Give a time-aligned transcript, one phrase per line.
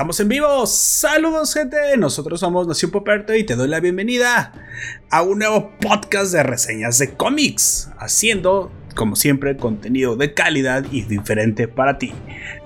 [0.00, 0.66] Estamos en vivo.
[0.66, 4.50] Saludos gente, nosotros somos Nación Poperto y te doy la bienvenida
[5.10, 11.02] a un nuevo podcast de reseñas de cómics, haciendo como siempre contenido de calidad y
[11.02, 12.14] diferente para ti.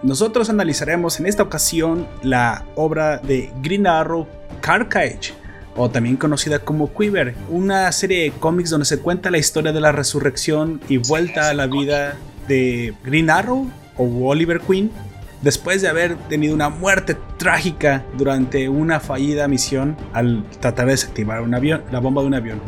[0.05, 4.29] Nosotros analizaremos en esta ocasión la obra de Green Arrow
[4.61, 5.35] Carcage
[5.75, 9.81] o también conocida como Quiver, una serie de cómics donde se cuenta la historia de
[9.81, 14.93] la resurrección y vuelta a la vida de Green Arrow o Oliver Queen
[15.45, 21.43] después de haber tenido una muerte trágica durante una fallida misión al tratar de desactivar
[21.43, 22.61] un avión, la bomba de un avión.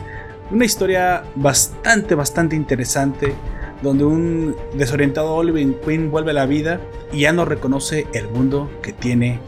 [0.51, 3.35] Una historia bastante, bastante interesante
[3.83, 6.81] donde un desorientado Oliver Queen vuelve a la vida
[7.13, 9.41] y ya no reconoce el mundo que tiene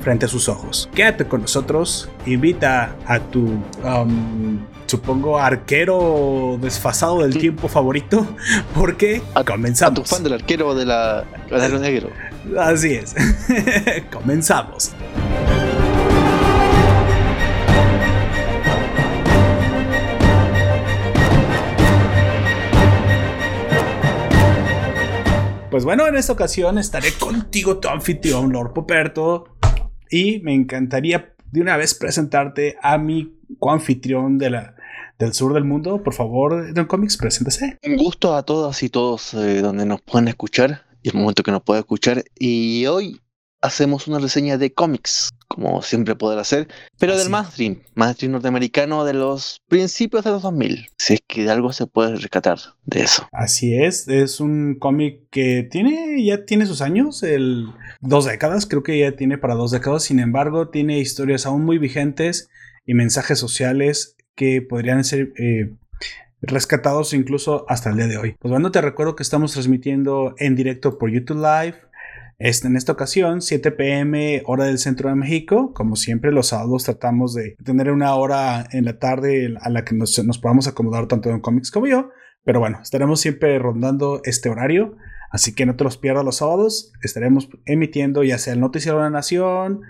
[0.00, 0.88] frente a sus ojos.
[0.94, 3.40] Quédate con nosotros, invita a tu,
[3.84, 8.26] um, supongo, arquero desfasado del tiempo favorito,
[8.74, 9.98] porque comenzamos.
[9.98, 12.10] A tu fan del arquero de la, de negro.
[12.58, 13.14] Así es.
[14.12, 14.92] Comenzamos.
[25.70, 29.56] Pues bueno, en esta ocasión estaré contigo, tu anfitrión, Lord Poperto,
[30.10, 34.74] y me encantaría de una vez presentarte a mi coanfitrión de la,
[35.18, 36.02] del sur del mundo.
[36.02, 37.78] Por favor, Don Comics, preséntese.
[37.84, 41.52] Un gusto a todas y todos eh, donde nos pueden escuchar y el momento que
[41.52, 42.24] nos puede escuchar.
[42.38, 43.20] Y hoy
[43.62, 49.14] hacemos una reseña de cómics, como siempre poder hacer, pero del mainstream, mainstream norteamericano de
[49.14, 53.28] los principios de los 2000, si es que de algo se puede rescatar de eso.
[53.32, 57.68] Así es, es un cómic que tiene, ya tiene sus años, el,
[58.00, 61.78] dos décadas, creo que ya tiene para dos décadas, sin embargo tiene historias aún muy
[61.78, 62.48] vigentes
[62.84, 65.70] y mensajes sociales que podrían ser eh,
[66.42, 68.36] rescatados incluso hasta el día de hoy.
[68.38, 71.76] Pues bueno, te recuerdo que estamos transmitiendo en directo por YouTube Live.
[72.38, 75.72] Este, en esta ocasión, 7 pm hora del centro de México.
[75.74, 79.94] Como siempre, los sábados tratamos de tener una hora en la tarde a la que
[79.94, 82.10] nos, podamos acomodar tanto en cómics como yo.
[82.44, 84.96] Pero bueno, estaremos siempre rondando este horario.
[85.30, 86.92] Así que no te los pierdas los sábados.
[87.02, 89.82] Estaremos emitiendo ya sea el Noticiero de la Nación,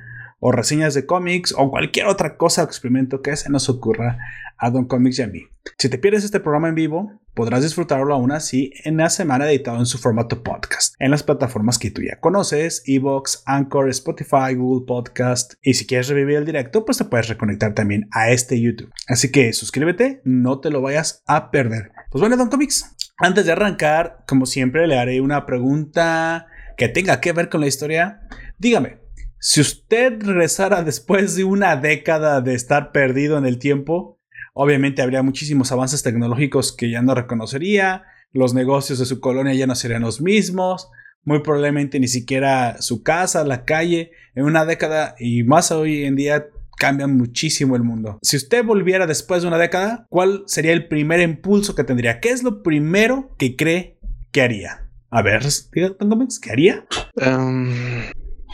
[0.45, 4.19] o reseñas de cómics o cualquier otra cosa o experimento que se nos ocurra
[4.59, 5.47] a Don Comics y a mí.
[5.79, 9.79] Si te pierdes este programa en vivo, podrás disfrutarlo aún así en la semana editado
[9.79, 14.85] en su formato podcast, en las plataformas que tú ya conoces, Evox, Anchor, Spotify, Google
[14.85, 18.93] Podcast, y si quieres revivir el directo, pues te puedes reconectar también a este YouTube.
[19.07, 21.93] Así que suscríbete, no te lo vayas a perder.
[22.11, 27.21] Pues bueno, Don Comics, antes de arrancar, como siempre, le haré una pregunta que tenga
[27.21, 28.23] que ver con la historia.
[28.59, 29.02] Dígame,
[29.45, 34.21] si usted regresara después de una década de estar perdido en el tiempo,
[34.55, 39.67] obviamente habría muchísimos avances tecnológicos que ya no reconocería, los negocios de su colonia ya
[39.67, 40.91] no serían los mismos,
[41.25, 46.15] muy probablemente ni siquiera su casa, la calle, en una década y más hoy en
[46.15, 46.47] día
[46.79, 48.21] cambia muchísimo el mundo.
[48.23, 52.21] Si usted volviera después de una década, ¿cuál sería el primer impulso que tendría?
[52.21, 53.99] ¿Qué es lo primero que cree
[54.31, 54.89] que haría?
[55.11, 55.43] A ver,
[55.73, 56.87] ¿qué haría?
[57.17, 57.73] Um,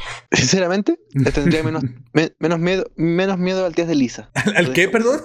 [0.33, 1.83] Sinceramente, le tendría menos,
[2.39, 4.31] menos, miedo, menos miedo al test de Lisa.
[4.57, 5.21] ¿Al, qué, perdón?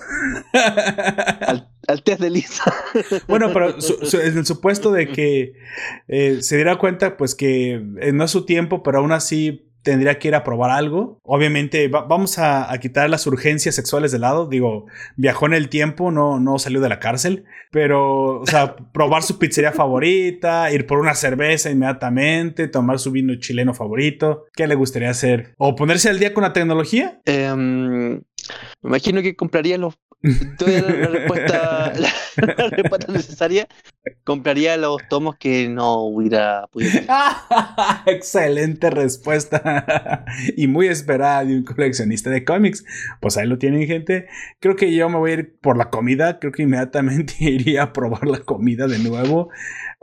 [1.87, 2.73] Al, test de Lisa.
[3.27, 5.53] bueno, pero en el supuesto de que
[6.07, 10.17] eh, se diera cuenta, pues que eh, no es su tiempo, pero aún así tendría
[10.17, 11.19] que ir a probar algo.
[11.23, 14.47] Obviamente, vamos a, quitar las urgencias sexuales de lado.
[14.47, 17.45] Digo, viajó en el tiempo, no, no salió de la cárcel.
[17.71, 23.35] Pero, o sea, probar su pizzería favorita, ir por una cerveza inmediatamente, tomar su vino
[23.35, 24.45] chileno favorito.
[24.53, 25.53] ¿Qué le gustaría hacer?
[25.57, 27.21] ¿O ponerse al día con la tecnología?
[27.25, 29.97] Em, me imagino que compraría los
[30.57, 32.09] Tuve la, respuesta, la,
[32.71, 33.67] respuesta necesaria.
[34.23, 37.01] Compraría los tomos que no hubiera podido.
[38.05, 40.25] Excelente respuesta.
[40.57, 42.83] y muy esperada de un coleccionista de cómics.
[43.21, 44.27] Pues ahí lo tienen, gente.
[44.59, 46.39] Creo que yo me voy a ir por la comida.
[46.39, 49.49] Creo que inmediatamente iría a probar la comida de nuevo.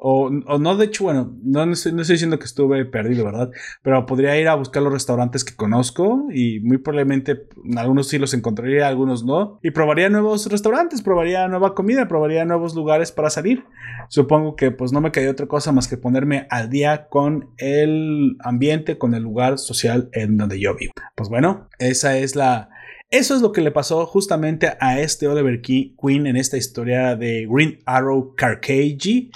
[0.02, 3.50] O, no, de hecho, bueno, no, no, estoy, diciendo que estuve perdido, ¿verdad?
[3.82, 8.32] Pero podría ir a buscar los restaurantes que conozco y muy probablemente algunos sí los
[8.32, 9.58] encontraría, algunos no.
[9.62, 13.67] Y probaría nuevos restaurantes, probaría nueva comida, probaría nuevos lugares para salir.
[14.08, 18.38] Supongo que pues no me quedó otra cosa más que ponerme al día con el
[18.41, 20.94] ambiente, con el lugar social en donde yo vivo.
[21.14, 22.70] Pues bueno, esa es la...
[23.11, 27.46] Eso es lo que le pasó justamente a este Oliver Queen en esta historia de
[27.50, 29.31] Green Arrow Carcage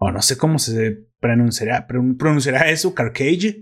[0.00, 3.60] o no sé cómo se pronunciará, pronunciará eso, Carcage,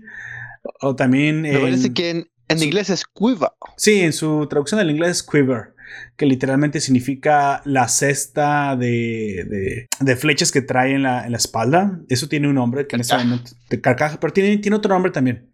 [0.81, 1.41] o también...
[1.41, 2.09] Me parece que
[2.47, 3.49] en, inglés es quiver.
[3.75, 5.73] Sí, en su traducción al inglés es quiver,
[6.15, 11.99] que literalmente significa la cesta de, de, flechas que trae en la, en la, espalda.
[12.07, 13.51] Eso tiene un nombre que en ese momento.
[13.69, 15.49] De carcaja, pero tiene, tiene otro nombre también.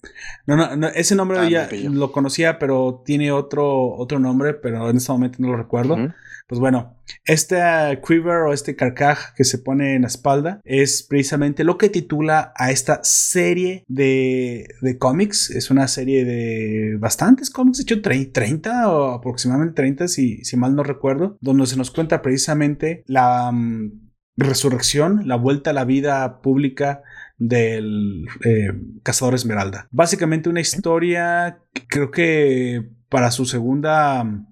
[0.45, 4.97] No, no, ese nombre ah, ya lo conocía, pero tiene otro, otro nombre, pero en
[4.97, 5.97] este momento no lo recuerdo.
[6.47, 7.57] Pues bueno, este
[8.07, 12.53] quiver o este carcaj que se pone en la espalda es precisamente lo que titula
[12.55, 15.49] a esta serie de, de cómics.
[15.49, 20.75] Es una serie de bastantes cómics, de hecho 30 o aproximadamente 30 si, si mal
[20.75, 26.41] no recuerdo, donde se nos cuenta precisamente la mm, resurrección, la vuelta a la vida
[26.41, 27.01] pública
[27.37, 28.71] del eh,
[29.01, 29.87] cazador Esmeralda.
[29.91, 34.45] Básicamente una historia, creo que para su segunda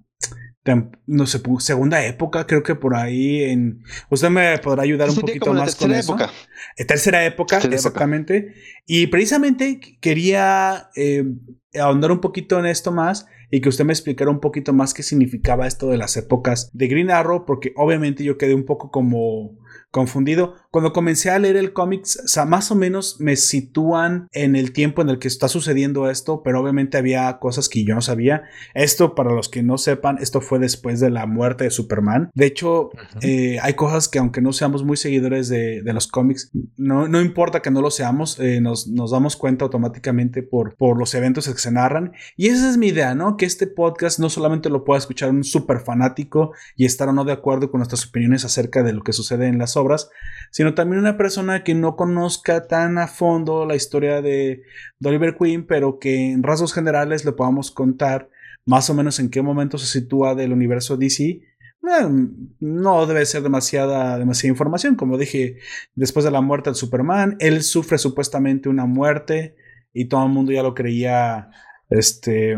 [1.06, 3.82] no sé, segunda época, creo que por ahí en...
[4.08, 6.14] Usted me podrá ayudar un poquito más con eso.
[6.14, 6.30] Época.
[6.76, 8.54] Eh, tercera época, exactamente.
[8.86, 11.24] Y precisamente quería eh,
[11.78, 15.02] ahondar un poquito en esto más y que usted me explicara un poquito más qué
[15.02, 19.58] significaba esto de las épocas de Green Arrow, porque obviamente yo quedé un poco como
[19.90, 20.56] confundido.
[20.74, 22.04] Cuando comencé a leer el cómic,
[22.48, 26.60] más o menos me sitúan en el tiempo en el que está sucediendo esto, pero
[26.60, 28.42] obviamente había cosas que yo no sabía.
[28.74, 32.28] Esto, para los que no sepan, esto fue después de la muerte de Superman.
[32.34, 32.90] De hecho,
[33.20, 37.62] eh, hay cosas que aunque no seamos muy seguidores de, los cómics, no, no, importa
[37.62, 41.56] que no lo seamos, eh, nos, nos, damos cuenta automáticamente por, por los eventos que
[41.56, 42.14] se narran.
[42.36, 43.36] Y esa es mi idea, ¿no?
[43.36, 47.24] Que este podcast no solamente lo pueda escuchar un súper fanático y estar o no
[47.24, 50.10] de acuerdo con nuestras opiniones acerca de lo que sucede en las obras,
[50.50, 54.62] sino también una persona que no conozca tan a fondo la historia de,
[55.04, 58.30] Oliver Queen, pero que en rasgos generales le podamos contar
[58.64, 61.24] más o menos en qué momento se sitúa del universo DC.
[61.24, 61.42] Eh,
[62.60, 64.94] no debe ser demasiada, demasiada información.
[64.94, 65.58] Como dije,
[65.94, 69.56] después de la muerte de Superman, él sufre supuestamente una muerte
[69.92, 71.50] y todo el mundo ya lo creía
[71.90, 72.56] este,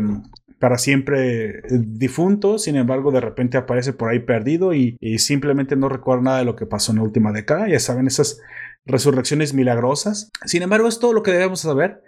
[0.59, 5.89] para siempre eh, difunto, sin embargo de repente aparece por ahí perdido y, simplemente no
[5.89, 8.39] recuerda nada de lo que pasó en la última década, ya saben, esas
[8.85, 10.29] resurrecciones milagrosas.
[10.45, 12.01] Sin embargo, es todo lo que debemos saber,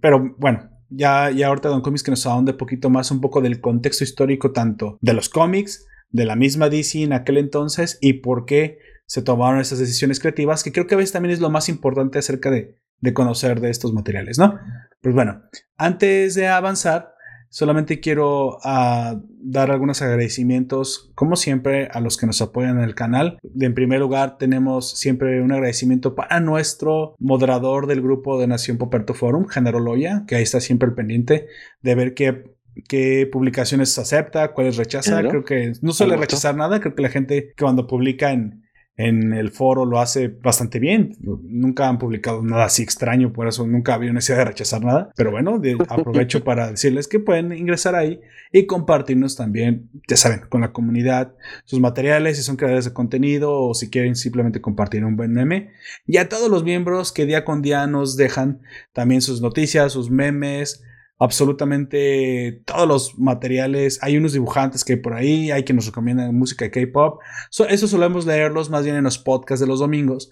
[0.00, 0.70] pero bueno.
[0.90, 4.04] Ya, ya ahorita Don Comics que nos ahonde un poquito más un poco del contexto
[4.04, 8.78] histórico tanto de los cómics, de la misma DC en aquel entonces y por qué
[9.06, 12.18] se tomaron esas decisiones creativas, que creo que a veces también es lo más importante
[12.18, 14.58] acerca de, de conocer de estos materiales, ¿no?
[15.00, 15.42] Pues bueno,
[15.76, 17.13] antes de avanzar,
[17.54, 22.96] Solamente quiero ah, dar algunos agradecimientos, como siempre, a los que nos apoyan en el
[22.96, 23.38] canal.
[23.60, 29.14] En primer lugar, tenemos siempre un agradecimiento para nuestro moderador del grupo de Nación Poperto
[29.14, 31.46] Forum, Genero Loya, que ahí está siempre al pendiente
[31.80, 32.42] de ver qué
[32.88, 35.20] qué publicaciones acepta, cuáles rechaza.
[35.20, 36.80] Creo que no suele rechazar nada.
[36.80, 38.63] Creo que la gente que cuando publica en,
[38.96, 41.16] en el foro lo hace bastante bien.
[41.20, 45.10] Nunca han publicado nada así extraño, por eso nunca había necesidad de rechazar nada.
[45.16, 48.20] Pero bueno, aprovecho para decirles que pueden ingresar ahí
[48.52, 53.62] y compartirnos también, ya saben, con la comunidad sus materiales, si son creadores de contenido
[53.62, 55.72] o si quieren simplemente compartir un buen meme.
[56.06, 58.60] Y a todos los miembros que día con día nos dejan
[58.92, 60.83] también sus noticias, sus memes
[61.18, 63.98] absolutamente todos los materiales.
[64.02, 67.20] Hay unos dibujantes que hay por ahí, hay que nos recomiendan música de K-pop.
[67.68, 70.30] eso solemos leerlos más bien en los podcasts de los domingos.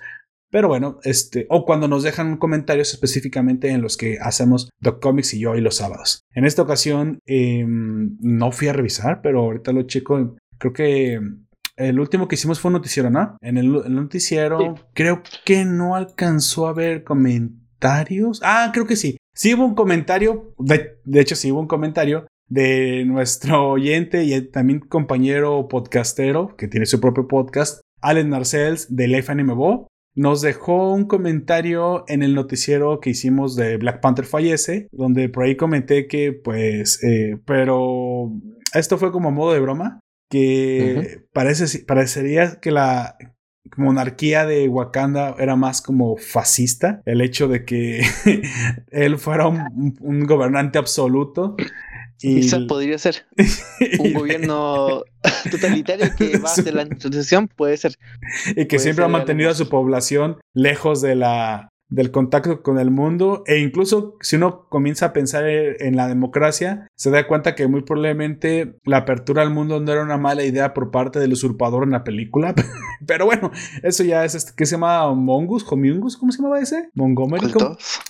[0.52, 5.32] Pero bueno, este, o cuando nos dejan comentarios específicamente en los que hacemos Doc Comics
[5.32, 6.26] y yo y los sábados.
[6.34, 10.36] En esta ocasión em, no fui a revisar, pero ahorita lo checo.
[10.58, 11.20] Creo que
[11.76, 13.38] el último que hicimos fue un noticiero, ¿no?
[13.40, 18.40] En el, noticiero creo que no alcanzó a ver comentarios.
[18.44, 19.16] Ah, creo que sí.
[19.34, 24.80] Sí hubo un comentario, de, hecho sí hubo un comentario de nuestro oyente y también
[24.80, 29.88] compañero podcastero que tiene su propio podcast, Allen Marcells de Life Anime Bo.
[30.14, 35.44] Nos dejó un comentario en el noticiero que hicimos de Black Panther Fallece, donde por
[35.44, 38.30] ahí comenté que, pues, eh, pero
[38.74, 43.16] esto fue como modo de broma, que parece, parecería que la,
[43.76, 48.02] monarquía de Wakanda era más como fascista, el hecho de que
[48.90, 51.56] él fuera un, gobernante absoluto.
[52.20, 52.48] Y...
[52.68, 53.26] Podría ser
[53.98, 55.02] un gobierno
[55.50, 57.96] totalitario que va de la transición, puede ser.
[58.54, 62.90] Y que siempre ha mantenido a su población lejos de la, del contacto con el
[62.90, 67.66] mundo e incluso si uno comienza a pensar en la democracia, se da cuenta que
[67.66, 71.84] muy probablemente la apertura al mundo no era una mala idea por parte del usurpador
[71.84, 72.54] en la película.
[73.06, 73.50] Pero bueno,
[73.82, 76.88] eso ya es este, que se llama Mongus, Homungus, ¿cómo se llamaba ese?
[76.94, 77.52] Montgomery.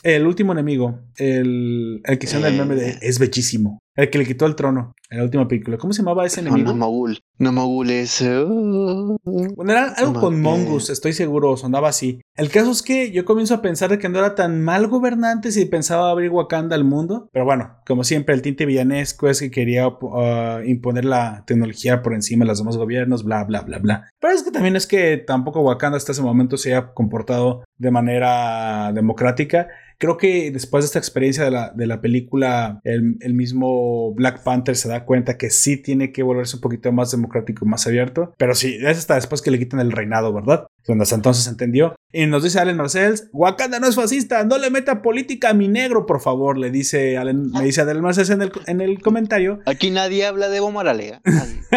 [0.02, 2.98] El último enemigo, el, el que se llama el meme de eh.
[3.02, 3.81] es bellísimo.
[3.94, 5.76] El que le quitó el trono en la última película.
[5.76, 6.68] ¿Cómo se llamaba ese enemigo?
[6.68, 7.20] No, Namagul.
[7.38, 8.22] Namagul es.
[8.22, 9.18] uh,
[9.54, 12.22] Bueno, era algo No con Mongus, estoy seguro, sonaba así.
[12.34, 15.52] El caso es que yo comienzo a pensar de que no era tan mal gobernante
[15.52, 17.28] si pensaba abrir Wakanda al mundo.
[17.32, 22.14] Pero bueno, como siempre, el tinte villanesco es que quería uh, imponer la tecnología por
[22.14, 24.08] encima de los demás gobiernos, bla, bla, bla, bla.
[24.18, 27.90] Pero es que también es que tampoco Wakanda hasta ese momento se haya comportado de
[27.90, 29.68] manera democrática.
[30.02, 34.42] Creo que después de esta experiencia de la, de la película, el, el mismo Black
[34.42, 38.34] Panther se da cuenta que sí tiene que volverse un poquito más democrático, más abierto.
[38.36, 40.66] Pero sí, es hasta después que le quitan el reinado, ¿verdad?
[40.86, 41.94] Donde hasta entonces entendió.
[42.12, 45.68] Y nos dice Allen Marcells, Wakanda no es fascista, no le meta política a mi
[45.68, 49.60] negro, por favor, le dice Allen, me dice Allen Marcells en el, en el comentario.
[49.64, 51.12] Aquí nadie habla de Evo Morales.
[51.12, 51.20] ¿eh?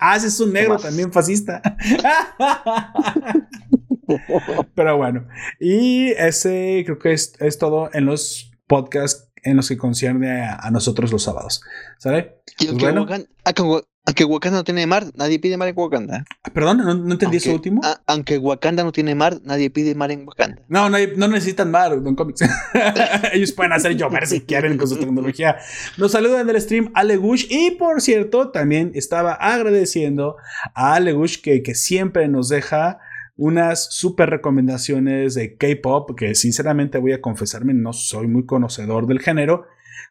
[0.00, 1.60] Ah, ese es un negro también fascista.
[4.74, 5.28] Pero bueno,
[5.60, 10.56] y ese creo que es, es todo en los podcasts en los que concierne a,
[10.56, 11.62] a nosotros los sábados.
[11.98, 12.40] ¿Sale?
[12.58, 13.06] Pues bueno.
[14.08, 16.24] Aunque Wa- aunque Wakanda no tiene mar, nadie pide mar en Wakanda.
[16.54, 17.80] Perdón, no, no entendí eso Aunque- último.
[17.84, 20.62] a- aunque Wakanda no tiene mar, nadie pide mar en Wakanda.
[20.68, 22.40] No, no, no necesitan mar, Don Comics.
[23.32, 25.56] Ellos pueden hacer llover si quieren con su tecnología.
[25.98, 27.46] Nos saludan del stream Ale Gush.
[27.50, 30.36] Y por cierto, también estaba agradeciendo
[30.74, 32.98] a Ale Gush que, que siempre nos deja
[33.36, 36.16] unas super recomendaciones de K-pop.
[36.18, 39.66] Que sinceramente voy a confesarme, no soy muy conocedor del género.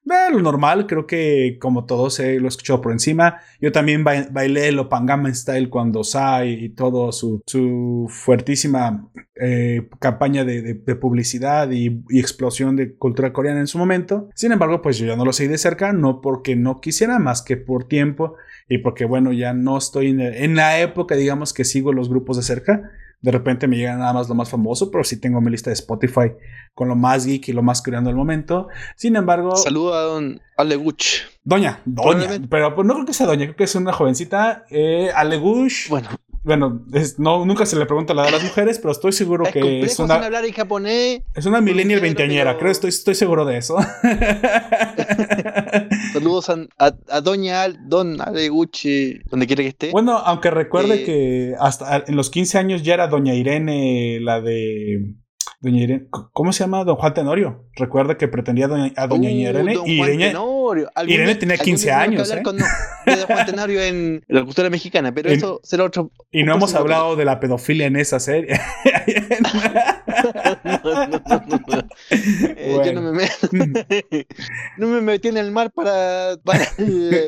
[0.10, 3.42] Eh, lo normal, creo que como todos eh, lo he escuchado por encima.
[3.60, 9.90] Yo también ba- bailé el Opangama Style cuando Sai y todo su, su fuertísima eh,
[10.00, 14.30] campaña de, de- de publicidad y, y explosión de cultura coreana en su momento.
[14.34, 17.42] Sin embargo, pues yo ya no lo seguí de cerca, no porque no quisiera, más
[17.42, 18.36] que por tiempo
[18.70, 22.38] y porque, bueno, ya no estoy en, en la época, digamos, que sigo los grupos
[22.38, 22.92] de cerca.
[23.22, 25.76] De repente me llega nada más lo más famoso, pero sí tengo mi lista de
[25.76, 26.32] Spotify
[26.74, 28.68] con lo más geek y lo más coreano del momento.
[28.96, 31.24] Sin embargo, Saludo a don Ale Guch.
[31.44, 34.66] Doña, Doña, pero pues, no creo que sea Doña, creo que es una jovencita.
[34.70, 35.90] Eh, Alegush.
[35.90, 36.10] Bueno,
[36.48, 39.52] Bueno, es- no, nunca se le pregunta la de las mujeres, pero estoy seguro es
[39.52, 41.22] que es una, hablar en japonés.
[41.36, 42.52] es una millennial veinteañera.
[42.52, 43.78] pero- Creo, estoy, estoy seguro de eso.
[46.14, 49.92] Saludos a, a, a doña Al- Don Ale Guch, eh, donde quiera que esté.
[49.92, 54.42] bueno, aunque recuerde Eh, que hasta en los 15 años ya era Doña Irene, la
[54.42, 55.14] de.
[55.60, 56.84] Doña Irene, ¿cómo se llama?
[56.84, 57.66] Don Juan Tenorio.
[57.76, 60.34] Recuerda que pretendía doña- a Doña Uh, Irene don y Juan Irene,
[60.76, 60.92] Tenorio.
[61.08, 62.44] Irene día- tenía algún 15 día tenemos que años, ¿eh?
[62.44, 62.66] con- no,
[63.16, 66.12] de Juan Tenorio en la cultura mexicana, pero En- eso será otro.
[66.32, 68.60] y no hemos hablado de la pedofilia en esa serie.
[70.64, 71.88] No, no, no, no, no.
[72.10, 73.28] Eh, Yo no me, me-
[74.78, 76.66] no me metí en el mar para, para,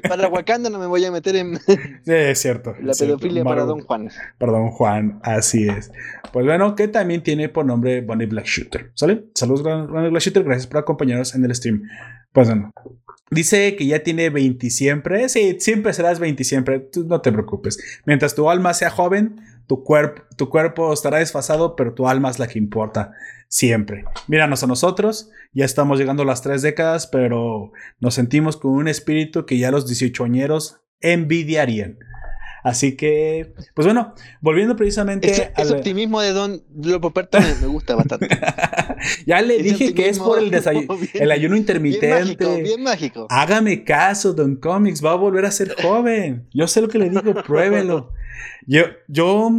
[0.07, 1.73] para Wakanda, no me voy a meter en Sí,
[2.07, 2.75] es cierto.
[2.81, 3.17] la es cierto.
[3.17, 4.09] pedofilia para Mar- Don Juan.
[4.37, 5.91] Perdón, Juan, así es.
[6.33, 8.91] Pues bueno, que también tiene por nombre Bonnie Black Shooter.
[8.95, 9.25] ¿Sale?
[9.35, 10.43] Saludos, Bonnie Black Shooter.
[10.43, 11.83] Gracias por acompañarnos en el stream.
[12.33, 12.71] Pues bueno.
[13.31, 15.29] Dice que ya tiene 20 siempre.
[15.29, 16.89] Sí, siempre serás 20 siempre.
[17.05, 18.01] No te preocupes.
[18.05, 22.39] Mientras tu alma sea joven, tu, cuerpo tu cuerpo estará desfasado, pero tu alma es
[22.39, 23.11] la que importa.
[23.47, 24.05] Siempre.
[24.27, 25.31] Míranos a nosotros.
[25.53, 29.71] Ya estamos llegando a las tres décadas, pero nos sentimos con un espíritu que ya
[29.71, 31.99] los 18 añeros envidiarían.
[32.63, 37.55] Así que, pues bueno, volviendo precisamente Ese, a ese la- optimismo de Don Lopoperto me,
[37.61, 38.27] me gusta bastante.
[39.25, 42.19] ya le Ese dije que es por el, desay- bien- el ayuno Bien intermitente.
[42.45, 43.27] mágico, bien mágico.
[43.29, 46.47] Hágame caso, Don Comics, va a volver a ser joven.
[46.53, 48.11] Yo sé lo que le digo, pruébelo.
[48.67, 49.49] Yo, yo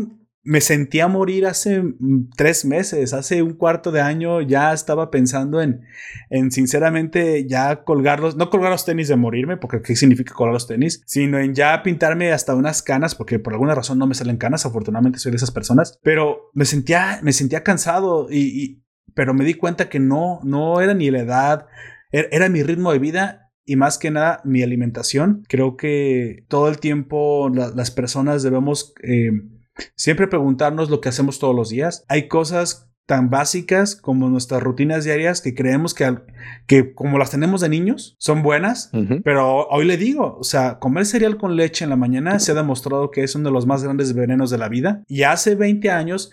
[0.43, 5.61] me sentía morir hace mm, tres meses, hace un cuarto de año ya estaba pensando
[5.61, 5.83] en,
[6.31, 10.67] en sinceramente ya colgarlos, no colgar los tenis de morirme, porque ¿qué significa colgar los
[10.67, 11.03] tenis?
[11.07, 14.65] Sino en ya pintarme hasta unas canas, porque por alguna razón no me salen canas,
[14.65, 18.83] afortunadamente soy de esas personas, pero me sentía, me sentía cansado y,
[19.15, 21.67] pero me di cuenta que no, no era ni la edad,
[22.13, 25.43] era, era mi ritmo de vida y más que nada mi alimentación.
[25.49, 29.31] Creo que todo el tiempo la- las personas debemos eh,
[29.95, 32.05] siempre preguntarnos lo que hacemos todos los días.
[32.09, 37.69] Hay cosas tan básicas como nuestras rutinas diarias que creemos que, como las tenemos de
[37.69, 38.93] niños son buenas,
[39.25, 42.55] pero hoy le digo, o sea, comer cereal con leche en la mañana se ha
[42.55, 45.03] demostrado que es uno de los más grandes venenos de la vida.
[45.09, 46.31] Y hace 20 años,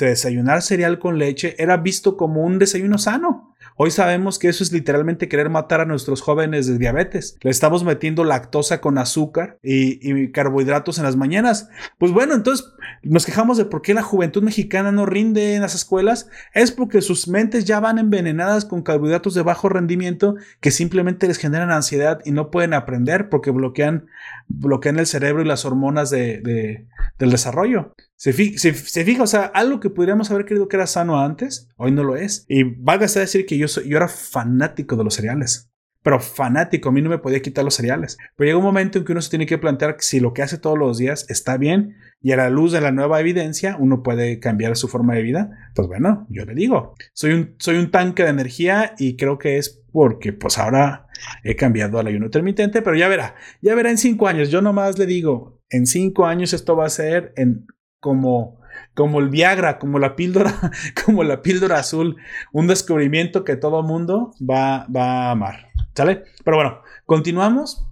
[0.00, 3.51] desayunar cereal con leche era visto como un desayuno sano.
[3.76, 7.36] Hoy sabemos que eso es literalmente querer matar a nuestros jóvenes de diabetes.
[7.42, 11.68] Le estamos metiendo lactosa con azúcar y, carbohidratos en las mañanas.
[11.98, 12.66] Pues bueno, entonces
[13.02, 16.28] nos quejamos de por qué la juventud mexicana no rinde en las escuelas.
[16.54, 21.38] Es porque sus mentes ya van envenenadas con carbohidratos de bajo rendimiento que simplemente les
[21.38, 24.06] generan ansiedad y no pueden aprender porque bloquean,
[24.48, 26.86] bloquean el cerebro y las hormonas de-
[27.18, 27.94] del desarrollo.
[28.16, 31.20] Se, fi- se- se fija, o sea, algo que podríamos haber creído que era sano
[31.20, 32.44] antes, hoy no lo es.
[32.48, 35.68] Y valga a decir que yo, soy, yo era fanático de los cereales.
[36.04, 38.16] pero fanático, a mí no me podía quitar los cereales.
[38.36, 40.58] Pero llega un momento en que uno se tiene que plantear si lo que hace
[40.58, 44.40] todos los días está bien y a la luz de la nueva evidencia uno puede
[44.40, 45.50] cambiar su forma de vida.
[45.76, 49.58] Pues bueno, yo le digo, soy un, soy un tanque de energía y creo que
[49.58, 51.06] es porque pues ahora
[51.44, 54.50] he cambiado al ayuno intermitente, pero ya verá, ya verá en cinco años.
[54.50, 57.66] Yo nomás le digo, en cinco años esto va a ser en
[58.02, 58.60] como
[58.94, 60.54] como el Viagra, como la píldora,
[61.06, 62.16] como la píldora azul,
[62.52, 65.68] un descubrimiento que todo mundo va, va a amar.
[65.94, 66.24] ¿Sale?
[66.44, 67.84] Pero bueno, continuamos.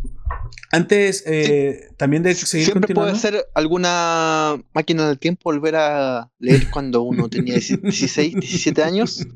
[0.72, 6.70] Antes eh, también de seguir Siempre puede ser alguna máquina del tiempo volver a leer
[6.70, 9.26] cuando uno tenía 16, 17 años.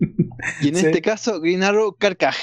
[0.60, 2.36] Y en este caso, Green Arrow Carcaj.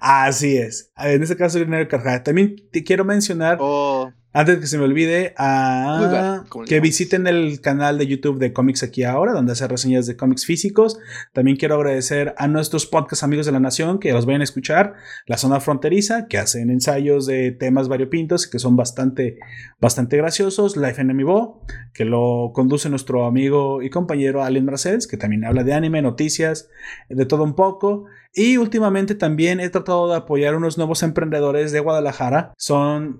[0.00, 0.90] Así es.
[0.96, 2.22] En este caso, Green Arrow Carcaj.
[2.22, 3.58] También te quiero mencionar.
[3.60, 4.10] Oh.
[4.34, 9.04] Antes que se me olvide, a que visiten el canal de YouTube de Comics Aquí
[9.04, 10.98] Ahora, donde hace reseñas de cómics físicos.
[11.34, 14.94] También quiero agradecer a nuestros podcast amigos de la Nación que los vayan a escuchar.
[15.26, 19.38] La Zona Fronteriza, que hacen ensayos de temas variopintos que son bastante,
[19.80, 20.78] bastante graciosos.
[20.78, 21.60] Life Enemy Bo,
[21.92, 26.70] que lo conduce nuestro amigo y compañero Allen Bracels, que también habla de anime, noticias,
[27.10, 28.06] de todo un poco.
[28.34, 32.54] Y últimamente también he tratado de apoyar unos nuevos emprendedores de Guadalajara,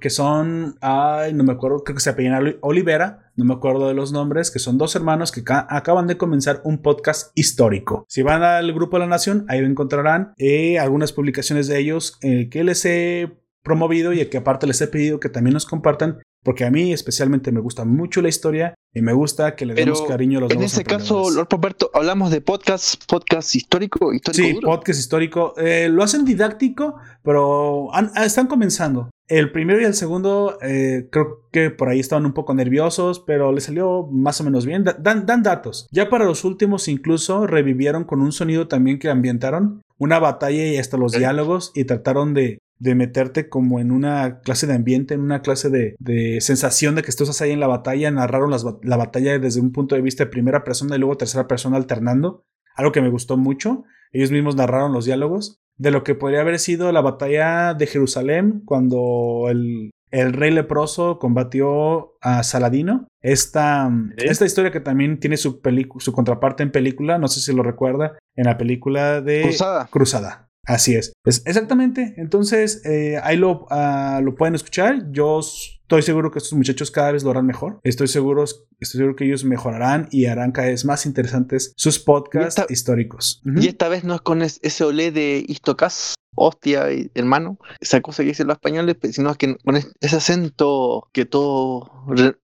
[0.00, 4.12] que son, no me acuerdo, creo que se apellidan Olivera, no me acuerdo de los
[4.12, 8.07] nombres, que son dos hermanos que acaban de comenzar un podcast histórico.
[8.09, 12.49] Si van al grupo de la Nación, ahí encontrarán eh, algunas publicaciones de ellos eh,
[12.49, 16.64] que les he promovido y que aparte les he pedido que también nos compartan porque
[16.64, 20.38] a mí especialmente me gusta mucho la historia y me gusta que le demos cariño
[20.38, 24.61] a los En ese caso, Lord Roberto, hablamos de podcast, podcast histórico, histórico.
[24.61, 25.54] Sí, podcast histórico.
[25.56, 29.11] Eh, lo hacen didáctico, pero están comenzando.
[29.28, 33.50] El primero y el segundo eh, creo que por ahí estaban un poco nerviosos, pero
[33.52, 34.84] les salió más o menos bien.
[34.84, 35.88] Dan, dan datos.
[35.90, 40.76] Ya para los últimos incluso revivieron con un sonido también que ambientaron una batalla y
[40.76, 45.21] hasta los diálogos y trataron de, de meterte como en una clase de ambiente, en
[45.21, 48.10] una clase de, sensación de que estás ahí en la batalla.
[48.10, 48.50] Narraron
[48.82, 52.45] la batalla desde un punto de vista de primera persona y luego tercera persona alternando.
[52.75, 53.84] Algo que me gustó mucho.
[54.10, 58.62] Ellos mismos narraron los diálogos de lo que podría haber sido la batalla de Jerusalén
[58.64, 63.06] cuando el, rey leproso combatió a Saladino.
[63.21, 65.60] Esta, esta historia que también tiene su,
[66.00, 69.86] su contraparte en película, no sé si lo recuerda, en la película de Cruzada.
[69.88, 70.51] Cruzada.
[70.66, 71.12] Así es.
[71.25, 72.14] exactamente.
[72.16, 75.10] Entonces, eh, ahí lo, ah, lo pueden escuchar.
[75.10, 77.80] Yo estoy seguro que estos muchachos cada vez lo harán mejor.
[77.82, 82.64] Estoy seguro, estoy seguro que ellos mejorarán y harán cada vez más interesantes sus podcasts
[82.70, 83.42] históricos.
[83.44, 88.30] Y esta vez no es con ese olé de Istocas, hostia, hermano, esa cosa que
[88.30, 91.90] dicen los españoles, sino que con ese acento que todos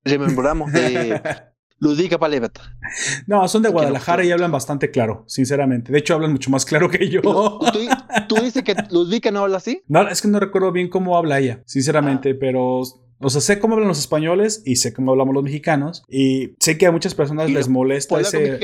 [0.05, 1.21] rememoramos de
[1.81, 2.77] Ludica Palevata.
[3.27, 5.93] No, son de Guadalajara y hablan bastante claro, sinceramente.
[5.93, 7.21] De hecho, hablan mucho más claro que yo.
[7.23, 9.83] ¿Tú, dices que Ludica no habla así?
[9.89, 12.37] No, es que no recuerdo bien cómo habla ella, sinceramente, ah.
[12.41, 12.83] pero
[13.21, 16.03] o sea, sé cómo hablan los españoles y sé cómo hablamos los mexicanos.
[16.09, 18.59] Y sé que a muchas personas les molesta ese,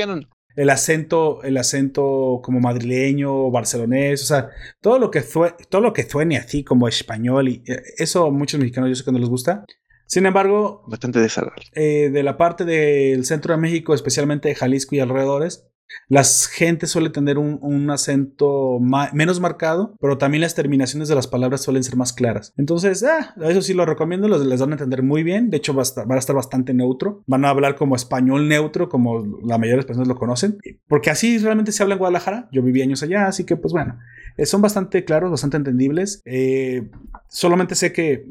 [0.55, 4.23] el acento, el acento como madrileño barcelonés.
[4.23, 4.49] O sea,
[4.79, 5.23] todo lo que,
[5.69, 7.49] todo lo que suene así como español.
[7.49, 9.65] Y eh, eso a muchos mexicanos yo sé que no les gusta.
[10.05, 11.65] Sin embargo, bastante desagradable.
[11.73, 15.67] Eh, de la parte del centro de México, especialmente de Jalisco y alrededores,
[16.07, 18.79] la gente suele tener un, acento
[19.13, 22.53] menos marcado, pero también las terminaciones de las palabras suelen ser más claras.
[22.57, 25.49] Entonces, ah, eso sí lo recomiendo, los, les van a entender muy bien.
[25.49, 27.23] De hecho, va a, estar, va a, estar, bastante neutro.
[27.27, 30.57] Van a hablar como español neutro, como la mayoría de las personas lo conocen.
[30.87, 32.49] Porque así realmente se habla en Guadalajara.
[32.51, 33.97] Yo viví años allá, así que, pues bueno,
[34.37, 36.21] eh, son bastante claros, bastante entendibles.
[36.25, 36.89] Eh,
[37.29, 38.25] solamente sé que,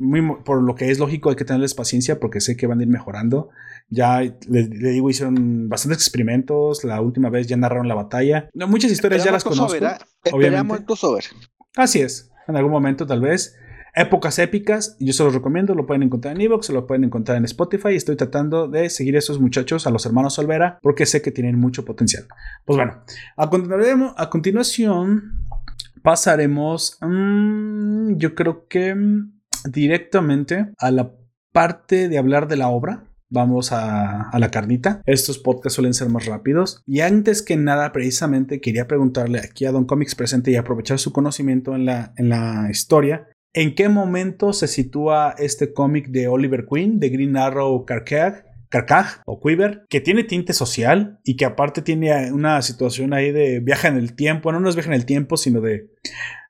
[0.44, 2.88] por lo que es lógico, hay que tenerles paciencia porque sé que van a ir
[2.88, 3.50] mejorando.
[3.88, 6.84] Ya le, digo, hicieron bastantes experimentos.
[6.84, 8.48] La última vez ya narraron la batalla.
[8.54, 9.76] No, muchas historias ya las conozco.
[9.76, 9.96] ¿eh?
[10.24, 11.24] Esperamos el crossover.
[11.76, 12.30] Así es.
[12.48, 13.56] En algún momento, tal vez.
[13.96, 17.36] Épocas épicas, yo se los recomiendo, lo pueden encontrar en Evox, se lo pueden encontrar
[17.38, 17.94] en Spotify.
[17.94, 21.60] Estoy tratando de seguir a estos muchachos, a los hermanos Olvera, porque sé que tienen
[21.60, 22.26] mucho potencial.
[22.64, 23.04] Pues bueno,
[23.36, 25.46] a, a continuación
[26.02, 28.96] pasaremos, mm, yo creo que
[29.64, 31.12] directamente a la
[31.52, 33.04] parte de hablar de la obra.
[33.34, 35.02] Vamos a, la carnita.
[35.06, 36.84] Estos podcasts suelen ser más rápidos.
[36.86, 41.12] Y antes que nada, precisamente quería preguntarle aquí a Don Comics presente y aprovechar su
[41.12, 43.26] conocimiento en la, historia.
[43.52, 48.44] ¿En qué momento se sitúa este cómic de Oliver Queen, de Green Arrow Carcaj?
[48.68, 53.58] Carcaj o Quiver, que tiene tinte social y que aparte tiene una situación ahí de
[53.58, 54.52] viaje en el tiempo.
[54.52, 55.90] No, no es viaje en el tiempo, sino de,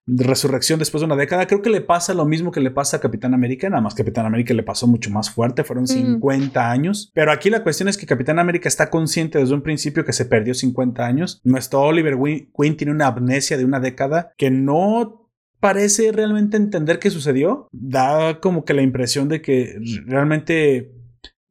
[0.06, 1.46] resurrección después de una década.
[1.46, 4.02] Creo que le pasa lo mismo que le pasa a Capitán América, nada más que
[4.02, 6.70] Capitán América le pasó mucho más fuerte, fueron 50 mm.
[6.70, 7.10] años.
[7.14, 10.26] Pero aquí la cuestión es que Capitán América está consciente desde un principio que se
[10.26, 11.40] perdió 50 años.
[11.44, 12.16] Nuestro Oliver
[12.56, 17.68] Queen tiene una amnesia de una década que no parece realmente entender qué sucedió.
[17.72, 20.92] Da como que la impresión de que realmente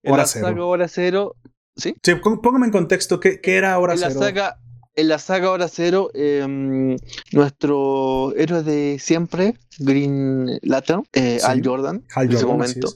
[0.05, 1.37] Hora la saga Hora Cero,
[1.76, 1.94] ¿sí?
[2.03, 4.11] Sí, póngame en contexto, ¿qué, qué era Hora Cero?
[4.14, 4.59] La saga
[5.00, 6.96] en la saga Hora Cero, em,
[7.33, 12.88] nuestro héroe de siempre, Green Lantern, eh, Al Jordan, en ese momento,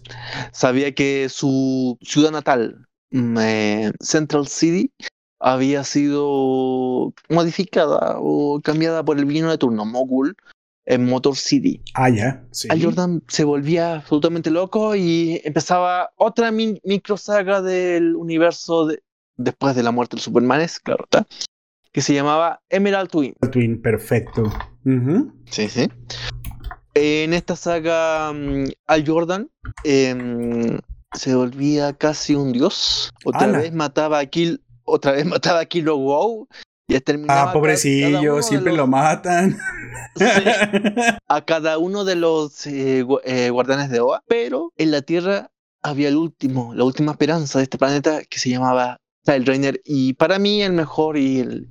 [0.52, 2.83] sabía que su ciudad natal,
[3.14, 4.92] eh, Central City,
[5.38, 10.36] había sido modificada o cambiada por el vino de turno, Mogul,
[10.86, 11.82] en Motor City.
[11.94, 12.44] Ah, ya.
[12.68, 19.02] Al Jordan se volvía absolutamente loco y empezaba otra micro saga del universo de,
[19.36, 21.26] después de la muerte del Superman, es claro, ¿está?
[21.94, 23.34] que se llamaba Emerald Twin.
[23.52, 24.52] Twin, perfecto.
[25.48, 25.88] Sí, sí.
[26.94, 29.48] En esta saga, mm, Al Jordan
[29.84, 30.78] em,
[31.14, 33.10] se volvía casi un dios.
[33.24, 36.48] Otra vez mataba a Kill, otra vez mataba a Kilo Wow.
[36.86, 39.56] Y terminaba ah, pobrecillo, siempre lo matan.
[41.28, 44.22] a cada uno de los eh, eh, guardianes de Oa.
[44.28, 45.50] Pero en la Tierra
[45.82, 50.12] había el último, la última esperanza de este planeta que se llamaba el Rainer y
[50.14, 51.68] para mí el mejor y el,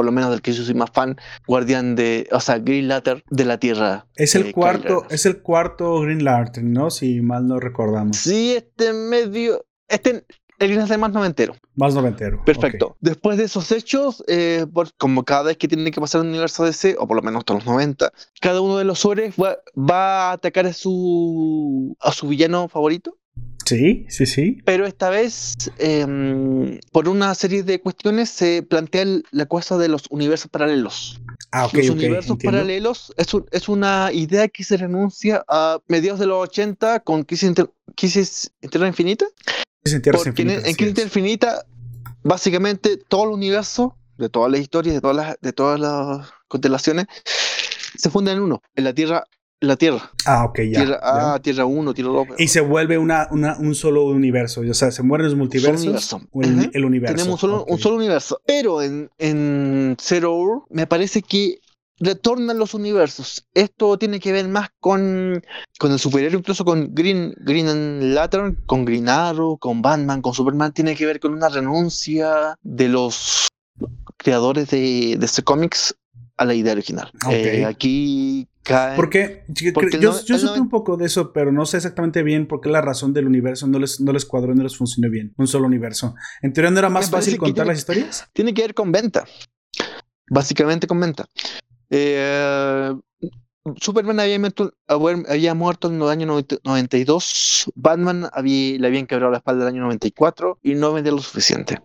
[0.00, 3.22] por lo menos del que yo soy más fan, guardián de, o sea, Green Lantern
[3.28, 4.06] de la Tierra.
[4.16, 6.90] Es el cuarto, es el cuarto Green Lantern, ¿no?
[6.90, 8.16] Si mal no recordamos.
[8.16, 10.24] Sí, este medio, este
[10.58, 11.54] el Green Lantern más noventero.
[11.74, 12.42] Más noventero.
[12.46, 12.96] Perfecto.
[13.00, 14.64] Después de esos hechos, eh,
[14.96, 17.62] como cada vez que tiene que pasar el universo DC, o por lo menos todos
[17.62, 18.10] los 90,
[18.40, 23.19] cada uno de los sobres va, va, a atacar a su, a su villano favorito
[23.70, 24.58] Sí, sí, sí.
[24.64, 30.02] Pero esta vez, em, por una serie de cuestiones, se plantea la cosa de los
[30.10, 31.20] universos paralelos.
[31.52, 36.42] Ah, los universos paralelos es, es, una idea que se renuncia a mediados de los
[36.48, 39.26] 80 con Crisis, Inter Crisis Infinita.
[39.84, 40.60] Crisis Infinita.
[40.60, 41.64] En, en Crisis Infinita,
[42.24, 47.06] básicamente todo el universo, de todas las historias, de todas las, de todas las constelaciones,
[47.96, 48.62] se funde en uno.
[48.74, 49.24] En la Tierra
[49.60, 50.10] la Tierra.
[50.24, 50.84] Ah, ok, ya.
[50.84, 52.26] Tierra, ah, Tierra 1, Tierra 2.
[52.38, 54.62] Y se vuelve una, una, un solo universo.
[54.68, 55.82] O sea, se mueren los multiversos.
[55.82, 56.20] Universo.
[56.72, 57.16] el, universo.
[57.16, 58.40] Tenemos solo, un solo universo.
[58.46, 61.60] Pero en, en Zero me parece que
[61.98, 63.46] retornan los universos.
[63.52, 65.42] Esto tiene que ver más con,
[65.78, 70.72] con el superhéroe, incluso con Green, Green Lantern, con Green Arrow, con Batman, con Superman.
[70.72, 73.48] Tiene que ver con una renuncia de los
[74.16, 75.94] creadores de, de este cómics
[76.40, 77.12] a la idea original.
[77.30, 78.48] Eh, aquí
[78.96, 82.80] porque, yo, supe un poco de eso, pero no sé exactamente bien por qué la
[82.80, 85.32] razón del universo no les, no les cuadró, no les funcionó bien.
[85.36, 86.14] Un solo universo.
[86.42, 88.28] ¿En teoría no era más fácil contar las historias?
[88.32, 89.24] Tiene que ver con venta.
[90.28, 91.26] Básicamente con venta.
[91.88, 92.94] Eh,
[93.76, 94.40] Superman había,
[95.28, 99.74] había, muerto en el año 92, Batman había, le habían quebrado la espalda en el
[99.74, 101.78] año 94 y no vendía lo suficiente.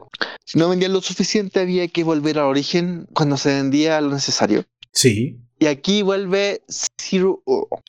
[0.45, 4.65] Si no vendía lo suficiente, había que volver al origen cuando se vendía lo necesario.
[4.91, 5.41] Sí.
[5.59, 7.41] Y aquí vuelve Zero.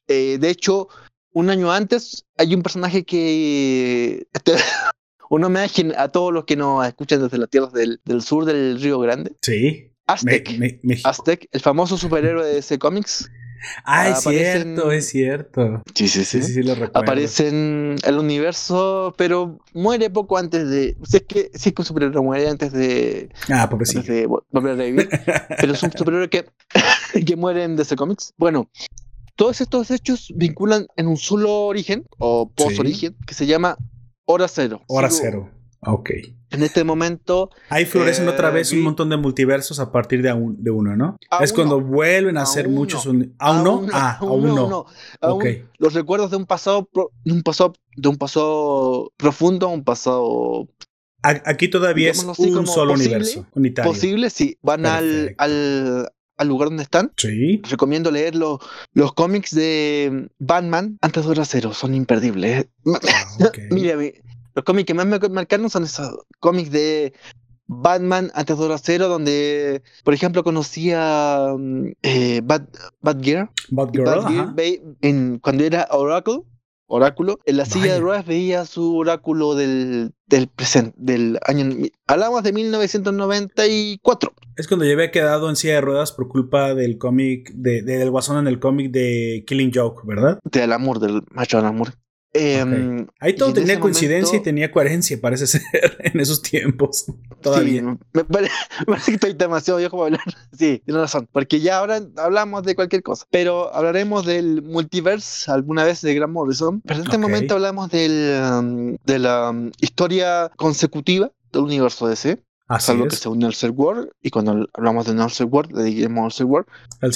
[0.08, 0.88] Eh, de hecho,
[1.32, 4.26] un año antes hay un personaje que.
[5.28, 5.58] Uno me
[5.96, 9.32] a todos los que nos escuchan desde las tierras del, sur del Río Grande.
[9.42, 9.90] Sí.
[10.06, 10.48] Aztec.
[11.02, 13.28] Aztec, el famoso superhéroe de ese cómics.
[13.84, 15.82] Ah, es cierto, es cierto.
[15.94, 16.42] Sí, sí, sí.
[16.42, 16.98] sí, sí, lo recuerdo.
[16.98, 20.96] Aparece en el universo, pero muere poco antes de.
[21.04, 23.30] Si es que, si es que un superhéroe muere antes de.
[23.50, 24.00] Ah, pobrecito.
[24.00, 25.08] Antes de volver a revivir.
[25.60, 26.46] pero es un superhéroe que,
[27.26, 28.32] que muere en DC Comics.
[28.36, 28.70] Bueno,
[29.36, 33.76] todos estos hechos vinculan en un solo origen, o post-origen, que se llama
[34.24, 34.82] Hora Cero.
[34.88, 35.50] Hora Cero.
[35.86, 36.10] Ok.
[36.50, 37.50] En este momento.
[37.68, 41.16] Ahí florecen otra vez un eh, montón de multiversos a partir de, de uno, ¿no?
[41.40, 43.06] Es cuando vuelven a, hacer muchos.
[43.38, 43.86] ¿A uno?
[43.92, 44.86] ah, a uno.
[45.20, 45.44] ok.
[45.78, 46.88] Los recuerdos de un pasado,
[47.24, 50.68] de un pasado, de un pasado profundo, un pasado.
[51.22, 53.90] Aquí todavía es un solo universo unitario.
[53.90, 54.58] Posible, sí.
[54.62, 57.12] Van al, al, al lugar donde están.
[57.16, 57.60] Sí.
[57.68, 58.60] Recomiendo leer los,
[58.92, 62.66] los cómics de Batman antes de Hora Cero, son imperdibles.
[62.86, 63.00] Ah,
[63.70, 63.96] Mira,
[64.56, 67.12] los cómics que más me marcaron son esos cómics de
[67.66, 73.50] Batman antes de Cero, donde, por ejemplo, conocía mm, eh, Bat, Batgirl.
[73.70, 74.54] Batgirl,
[75.02, 76.40] en, cuando era Oracle.
[76.88, 81.84] Oráculo, en la silla de ruedas veía su oráculo del, del presente, del año.
[82.06, 84.32] Hablamos de 1994.
[84.54, 88.08] Es cuando yo había quedado en silla de ruedas por culpa del cómic, de, del
[88.12, 90.38] guasón en el cómic de Killing Joke, ¿verdad?
[90.44, 91.88] Del amor, del macho del amor.
[92.36, 95.62] Em, Ahí todo tenía coincidencia y tenía coherencia, parece ser,
[96.00, 97.06] en esos tiempos.
[97.40, 97.80] Todavía.
[97.80, 98.52] Sí, me, parece,
[99.06, 100.34] que estoy demasiado viejo para hablar.
[100.56, 101.28] Sí, tiene razón.
[101.32, 103.26] Porque ya ahora hablamos de cualquier cosa.
[103.30, 106.80] Pero hablaremos del multiverse alguna vez de Grant Morrison.
[106.80, 112.42] Pero en este momento hablamos del, um, de la um, historia consecutiva del universo DC.
[112.68, 116.66] Así salvo que sea un World, y cuando hablamos de Elseworld, World, le diremos Elseworld.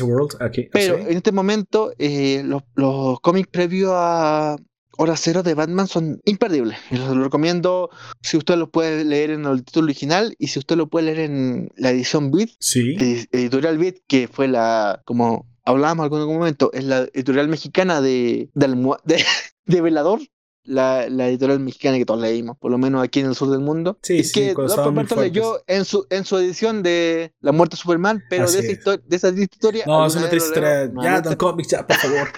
[0.02, 0.68] World, aquí.
[0.70, 4.56] Pero en este momento, eh, los, los cómics previos a,
[5.02, 6.76] Hora Cero de Batman son imperdibles.
[6.90, 7.88] Y los lo recomiendo
[8.20, 11.20] si usted lo puede leer en el título original y si usted lo puede leer
[11.20, 12.96] en la edición Beat, sí.
[13.32, 18.50] editorial Beat, que fue la, como hablábamos en algún momento, es la editorial mexicana de,
[18.54, 19.24] de,
[19.64, 20.20] de Velador
[20.64, 23.60] la, la, editorial mexicana que todos leímos, por lo menos aquí en el sur del
[23.60, 23.98] mundo.
[24.02, 27.82] Sí, y sí, que Roberto leyó en su, en su edición de La muerte de
[27.82, 29.84] Superman, pero de esa, de esa, historia.
[29.86, 30.92] No, es una triste historia.
[31.02, 32.28] ya, Don Comics, ya, por favor.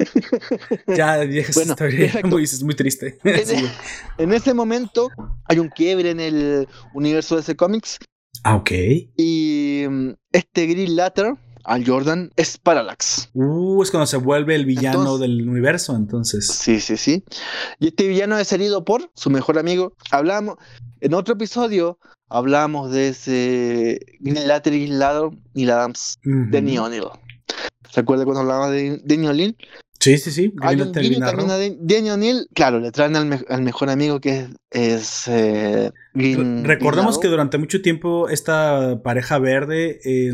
[0.97, 2.21] ya, vieja bueno, historia.
[2.25, 3.19] Muy, es muy triste.
[3.25, 3.69] En,
[4.19, 5.09] en, ese momento
[5.47, 7.99] hay un quiebre en el universo de ese cómics.
[8.45, 8.71] Ah, ok.
[9.17, 13.31] Y mm, este Green Latter al Jordan es Parallax.
[13.35, 16.47] Uh, es cuando se vuelve el villano del universo, entonces.
[16.47, 17.25] Sí, sí, sí.
[17.79, 19.95] Y este villano es herido por su mejor amigo.
[20.11, 20.57] Hablamos,
[21.01, 21.99] en otro episodio,
[22.29, 24.91] hablamos de ese Latter y
[25.69, 26.81] Adams de Neil
[27.91, 29.17] ¿Se acuerda cuando hablaba de, de
[30.03, 30.53] Sí, sí, sí.
[30.61, 32.49] Hay un guiño también a Daniel O'Neill.
[32.53, 39.01] Claro, le traen al, mejor amigo que es, eh, Recordemos que durante mucho tiempo esta
[39.05, 40.33] pareja verde eh,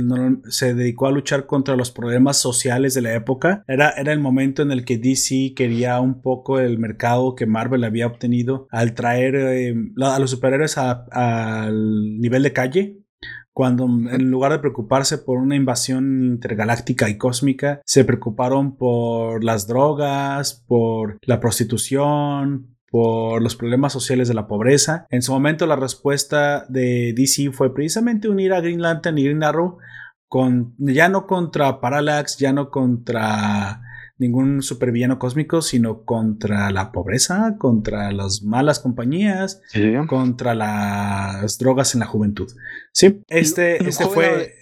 [0.48, 3.62] se dedicó a luchar contra los problemas sociales de la época.
[3.68, 7.85] Era, era el momento en el que DC quería un poco el mercado que Marvel
[7.85, 12.98] había obtenido al traer eh, a los superhéroes al nivel de calle
[13.59, 19.66] cuando en lugar de preocuparse por una invasión intergaláctica y cósmica, se preocuparon por las
[19.66, 25.09] drogas, por la prostitución, por los problemas sociales de la pobreza.
[25.11, 29.42] En su momento la respuesta de DC fue precisamente unir a Green Lantern y Green
[29.42, 29.79] Arrow
[30.29, 33.83] con ya no contra Parallax, ya no contra
[34.18, 39.62] ningún supervillano cósmico, sino contra la pobreza, contra las malas compañías,
[40.07, 42.50] contra las drogas en la juventud.
[42.92, 44.54] Sí, este, este fue...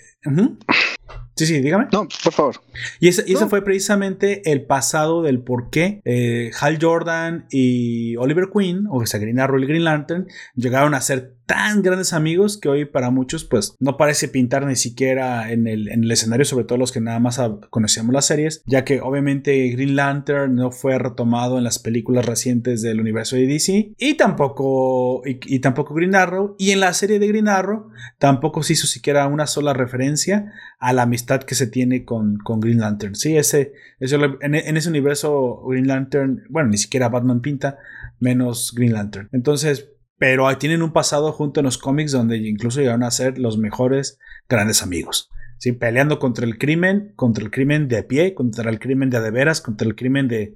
[1.36, 1.88] Sí, sí, dígame.
[1.92, 2.56] No, por favor.
[2.98, 8.86] Y ese, fue precisamente el pasado del por qué eh, Hal Jordan y Oliver Queen,
[8.90, 12.84] o sea, Green Arrow y Green Lantern, llegaron a ser tan grandes amigos que hoy
[12.84, 16.78] para muchos pues no parece pintar ni siquiera en el, en el escenario, sobre todo
[16.78, 21.58] los que nada más conocíamos las series, ya que obviamente Green Lantern no fue retomado
[21.58, 26.72] en las películas recientes del universo de DC y tampoco, y, tampoco Green Arrow, y
[26.72, 31.02] en la serie de Green Arrow tampoco se hizo siquiera una sola referencia a la
[31.02, 33.14] amistad que se tiene con, con Green Lantern.
[33.14, 37.78] Sí, ese, en, en ese universo Green Lantern, bueno, ni siquiera Batman pinta,
[38.18, 39.28] menos Green Lantern.
[39.32, 43.58] Entonces, pero tienen un pasado junto en los cómics donde incluso llegaron a ser los
[43.58, 45.30] mejores grandes amigos.
[45.58, 45.72] ¿sí?
[45.72, 49.20] Peleando contra el crimen, contra el crimen de a pie, contra el crimen de a
[49.20, 50.54] de veras, contra el crimen de,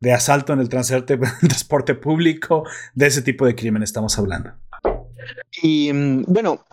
[0.00, 4.52] de asalto en el transporte, transporte público, de ese tipo de crimen estamos hablando.
[5.62, 6.64] Y mm, bueno,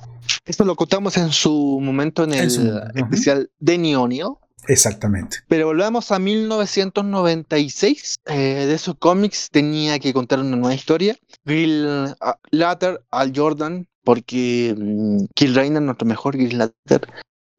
[0.45, 2.47] esto lo contamos en su momento en el
[2.95, 4.39] especial de Neonio.
[4.67, 5.37] Exactamente.
[5.47, 8.15] Pero volvamos a 1996.
[8.25, 11.17] Eh, de esos cómics tenía que contar una nueva historia.
[11.45, 17.07] Bill ah, Latter al Jordan, porque mm, Kill Rainer, nuestro mejor Bill Latter,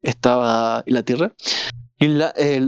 [0.01, 1.33] estaba en la Tierra.
[1.99, 2.19] El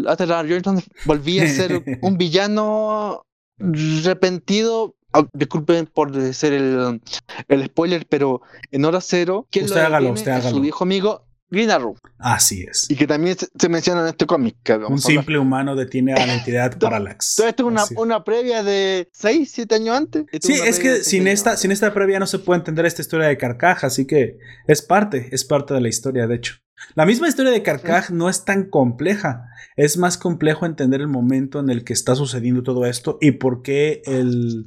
[0.04, 3.24] Latter al Jordan volvía a ser un villano
[3.58, 7.02] repentino ah, disculpen por ser el,
[7.48, 10.56] el, spoiler, pero en hora cero, ¿quién usted lo hágalo, usted hágalo.
[10.56, 11.96] su viejo amigo Green Arrow.
[12.18, 12.90] Así es.
[12.90, 14.58] Y que también se, menciona en este cómic.
[14.88, 17.40] Un simple humano detiene a la entidad Parallax.
[17.40, 20.26] esto es una, una, previa de 6, 7 años antes.
[20.42, 23.38] sí, es que sin esta, sin esta previa no se puede entender esta historia de
[23.38, 26.56] Carcaja, así que es parte, es parte de la historia, de hecho.
[26.96, 29.50] La misma historia de Carcaj no es tan compleja.
[29.76, 33.62] Es más complejo entender el momento en el que está sucediendo todo esto y por
[33.62, 34.66] qué el.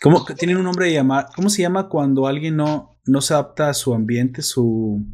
[0.00, 1.26] ¿Cómo tienen un nombre de llamar?
[1.34, 5.04] ¿Cómo se llama cuando alguien no, no se adapta a su ambiente, su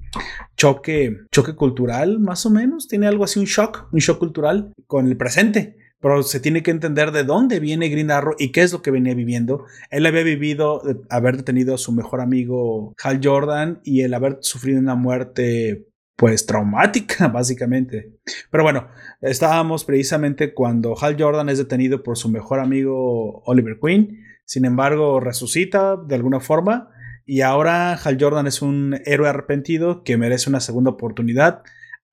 [0.57, 2.89] choque, choque cultural, más o menos.
[2.89, 5.77] Tiene algo así, un shock, un shock cultural con el presente.
[6.01, 8.91] pero se tiene que entender de dónde viene Green Arrow y qué es lo que
[8.91, 9.65] venía viviendo.
[9.91, 14.81] Él había vivido haber detenido a su mejor amigo Hal Jordan y el haber sufrido
[14.81, 18.13] una muerte pues traumática básicamente.
[18.51, 18.89] Pero bueno,
[19.23, 24.24] estábamos precisamente cuando Hal Jordan es detenido por su mejor amigo Oliver Queen.
[24.45, 26.91] Sin embargo, resucita de alguna forma
[27.27, 31.63] y ahora Hal Jordan es un héroe arrepentido que merece una segunda oportunidad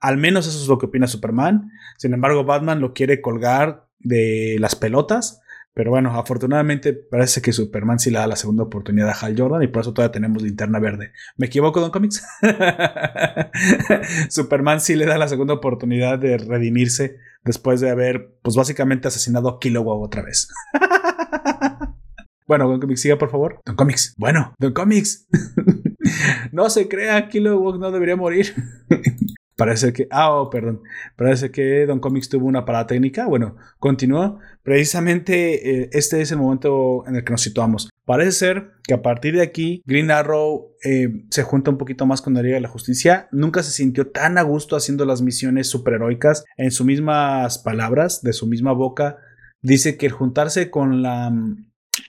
[0.02, 1.72] al menos eso es lo que opina Superman.
[1.98, 5.40] Sin embargo, Batman lo quiere colgar de las pelotas.
[5.74, 9.64] Pero bueno, afortunadamente parece que Superman sí le da la segunda oportunidad a Hal Jordan
[9.64, 11.14] y por eso todavía tenemos linterna verde.
[11.38, 12.22] ¿Me equivoco, Don Comics?
[14.30, 19.48] Superman sí le da la segunda oportunidad de redimirse después de haber, pues básicamente asesinado
[19.48, 20.50] a Kilowog otra vez.
[22.52, 23.62] bueno, Don Comics, siga por favor.
[23.66, 25.26] Don Comics, bueno, Don Comics.
[26.52, 28.54] no se crea, Kilowog no debería morir.
[29.56, 30.82] Parece que, ah, oh, perdón,
[31.16, 33.28] parece que Don Comics tuvo una parada técnica.
[33.28, 34.40] Bueno, continúa.
[34.64, 37.90] Precisamente eh, este es el momento en el que nos situamos.
[38.04, 42.22] Parece ser que a partir de aquí Green Arrow eh, se junta un poquito más
[42.22, 43.30] con la Liga de la Justicia.
[43.32, 46.44] Nunca se sintió tan a gusto haciendo las misiones superheroicas.
[46.58, 49.20] En sus mismas palabras, de su misma boca,
[49.62, 51.32] dice que el juntarse con la,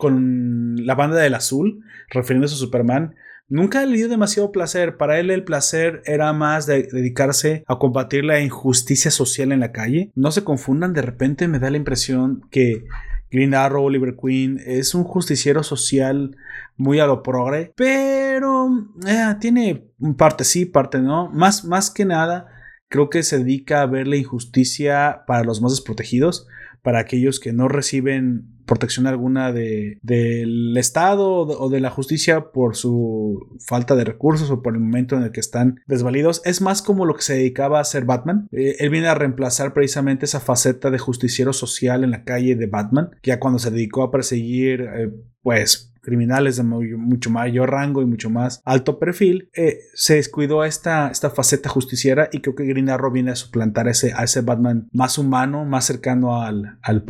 [0.02, 3.14] con la banda del azul, refiriéndose a Superman,
[3.48, 4.96] Nunca le dio demasiado placer.
[4.96, 9.72] Para él el placer era más de dedicarse a combatir la injusticia social en la
[9.72, 10.10] calle.
[10.14, 12.86] No se confundan, de repente me da la impresión que
[13.30, 16.34] Green Arrow, Oliver Queen es un justiciero social
[16.78, 18.70] muy a lo progre, pero
[19.06, 19.84] eh, tiene
[20.16, 21.28] parte sí, parte no.
[21.28, 22.46] Más, más que nada,
[22.88, 26.46] creo que se dedica a ver la injusticia para los más desprotegidos
[26.82, 32.76] para aquellos que no reciben protección alguna de, del Estado o de la justicia por
[32.76, 36.42] su falta de recursos o por el momento en el que están desvalidos.
[36.44, 38.48] Es más como lo que se dedicaba a hacer Batman.
[38.52, 42.66] Eh, él viene a reemplazar precisamente esa faceta de justiciero social en la calle de
[42.66, 45.10] Batman, ya cuando se dedicó a perseguir, eh,
[45.42, 51.08] pues, criminales de mucho mayor rango y mucho más alto perfil, eh, se descuidó esta,
[51.10, 54.88] esta faceta justiciera y creo que Green Arrow viene a suplantar ese, a ese Batman
[54.92, 57.04] más humano, más cercano al, al.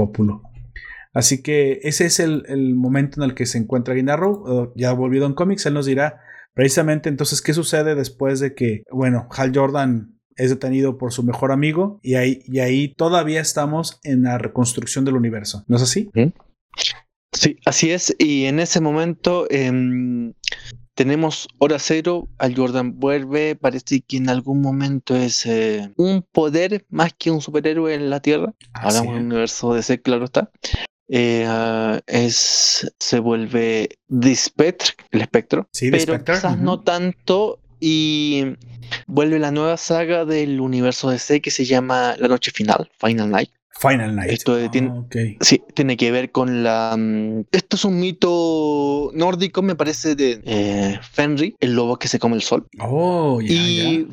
[1.15, 4.73] Así que ese es el, momento en el que se encuentra Green Arrow.
[4.77, 6.21] ya volvido en cómics, él nos dirá
[6.55, 11.53] precisamente entonces qué sucede después de que, bueno, Hal Jordan es detenido por su mejor
[11.53, 15.65] amigo y ahí, y ahí todavía estamos en la reconstrucción del universo.
[15.69, 16.11] ¿No es así?
[16.15, 16.33] Sí,
[17.65, 18.15] así es.
[18.19, 20.33] Y en ese momento em,
[20.95, 22.29] tenemos hora cero.
[22.39, 23.57] Al Jordan vuelve.
[23.57, 28.21] Parece que en algún momento es eh, un poder más que un superhéroe en la
[28.21, 28.55] Tierra.
[28.75, 30.51] Hablamos del universo de ese, claro está.
[31.09, 35.69] Eh, ah, es se vuelve Dispetr, el espectro.
[35.73, 37.59] Sí, pero quizás no tanto.
[37.85, 38.45] Y
[39.07, 43.51] vuelve la nueva saga del universo DC que se llama La Noche Final, Final Night.
[43.81, 44.31] Final Night.
[44.31, 46.95] Esto tiene, ah, sí, tiene que ver con la.
[46.97, 52.19] Mm, esto es un mito nórdico, me parece, de eh, Fenry, el lobo que se
[52.19, 52.67] come el sol.
[52.81, 54.07] Oh, y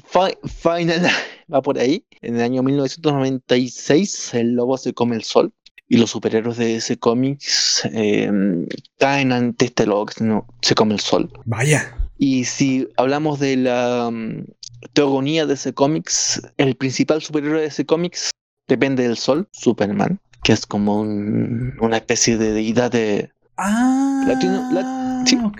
[0.43, 1.09] Final
[1.53, 2.03] va por ahí.
[2.21, 5.53] En el año 1996, el lobo se come el sol.
[5.91, 7.41] Y los superhéroes de ese cómic
[7.85, 8.67] em,
[8.99, 10.13] caen ante este lobo que
[10.61, 11.31] se come el sol.
[11.45, 11.95] Vaya.
[12.19, 14.45] Y si hablamos de la um,
[14.93, 18.29] teogonía de ese cómics, el principal superhéroe de ese cómics
[18.69, 23.31] depende del sol, Superman, que es como una especie de deidad de...
[23.57, 25.51] Ah, latino,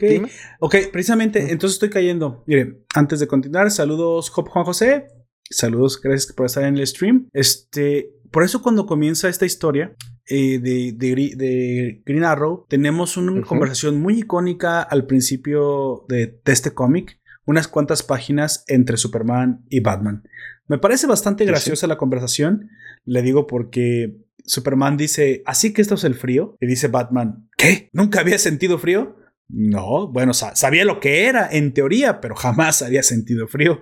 [0.62, 0.76] ok.
[0.94, 2.46] precisamente, entonces estoy cayendo.
[2.48, 5.08] Miren, antes de continuar, saludos Juan José.
[5.52, 7.28] Saludos, gracias por estar en el stream.
[7.34, 9.96] Este, por eso cuando comienza esta historia
[10.28, 17.20] eh, de, de, Green Arrow, tenemos una conversación muy icónica al principio de, este cómic,
[17.46, 20.24] unas cuantas páginas entre Superman y Batman.
[20.68, 22.70] Me parece bastante graciosa la conversación,
[23.10, 27.90] le digo porque Superman dice, así que esto es el frío, y dice Batman, ¿qué?
[27.92, 29.18] ¿Nunca había sentido frío?
[29.48, 33.80] No, bueno, sabía lo que era en teoría, pero jamás había sentido frío.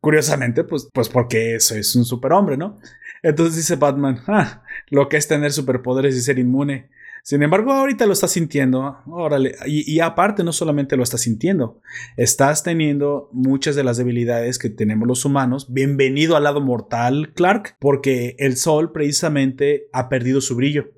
[0.00, 2.78] Curiosamente, pues, pues porque eso es un superhombre, ¿no?
[3.22, 6.90] Entonces dice Batman, ah, lo que es tener superpoderes y ser inmune.
[7.24, 11.80] Sin embargo, ahorita lo estás sintiendo, órale, y, aparte no solamente lo estás sintiendo,
[12.16, 15.72] estás teniendo muchas de las debilidades que tenemos los humanos.
[15.72, 20.94] Bienvenido al lado mortal, Clark, porque el sol precisamente ha perdido su brillo.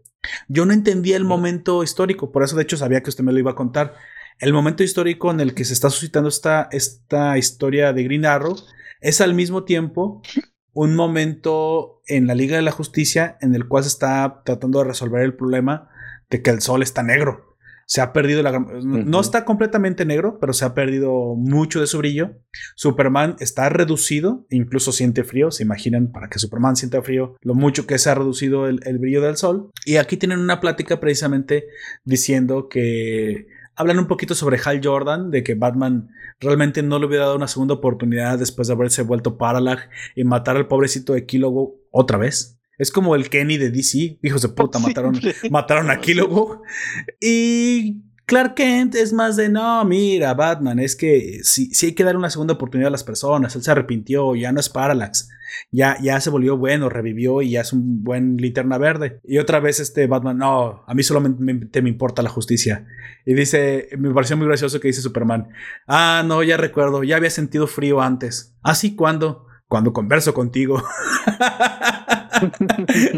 [0.48, 3.38] Yo no entendía el momento histórico, por eso de hecho sabía que usted me lo
[3.38, 3.92] iba a contar.
[4.38, 8.56] El momento histórico en el que se está suscitando esta, esta historia de Green Arrow
[9.02, 10.22] es al mismo tiempo
[10.72, 14.86] un momento en la Liga de la Justicia en el cual se está tratando de
[14.86, 15.90] resolver el problema
[16.34, 17.56] de que el sol está negro.
[17.86, 18.58] se ha perdido la...
[18.58, 22.32] No está completamente negro, pero se ha perdido mucho de su brillo.
[22.74, 25.52] Superman está reducido, incluso siente frío.
[25.52, 28.98] Se imaginan para que Superman sienta frío lo mucho que se ha reducido el, el
[28.98, 29.70] brillo del sol.
[29.84, 31.66] Y aquí tienen una plática precisamente
[32.04, 36.08] diciendo que hablan un poquito sobre Hal Jordan, de que Batman
[36.40, 40.56] realmente no le hubiera dado una segunda oportunidad después de haberse vuelto Paralag y matar
[40.56, 42.58] al pobrecito de Kilowog otra vez.
[42.78, 45.20] Es como el Kenny de DC, hijos de puta, mataron,
[45.50, 46.62] mataron a Kilowog.
[47.20, 52.04] Y Clark Kent es más de no, mira, Batman, es que si, si hay que
[52.04, 55.28] dar una segunda oportunidad a las personas, él se arrepintió, ya no es Parallax,
[55.70, 59.20] ya, ya se volvió bueno, revivió y ya es un buen linterna verde.
[59.24, 62.86] Y otra vez este Batman, no, a mí solamente me importa la justicia.
[63.26, 65.48] Y dice, me pareció muy gracioso que dice Superman,
[65.86, 68.54] ah, no, ya recuerdo, ya había sentido frío antes.
[68.62, 70.80] ¿Así ¿Ah, cuando Cuando converso contigo.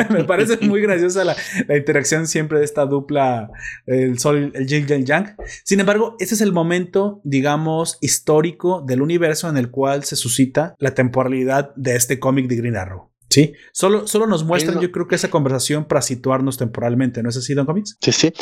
[0.08, 1.36] Me parece muy graciosa la,
[1.68, 3.50] interacción siempre de esta dupla,
[3.84, 5.36] el Sol, el Jin y el Yang.
[5.64, 10.74] Sin embargo, ese es el momento, digamos, histórico del universo en el cual se suscita
[10.78, 13.10] la temporalidad de este cómic de Green Arrow.
[13.28, 17.36] Sí, solo, solo nos muestran, yo creo que esa conversación para situarnos temporalmente, ¿no es
[17.36, 17.98] así, Don Comics?
[18.00, 18.32] Sí, sí.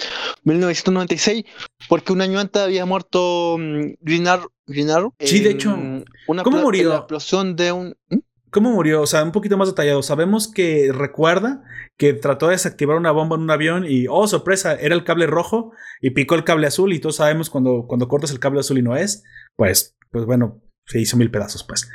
[0.45, 1.43] 1996,
[1.89, 4.54] porque un año antes había muerto mm, Green Arrow.
[5.19, 5.77] Sí, de hecho.
[6.43, 6.91] ¿Cómo murió?
[6.91, 7.97] La explosión de un.
[8.11, 8.19] ¿Mm?
[8.51, 9.03] ¿Cómo murió?
[9.03, 10.01] O sea, un poquito más detallado.
[10.03, 11.65] Sabemos que recuerda
[11.97, 15.27] que trató de desactivar una bomba en un avión y, oh, sorpresa, era el cable
[15.27, 18.79] rojo y picó el cable azul y todos sabemos cuando, cuando cortas el cable azul
[18.79, 19.25] y no es,
[19.57, 21.89] pues, pues bueno, se hizo mil pedazos, pues.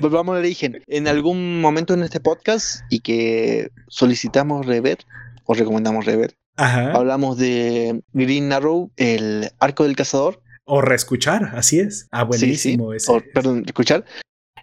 [0.00, 0.82] Volvamos, al origen.
[0.86, 4.98] En algún momento en este podcast y que solicitamos rever
[5.46, 12.08] o recomendamos rever, hablamos de Green Arrow, el arco del cazador o reescuchar, así es.
[12.10, 13.20] Ah, buenísimo ese.
[13.34, 14.04] perdón, escuchar.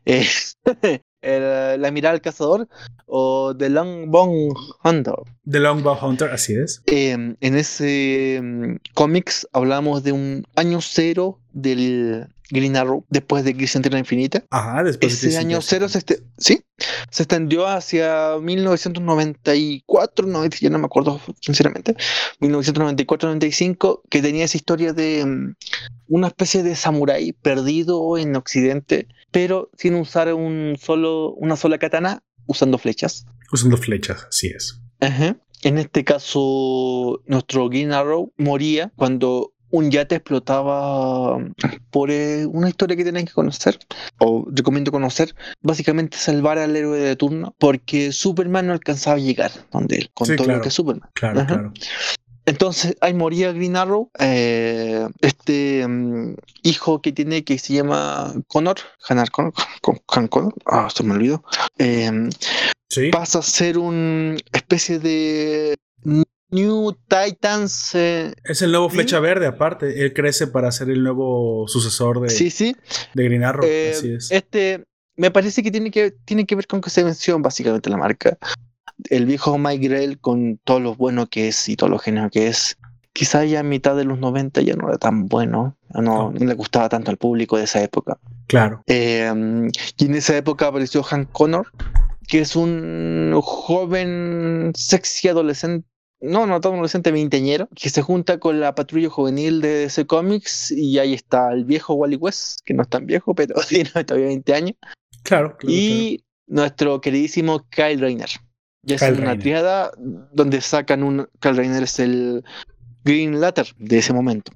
[0.06, 0.26] Eh,
[1.78, 2.68] la mirada al cazador
[3.06, 4.50] o The Longbone
[4.84, 5.14] Hunter.
[5.50, 6.82] The Longbone Hunter, así es.
[6.88, 13.56] Em, en ese um, cómics hablamos de un año cero del Green Arrow después de
[13.56, 14.44] Crisis Tierra Infinita.
[14.50, 16.62] Ajá, después Ese año cero se, este, ¿sí?
[17.10, 21.96] se extendió hacia 1994, no, ya no me acuerdo sinceramente,
[22.40, 25.54] 1994-95, que tenía esa historia de um,
[26.08, 32.24] una especie de samurái perdido en Occidente, pero sin usar un solo, una sola katana,
[32.48, 33.26] usando flechas.
[33.52, 34.82] Usando flechas, así es.
[35.00, 35.38] Ajá.
[35.64, 41.38] En este caso, nuestro Green Arrow moría cuando un yate explotaba
[41.90, 43.80] por eh, una historia que tienen que conocer,
[44.20, 49.52] o recomiendo conocer, básicamente salvar al héroe de turno, porque Superman no alcanzaba a llegar
[49.72, 51.10] donde él, con todo lo que es Superman.
[51.14, 51.74] Claro, claro.
[52.46, 58.78] Entonces, ahí moría Green Arrow, eh, este mm, hijo que tiene que se llama Connor,
[59.08, 59.54] Hanar Connor,
[60.08, 61.44] Han Connor, ah, se me olvidó,
[61.78, 62.30] eh,
[63.12, 65.78] pasa a ser una especie de
[66.52, 67.96] New Titans.
[67.96, 70.04] Eh, es el nuevo Flecha Verde, aparte.
[70.04, 72.76] Él crece para ser el nuevo sucesor de, sí, sí.
[73.14, 73.66] de Green Arrow.
[73.66, 74.30] Eh, así es.
[74.32, 74.84] Este,
[75.16, 78.38] me parece que tiene que, tiene que ver con que se venció básicamente la marca.
[79.10, 82.48] El viejo Mike Grell, con todo lo bueno que es y todo lo genial que
[82.48, 82.78] es,
[83.14, 85.78] quizá ya a mitad de los 90 ya no era tan bueno.
[85.94, 88.20] No, no le gustaba tanto al público de esa época.
[88.48, 88.84] Claro.
[88.88, 89.32] Eh,
[89.98, 91.72] y en esa época apareció Hank Connor,
[92.28, 95.91] que es un joven sexy adolescente
[96.22, 100.72] no, no tan adolescente veinteñero, que se junta con la patrulla juvenil de ese cómics
[100.72, 104.28] y ahí está el viejo Wally West, que no es tan viejo, pero tiene todavía
[104.28, 104.76] 20 años.
[105.24, 108.30] Claro, claro Y nuestro queridísimo Kyle Rayner.
[108.84, 109.92] Ya es una triada
[110.34, 111.30] donde sacan un.
[111.40, 112.44] Kyle Rayner es el
[113.04, 114.52] Green Latter de ese momento.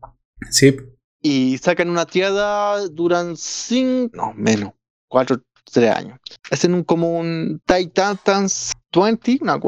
[0.50, 0.76] Sí.
[1.22, 4.74] Y sacan una triada, duran cinco, no, menos,
[5.08, 5.42] cuatro,
[5.72, 6.20] tres años.
[6.52, 9.60] Hacen un, como un Titans 20, una,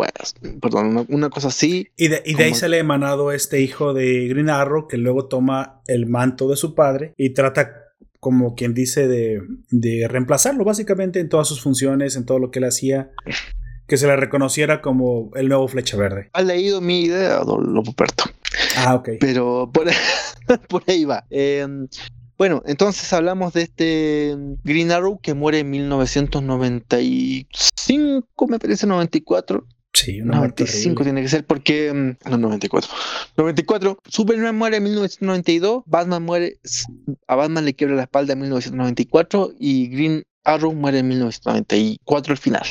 [0.61, 1.87] perdón, una, cosa así.
[1.97, 5.81] Y de, y de ahí sale emanado este hijo de Green Arrow que luego toma
[5.87, 7.71] el manto de su padre y trata
[8.19, 12.59] como quien dice de, de reemplazarlo básicamente en todas sus funciones, en todo lo que
[12.59, 13.11] él hacía
[13.87, 16.29] que se le reconociera como el nuevo Flecha Verde.
[16.33, 18.25] Ha leído mi idea, don Lopoperto.
[18.77, 19.11] Ah, ok.
[19.19, 19.87] Pero por,
[20.69, 21.25] por ahí va.
[21.29, 21.65] Eh,
[22.37, 29.65] bueno, entonces hablamos de este Green Arrow que muere en 1995, me parece, 94.
[29.93, 31.91] Sí, 95 tiene que ser porque.
[31.91, 32.91] Mm, no, 94.
[33.35, 33.97] 94.
[34.07, 35.81] Superman muere en 1992.
[35.87, 36.59] Batman muere.
[37.27, 39.53] A Batman le quiebra la espalda en 1994.
[39.59, 42.67] Y Green Arrow muere en 1994 al final.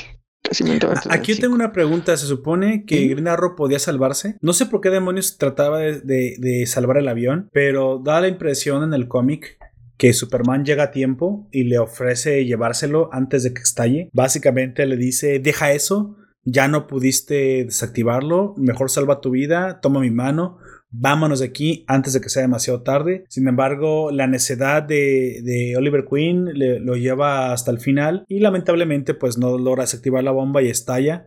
[1.10, 2.16] Aquí yo tengo una pregunta.
[2.16, 4.36] Se supone que Green Arrow podía salvarse.
[4.40, 8.94] No sé por qué demonios trataba de, salvar el avión, pero da la impresión en
[8.94, 9.58] el cómic
[9.96, 14.10] que Superman llega a tiempo y le ofrece llevárselo antes de que estalle.
[14.12, 20.10] Básicamente le dice, deja eso, ya no pudiste desactivarlo, mejor salva tu vida, toma mi
[20.10, 20.58] mano,
[20.98, 23.24] vámonos de aquí antes de que sea demasiado tarde.
[23.28, 29.38] Sin embargo, la necedad de, Oliver Queen lo lleva hasta el final y lamentablemente pues
[29.38, 31.26] no logra desactivar la bomba y estalla.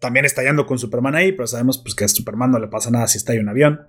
[0.00, 3.06] también estallando con Superman ahí, pero sabemos pues que a Superman no le pasa nada
[3.06, 3.80] si estalla un avión.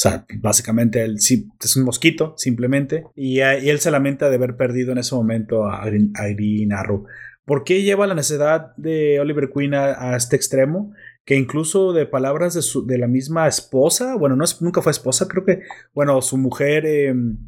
[0.00, 3.04] O sea, básicamente él es un mosquito, simplemente.
[3.14, 7.04] Y, él se lamenta de haber perdido en ese momento a, Green Arrow.
[7.44, 10.92] ¿Por qué lleva la necesidad de Oliver Queen a, este extremo?
[11.24, 14.92] Que incluso de palabras de, su, de la misma esposa, bueno, no es, nunca fue
[14.92, 15.62] esposa, creo que,
[15.94, 17.38] bueno, su mujer, em,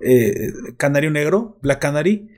[0.00, 2.28] eh, Canario Negro, Black Canary,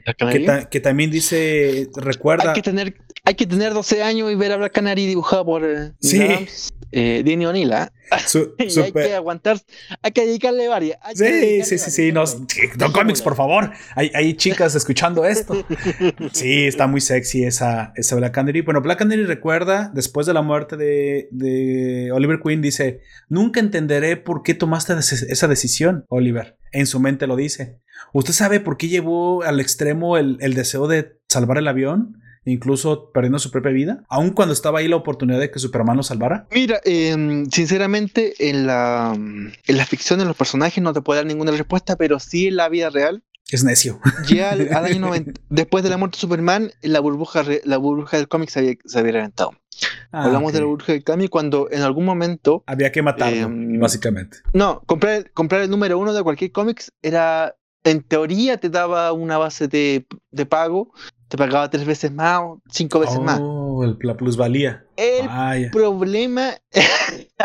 [0.70, 2.50] que, también dice, recuerda...
[2.50, 5.64] Hay que, tener, hay que tener 12 años y ver a Black Canary dibujado por
[5.64, 6.20] eh, sí.
[6.92, 7.72] eh, Dini O'Neill.
[8.58, 9.58] y hay que aguantar,
[10.02, 10.98] hay que dedicarle varias.
[11.14, 12.24] Sí, sí, sí, sí, no,
[12.92, 13.72] cómics, por favor.
[13.96, 15.66] Hay, hay, chicas escuchando esto.
[16.32, 18.60] Sí, está muy sexy esa, esa Black Canary.
[18.60, 24.16] Bueno, Black Canary recuerda, después de la muerte de, de Oliver Queen, dice, nunca entenderé
[24.16, 26.58] por qué tomaste esa decisión, Oliver.
[26.72, 27.80] En su mente lo dice.
[28.12, 32.20] ¿Usted sabe por qué llevó al extremo el, el deseo de salvar el avión?
[32.44, 36.02] Incluso perdiendo su propia vida, aun cuando estaba ahí la oportunidad de que Superman lo
[36.02, 36.46] salvara?
[36.50, 41.26] Mira, em, sinceramente, en la, en la ficción, en los personajes, no te puedo dar
[41.26, 43.22] ninguna respuesta, pero sí en la vida real.
[43.50, 44.00] Es necio.
[44.28, 48.28] Ya al, año 90, después de la muerte de Superman, la burbuja, la burbuja del
[48.28, 49.52] cómic se había, se había reventado.
[50.12, 52.62] Ah, Hablamos de la burbuja del cómic cuando en algún momento.
[52.66, 54.38] Había que matarlo, em, básicamente.
[54.52, 57.56] No, comprar, comprar el número uno de cualquier cómic era.
[57.86, 60.94] En teoría te daba una base de, de pago
[61.28, 63.40] te pagaba tres veces más o cinco veces más.
[63.42, 64.84] Oh, la plusvalía.
[64.96, 66.54] El problema,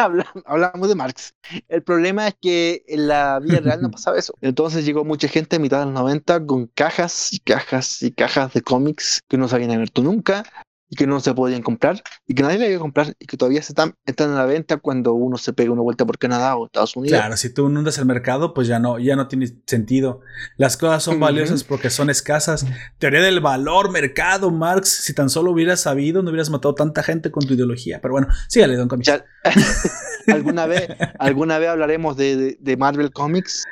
[0.46, 1.34] hablamos de Marx,
[1.68, 4.34] el problema es que en la vida real no pasaba eso.
[4.42, 8.54] Entonces llegó mucha gente a mitad de los 90 con cajas y cajas y cajas
[8.54, 10.44] de cómics que no se habían abierto nunca,
[10.90, 13.38] y que no se podían comprar y que nadie le iba a comprar y que
[13.38, 16.56] todavía se están, están en la venta cuando uno se pega una vuelta por Canadá
[16.56, 17.18] o Estados Unidos.
[17.18, 20.22] Claro, si tú inundas el mercado, pues ya no, ya no tiene sentido.
[20.58, 22.66] Las cosas son valiosas porque son escasas.
[22.98, 24.90] Teoría del valor, mercado, Marx.
[24.90, 28.02] Si tan solo hubieras sabido, no hubieras matado tanta gente con tu ideología.
[28.02, 29.24] Pero bueno, sígale, Don Comics.
[30.28, 30.88] alguna vez,
[31.20, 33.66] alguna vez hablaremos de, de, Marvel Comics.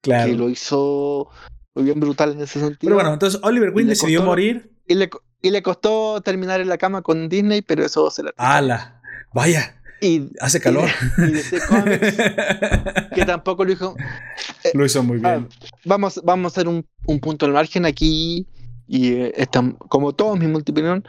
[0.00, 0.30] Claro.
[0.30, 1.28] Que lo hizo
[1.74, 2.78] muy bien brutal en ese sentido.
[2.80, 4.70] Pero bueno, entonces Oliver Queen decidió morir.
[4.86, 5.08] Y le,
[5.44, 8.32] y le costó terminar en la cama con Disney, pero eso se la.
[8.38, 9.02] ¡Hala!
[9.34, 9.76] Vaya.
[10.00, 10.88] Y, Hace calor.
[11.18, 12.16] Y, de cómics,
[13.14, 13.94] que tampoco lo hizo.
[14.64, 15.46] Eh, lo hizo muy bien.
[15.50, 18.46] Ah, vamos, vamos a hacer un, un, punto al margen aquí.
[18.86, 19.46] Y eh,
[19.88, 21.04] como todos mis multipinión,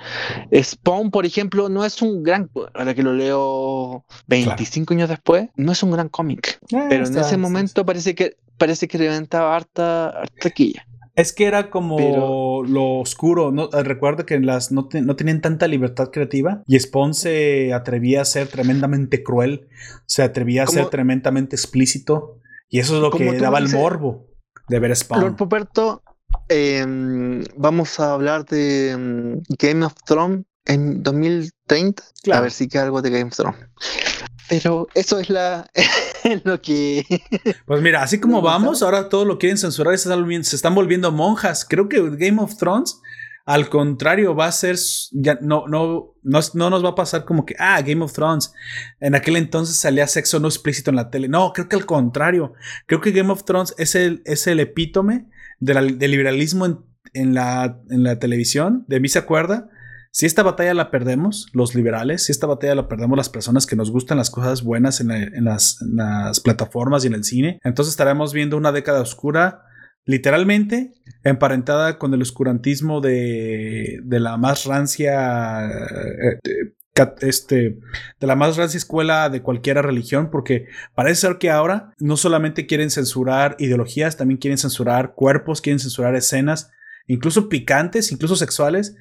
[0.54, 2.50] Spawn, por ejemplo, no es un gran.
[2.74, 6.60] Ahora que lo leo 25 años después, no es un gran cómic.
[6.72, 10.86] Eh, pero en ese momento parece que parece que reventaba harta, harta quilla.
[11.16, 13.52] Es que era como lo oscuro.
[13.52, 13.70] ¿no?
[13.72, 18.26] Eh, recuerdo que las no, no, tenían tanta libertad creativa y Spawn se atrevía a
[18.26, 19.68] ser tremendamente cruel,
[20.06, 22.40] se atrevía a ser tremendamente explícito
[22.70, 24.28] y eso es lo que daba el morbo
[24.68, 25.22] de ver Spawn.
[25.22, 26.04] Lord Poperto,
[26.50, 32.04] em, vamos a hablar de em, Game of Thrones en 2030.
[32.34, 33.60] A ver si queda algo de Game of Thrones.
[34.50, 35.70] Pero eso es la
[36.44, 37.06] lo que.
[37.66, 41.66] Pues mira, así como vamos, ahora todo lo quieren censurar se están, volviendo monjas.
[41.66, 43.00] Creo que Game of Thrones,
[43.46, 44.78] al contrario, va a ser.
[45.12, 48.54] Ya no, no, no, no nos va a pasar como que, ah, Game of Thrones.
[49.00, 51.28] En aquel entonces salía sexo no explícito en la tele.
[51.28, 52.54] No, creo que al contrario.
[52.86, 55.26] Creo que Game of Thrones es el, es el epítome
[55.60, 56.80] del liberalismo en,
[57.14, 58.86] en, la, en la televisión.
[58.88, 59.70] De mí se acuerda
[60.16, 63.76] si esta batalla la perdemos, los liberales, si esta batalla la perdemos las personas que
[63.76, 65.10] nos gustan las cosas buenas en,
[65.44, 69.64] las, plataformas y en el cine, entonces estaremos viendo una década oscura,
[70.06, 70.94] literalmente
[71.26, 75.68] emparentada con el oscurantismo de, la más rancia...
[75.68, 76.40] Eh,
[77.20, 77.78] este,
[78.22, 82.68] de la más rancia escuela de cualquier religión, porque parece ser que ahora no solamente
[82.68, 86.72] quieren censurar ideologías, también quieren censurar cuerpos, quieren censurar escenas,
[87.06, 88.96] incluso picantes, incluso sexuales,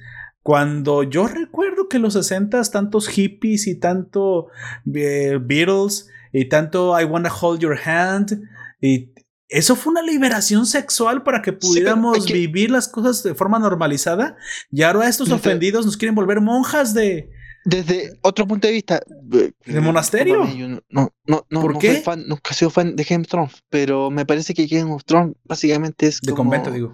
[0.45, 4.49] cuando yo recuerdo que los 60 tantos hippies y tanto
[4.93, 8.43] eh, Beatles y tanto I Wanna Hold Your Hand
[8.79, 9.09] y
[9.49, 14.37] eso fue una liberación sexual para que pudiéramos vivir las cosas de forma normalizada.
[14.71, 17.31] Y ahora estos ofendidos nos quieren volver monjas de
[17.63, 19.01] desde otro punto de vista
[19.33, 20.45] eh, de monasterio
[20.89, 22.03] no no no ¿Por qué?
[22.27, 25.33] nunca he sido fan de Game of Thrones pero me parece que Game of Thrones
[25.43, 26.93] básicamente es de convento digo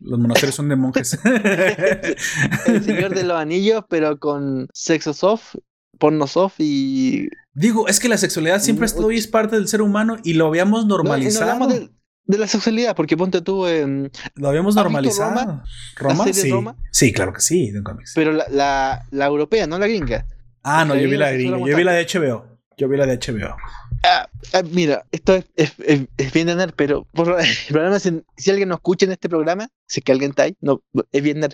[0.00, 1.18] los monasterios son de monjes.
[2.66, 5.56] el Señor de los Anillos, pero con sexo soft,
[5.98, 7.28] porno soft y.
[7.52, 10.86] Digo, es que la sexualidad siempre ha es parte del ser humano y lo habíamos
[10.86, 11.66] normalizado.
[11.66, 13.66] de, la sexualidad, porque ponte tú.
[13.66, 15.62] en lo habíamos normalizado.
[15.96, 16.26] Roma.
[16.32, 16.52] sí.
[16.92, 17.72] sí, claro que sí.
[18.14, 20.26] Pero la, la, la, europea, no la gringa.
[20.62, 21.58] Ah, no, yo vi la gringa.
[21.58, 22.46] Yo vi la de HBO.
[22.76, 23.56] Yo vi la de HBO.
[24.02, 25.74] Ah, ah, mira, esto es, es,
[26.16, 29.68] es, bien nerd, pero por, el problema es si alguien nos escucha en este programa,
[29.86, 30.82] sé que alguien está ahí, no,
[31.12, 31.52] es bien nerd.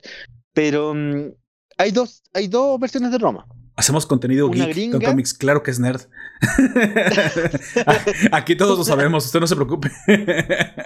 [0.52, 1.32] Pero um,
[1.76, 3.46] hay dos, hay dos versiones de Roma.
[3.74, 4.98] Hacemos contenido Una geek gringa.
[4.98, 6.00] con cómics, claro que es nerd.
[8.32, 9.90] Aquí todos lo sabemos, usted no se preocupe.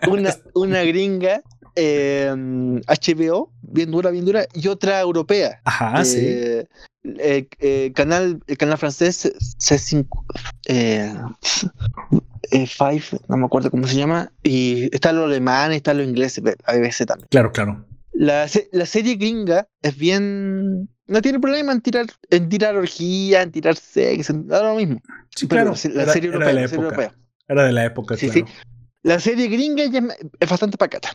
[0.09, 1.43] una, una gringa
[1.77, 5.61] eh, HBO, bien dura, bien dura, y otra europea.
[5.65, 6.63] Ajá, sí.
[7.03, 10.07] Eh, eh, canal, el canal francés C5,
[10.67, 11.15] eh,
[12.51, 16.39] eh, Five, no me acuerdo cómo se llama, y está lo alemán, está lo inglés,
[16.65, 17.29] a BBC también.
[17.31, 17.87] Claro, claro.
[18.13, 20.91] La, la serie gringa es bien.
[21.07, 25.01] No tiene problema en tirar, en tirar orgía, en tirar sexo, en- da lo mismo.
[25.35, 25.95] Sí, Pero claro.
[25.95, 26.49] la era, serie era europea.
[26.49, 27.03] de la la serie época.
[27.03, 27.21] europea.
[27.49, 28.47] Era de la época, Sí, claro.
[29.03, 31.11] La serie gringa ya es- es bastante pacata.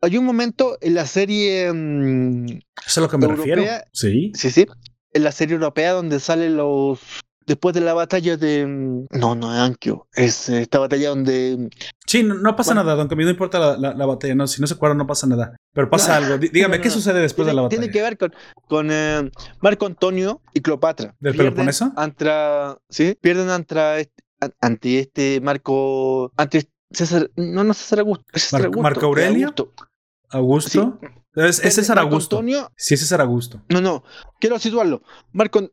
[0.00, 1.72] Hay un momento en la serie.
[1.72, 3.84] mm, Eso es a lo que me Europea- refiero.
[3.92, 4.32] Sí.
[4.34, 4.66] Sí, sí.
[5.12, 7.00] En la serie europea donde salen los.
[7.46, 8.66] Después de la batalla de.
[8.66, 10.06] mm, No, no es Ankyo.
[10.14, 11.56] Es eh, esta batalla donde.
[11.58, 11.68] mm,
[12.06, 12.84] Sí, no, no pasa Bueno.
[12.84, 14.34] nada, don Camilo, no importa la, la- la batalla.
[14.34, 15.56] No, si no se acuerdan, no pasa nada.
[15.72, 16.26] Pero pasa No.
[16.26, 16.38] algo.
[16.38, 17.80] Dí- Dígame, No, ¿qué sucede después de la Tiene, batalla?
[17.80, 18.34] tiene que ver con,
[18.68, 19.30] con eh,
[19.60, 21.14] Marco Antonio y Cleopatra.
[21.20, 21.92] ¿Del Peloponeso?
[21.96, 23.16] Antra, ¿sí?
[23.20, 24.22] Pierden ante, este-
[24.60, 26.32] ante este Marco.
[26.36, 27.30] Ante César.
[27.36, 28.24] No, no César Augusto.
[28.32, 29.46] es César Mar- Augusto, ¿Marco Aurelio?
[29.48, 29.74] Augusto.
[30.30, 31.00] ¿Augusto?
[31.34, 32.36] Es, es César Augusto.
[32.38, 33.62] Antonio, Sí, es César Augusto.
[33.68, 34.04] no, no.
[34.40, 35.02] Quiero situarlo.
[35.32, 35.70] Marco.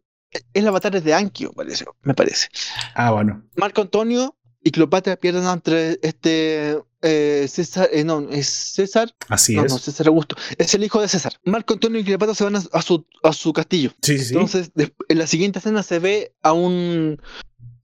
[0.53, 2.47] Es la batalla de Anquio, parece, me parece.
[2.95, 3.43] Ah, bueno.
[3.57, 9.65] Marco Antonio y Cleopatra pierden entre este eh, César, eh, no, es César, Así no,
[9.65, 9.73] es.
[9.73, 11.33] no, César Augusto, es el hijo de César.
[11.43, 13.91] Marco Antonio y Cleopatra se van a, a su, a su castillo.
[14.01, 14.33] Sí, sí, sí.
[14.35, 14.71] Entonces,
[15.09, 17.21] en la siguiente escena se ve a un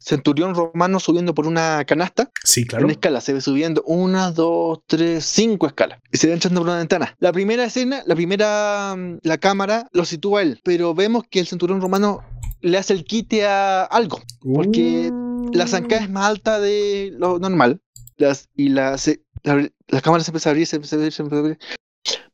[0.08, 2.86] centurión romano subiendo por una canasta sí, claro.
[2.86, 3.20] en escala.
[3.20, 6.00] Se ve subiendo una, dos, tres, cinco escalas.
[6.12, 7.16] Y se ve entrando por una ventana.
[7.20, 11.48] La primera escena, la primera, mm, la cámara lo sitúa él, pero vemos que el
[11.48, 12.22] centurión romano
[12.62, 15.52] le hace el quite a algo porque Uh.
[15.54, 17.82] la zancada es más alta de lo normal.
[18.18, 21.12] Las, y la, se- la, la cámara se empieza a abrir, se empieza a abrir,
[21.14, 21.60] se empieza a abrir.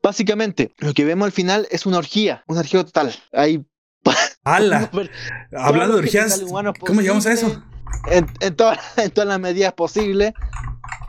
[0.02, 3.14] Básicamente, lo que vemos al final es una orgía, una orgía total.
[3.32, 3.66] Hay
[4.44, 4.90] ¡Hala!
[5.58, 7.64] Hablando de humanos ¿cómo llegamos a eso?
[8.10, 10.34] En, en todas, en todas las medidas posibles.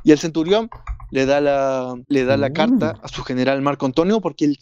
[0.04, 0.68] Y el centurión
[1.10, 2.52] le da la, le da la Uh.
[2.52, 4.58] carta a su general Marco Antonio, porque el,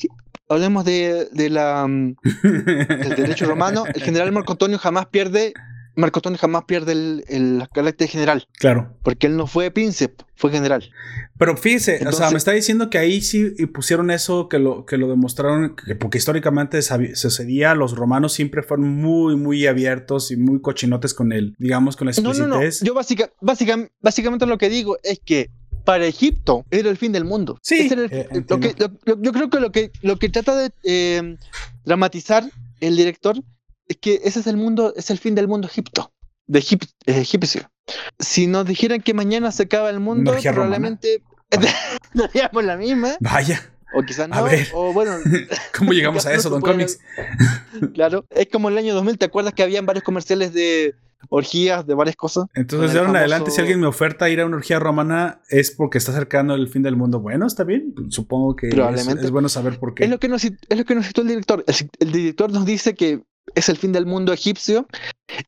[0.48, 3.84] hablemos de, de la, mm, del derecho romano.
[3.92, 5.52] El general Marco Antonio jamás pierde.
[5.94, 8.96] Marco Antonio jamás pierde el, el carácter general, claro.
[9.02, 10.90] porque él no fue príncipe, fue general.
[11.38, 14.86] Pero fíjese, o sea, me está diciendo que ahí sí y pusieron eso, que lo,
[14.86, 20.36] que lo demostraron, que porque históricamente sucedía, los romanos siempre fueron muy, muy abiertos y
[20.36, 22.54] muy cochinotes con él, digamos, con la No, no, no.
[22.62, 22.86] exquisitez.
[22.86, 25.50] Yo básica, básica- básicamente lo que digo es que
[25.84, 27.58] para Egipto era el fin del mundo.
[27.60, 28.98] Sí, el- eh, lo que, entiendo.
[29.04, 31.36] lo- lo- yo creo que lo que lo que trata de eh,
[31.84, 32.44] dramatizar
[32.80, 33.36] el director
[33.92, 36.12] es que ese es el mundo, es el fin del mundo Egipto,
[36.46, 37.70] de Egip- eh, egipcio.
[38.18, 40.52] Si nos dijeran que mañana se acaba el mundo, romana.
[40.52, 41.22] probablemente
[42.14, 44.68] no haríamos la misma, Vaya, o quizás A no, ver.
[44.74, 45.16] o bueno,
[45.78, 46.98] ¿cómo llegamos a eso, Don Comics?
[47.94, 50.94] claro, es como el año 2000, ¿te acuerdas que habían varios comerciales de
[51.28, 52.46] orgías, de varias cosas?
[52.54, 55.70] Entonces, de ahora en adelante, si alguien me oferta ir a una orgía romana, es
[55.70, 57.20] porque está acercando el fin del mundo.
[57.20, 57.94] Bueno, está bien.
[58.08, 59.24] Supongo que es, Probablemente.
[59.24, 60.04] es bueno saber por qué.
[60.04, 61.64] Es lo que nos, es lo que nos citó el director.
[61.66, 63.22] El, el director nos dice que
[63.54, 64.86] es el fin del mundo egipcio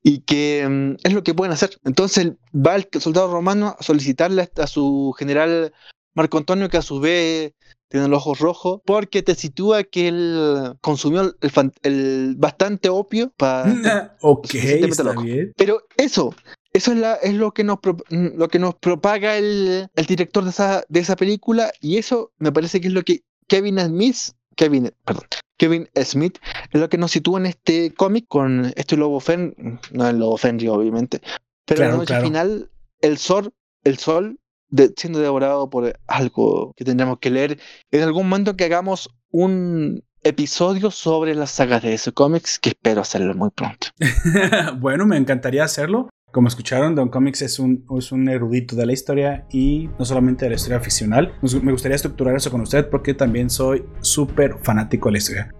[0.02, 1.78] y que mm, es lo que pueden hacer.
[1.84, 5.72] Entonces va el soldado romano a solicitarle a su general
[6.14, 7.52] Marco Antonio, que a su vez
[7.88, 11.34] tiene los ojos rojos, porque te sitúa que él consumió
[11.82, 14.16] el, bastante opio para...
[14.20, 15.22] ok, está loco.
[15.22, 15.52] bien.
[15.56, 16.34] Pero eso,
[16.72, 20.06] eso es, la, es lo, que nos, pro- mm, lo que nos propaga el, el
[20.06, 23.78] director de esa, de esa película y eso me parece que es lo que Kevin
[23.78, 24.16] Smith,
[24.56, 25.24] Kevin, perdón,
[25.56, 26.38] Kevin Smith
[26.72, 30.36] es lo que nos sitúa en este cómic con este lobo Fen, no el lobo
[30.36, 31.20] Fenrir obviamente,
[31.64, 32.24] pero en la noche claro.
[32.26, 33.52] final el sol,
[33.84, 34.38] el sol
[34.68, 37.58] de- siendo devorado por algo que tendremos que leer
[37.90, 43.02] en algún momento que hagamos un episodio sobre las sagas de ese cómics que espero
[43.02, 43.88] hacerlo muy pronto.
[44.78, 46.08] bueno, me encantaría hacerlo.
[46.34, 50.44] Como escucharon, Don Comics es un, es un erudito de la historia y no solamente
[50.44, 51.32] de la historia ficcional.
[51.62, 55.54] Me gustaría estructurar eso con usted porque también soy súper fanático de la historia.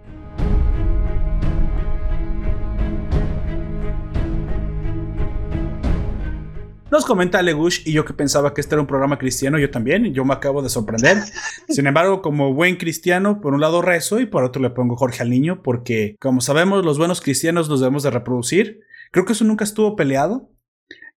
[6.90, 10.12] Nos comenta Legush y yo que pensaba que este era un programa cristiano, yo también,
[10.12, 11.18] yo me acabo de sorprender.
[11.68, 15.22] Sin embargo, como buen cristiano, por un lado rezo y por otro le pongo Jorge
[15.22, 18.80] al niño, porque como sabemos, los buenos cristianos nos debemos de reproducir.
[19.12, 20.50] Creo que eso nunca estuvo peleado.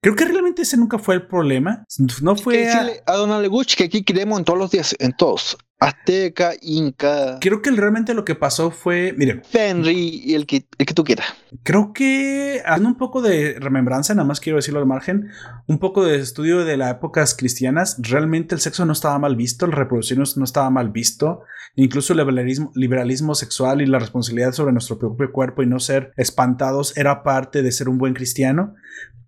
[0.03, 1.84] Creo que realmente ese nunca fue el problema.
[2.22, 2.68] No fue...
[2.68, 5.57] a- decirle a Don Aleguch que aquí creemos en todos los días, en todos.
[5.78, 7.38] azteca, inca.
[7.40, 9.42] Creo que realmente lo que pasó fue, miren.
[9.44, 11.26] Fenry y el que, el que tú quieras.
[11.64, 15.28] Creo que haciendo un poco de remembranza, nada más quiero decirlo al margen,
[15.66, 19.66] un poco de estudio de las épocas cristianas, realmente el sexo no estaba mal visto,
[19.66, 21.40] la reproducción no estaba mal visto,
[21.74, 26.12] incluso el liberalismo, liberalismo sexual y la responsabilidad sobre nuestro propio cuerpo y no ser
[26.16, 28.74] espantados era parte de ser un buen cristiano.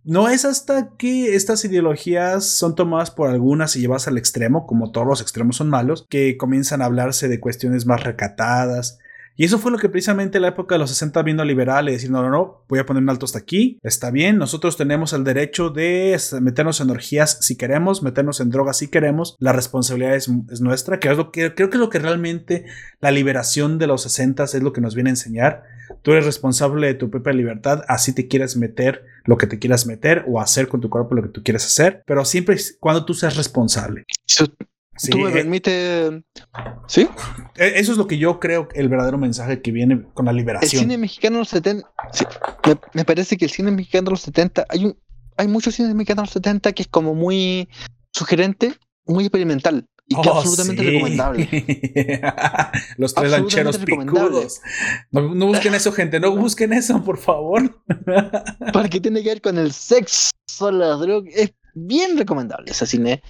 [0.05, 4.91] No es hasta que estas ideologías son tomadas por algunas y llevadas al extremo, como
[4.91, 8.99] todos los extremos son malos, que comienzan a hablarse de cuestiones más recatadas,
[9.41, 12.11] y eso fue lo que precisamente la época de los 60 vino liberal y decir,
[12.11, 15.23] no, no, no, voy a poner un alto hasta aquí, está bien, nosotros tenemos el
[15.23, 20.29] derecho de meternos en orgías si queremos, meternos en drogas si queremos, la responsabilidad es,
[20.61, 22.65] nuestra, que es lo que creo que es lo que realmente
[23.01, 25.63] la liberación de los 60 es lo que nos viene a enseñar.
[26.03, 29.87] Tú eres responsable de tu propia libertad, así te quieres meter lo que te quieras
[29.87, 33.15] meter o hacer con tu cuerpo lo que tú quieres hacer, pero siempre cuando tú
[33.15, 34.05] seas responsable.
[35.11, 36.13] ¿Tú me eh, permites?
[36.87, 37.09] ¿Sí?
[37.57, 40.71] E, eso es lo que yo creo el verdadero mensaje que viene con la liberación.
[40.73, 41.89] El cine mexicano de los 70.
[42.95, 44.67] me, parece que el cine mexicano de los 70.
[44.69, 44.99] Hay, un,
[45.37, 47.69] hay muchos cines mexicanos de los 70 que es como muy
[48.13, 48.75] sugerente,
[49.07, 49.87] muy experimental.
[50.11, 51.49] Y que oh, absolutamente recomendable.
[52.97, 54.63] Los tres lancheros picudos.
[55.11, 56.19] No, no, busquen eso, gente.
[56.19, 57.83] No busquen eso, por favor.
[58.73, 60.33] Porque tiene que ver con el sexo,
[60.73, 61.29] la droga.
[61.35, 63.23] Es bien recomendable ese cine.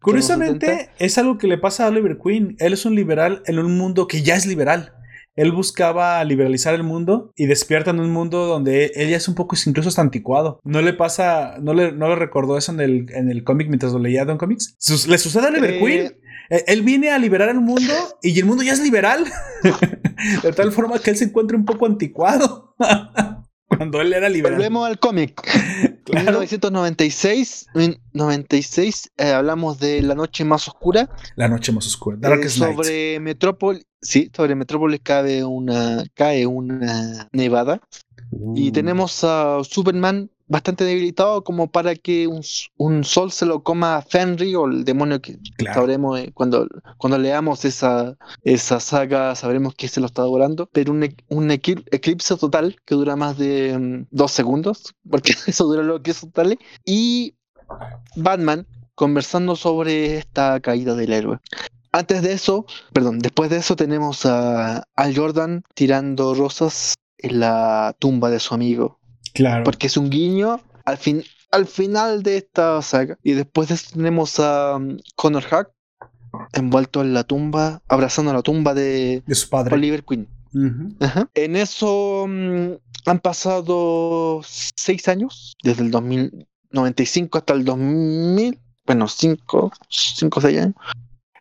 [0.00, 2.56] Curiosamente, es algo que le pasa a Oliver Queen.
[2.58, 4.92] Él es un liberal en un mundo que ya es liberal.
[5.36, 9.34] Él buscaba liberalizar el mundo y despierta en un mundo donde él ya es un
[9.34, 10.60] poco incluso hasta anticuado.
[10.62, 13.92] No le pasa, no le, no le recordó eso en el, en el cómic mientras
[13.92, 14.76] lo leía Don Comics.
[15.08, 16.16] ¿Le sucede a Oliver eh, Queen?
[16.50, 17.92] Eh, él viene a liberar el mundo
[18.22, 19.24] y el mundo ya es liberal.
[20.42, 22.74] de tal forma que él se encuentra un poco anticuado.
[23.68, 24.56] Cuando él era liberal.
[24.56, 25.42] Volvemos al cómic.
[26.06, 27.68] En 1996,
[28.12, 31.08] 96 eh, hablamos de La Noche Más Oscura.
[31.34, 32.18] La Noche Más Oscura.
[32.34, 37.80] Eh, sobre Metrópolis, sí, sobre Metrópolis cae una, cae una nevada.
[38.54, 38.72] Y uh.
[38.72, 44.54] tenemos a Superman bastante debilitado como para que un, sol se lo coma a Fenry
[44.54, 45.38] o el demonio que
[45.72, 46.68] sabremos eh, cuando,
[46.98, 50.68] cuando leamos esa, esa saga sabremos que se lo está devorando.
[50.72, 55.82] Pero un, un eclipse total que dura más de mm, dos segundos porque eso dura
[55.82, 57.34] lo que es total y
[58.16, 61.38] Batman conversando sobre esta caída del héroe.
[61.90, 67.94] Antes de eso, perdón, después de eso tenemos a Al Jordan tirando rosas en la
[67.98, 68.98] tumba de su amigo
[69.34, 69.64] Claro.
[69.64, 73.18] Porque es un guiño al, fin, al final de esta saga.
[73.22, 75.70] Y después tenemos a um, Connor Hack
[76.52, 79.74] envuelto en la tumba, abrazando la tumba de, su padre.
[79.74, 80.28] Oliver Queen.
[81.34, 82.76] En eso um,
[83.06, 90.60] han pasado seis años, desde el 2095 hasta el 2000, bueno, cinco, cinco o seis
[90.60, 90.74] años.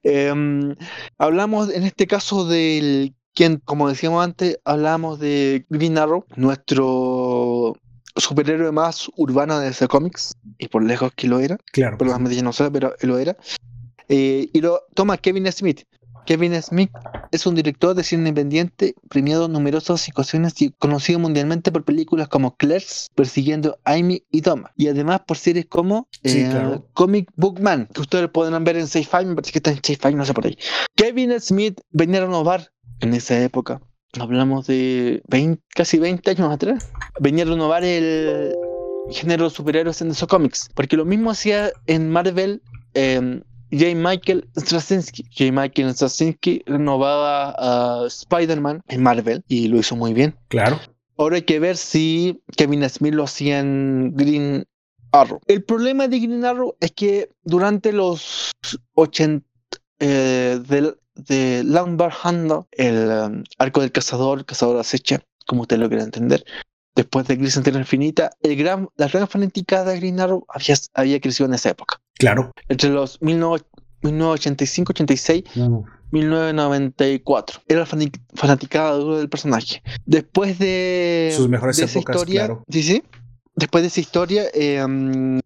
[0.02, 0.76] Em,
[1.18, 7.76] hablamos en este caso del quien, como decíamos antes, hablamos de Green Arrow, nuestro
[8.16, 11.58] superhéroe más urbano de ese cómics, y por lejos que lo era.
[11.72, 11.98] Claro.
[11.98, 13.36] Pero las no sé, pero lo era.
[14.10, 15.86] Eh, y lo toma Kevin Smith.
[16.26, 16.92] Kevin Smith
[17.32, 22.30] es un director de cine independiente, premiado en numerosas ocasiones y conocido mundialmente por películas
[22.30, 24.72] como Clerks, Persiguiendo a Amy y Thomas.
[24.78, 29.26] Y además por series como eh, Comic Book Man, que ustedes podrán ver en Sci-Fi,
[29.26, 30.58] me parece que está en Sci-Fi, no sé por ahí.
[30.96, 33.82] Kevin Smith venía a renovar en esa época
[34.20, 38.56] hablamos de 20, casi 20 años atrás, venía a renovar el
[39.10, 42.62] género de superhéroes en esos cómics, porque lo mismo hacía en Marvel
[42.94, 43.42] eh,
[43.74, 43.96] J.
[43.96, 45.24] Michael Straczynski.
[45.36, 45.52] J.
[45.52, 50.36] Michael Straczynski renovaba a Spider-Man en Marvel y lo hizo muy bien.
[50.50, 50.80] Claro.
[51.18, 54.66] Ahora hay que ver si Kevin Smith lo hacía en Green
[55.12, 55.40] Arrow.
[55.48, 58.52] El problema de Green Arrow es que durante los
[58.94, 59.46] 80
[60.00, 65.90] eh, del, de Lambert Handel, el um, arco del cazador, cazador acecha, como usted lo
[65.90, 66.46] quiera entender.
[66.96, 71.20] Después de Gris Antena Infinita, el gran, la gran fanática de Green Arrow había, había
[71.20, 72.00] crecido en esa época.
[72.16, 72.52] Claro.
[72.68, 75.46] Entre los 1985-86
[76.14, 77.62] 1994.
[77.68, 79.82] Era fanaticada duro del personaje.
[80.06, 81.34] Después de.
[81.36, 83.04] Sus mejores esa historia, Sí, sí.
[83.56, 84.84] Después de esa historia, eh,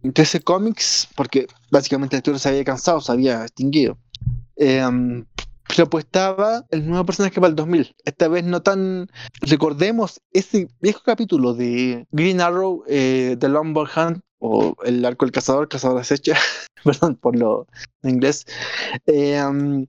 [0.02, 3.98] de ese cómics, porque básicamente el estudio se había cansado, se había extinguido.
[4.56, 5.26] Eh, um,
[5.76, 7.96] propuestaba el nuevo personaje para el 2000.
[8.06, 9.10] Esta vez no tan.
[9.42, 15.32] Recordemos ese viejo capítulo de Green Arrow, eh, The Lombard Hunt, o El Arco del
[15.32, 16.36] Cazador, Cazador Acecha,
[16.84, 17.68] perdón por lo
[18.04, 18.46] en inglés,
[19.08, 19.86] eh, um,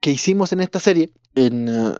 [0.00, 1.96] que hicimos en esta serie, en, uh,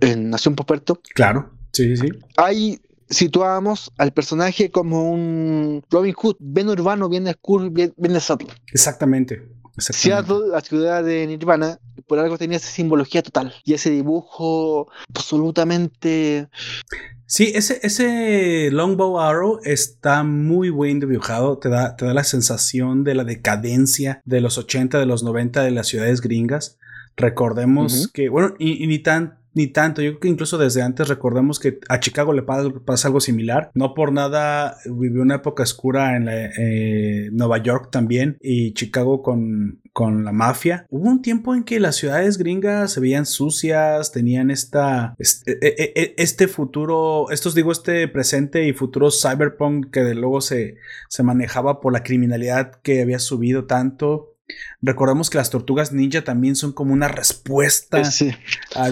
[0.00, 1.00] en Nación Poperto.
[1.14, 2.08] Claro, sí, sí.
[2.36, 8.16] Ahí situábamos al personaje como un Robin Hood, bien urbano, bien oscuro, bien, bien
[8.72, 14.88] Exactamente Seattle, la ciudad de Nirvana, por algo tenía esa simbología total y ese dibujo
[15.14, 16.48] absolutamente
[17.32, 23.04] Sí, ese, ese Longbow Arrow está muy bien dibujado, te da, te da la sensación
[23.04, 26.78] de la decadencia de los 80, de los 90 de las ciudades gringas.
[27.16, 30.02] Recordemos que, bueno, y, ni tan ni tanto.
[30.02, 33.70] Yo creo que incluso desde antes recordemos que a Chicago le pasa, algo similar.
[33.74, 39.80] No por nada vivió una época oscura en eh, Nueva York también y Chicago con,
[39.92, 40.86] con la mafia.
[40.90, 46.48] Hubo un tiempo en que las ciudades gringas se veían sucias, tenían esta, este, este
[46.48, 50.76] futuro, estos digo, este presente y futuro cyberpunk que de luego se,
[51.08, 54.31] se manejaba por la criminalidad que había subido tanto.
[54.80, 58.02] Recordemos que las tortugas ninja también son como una respuesta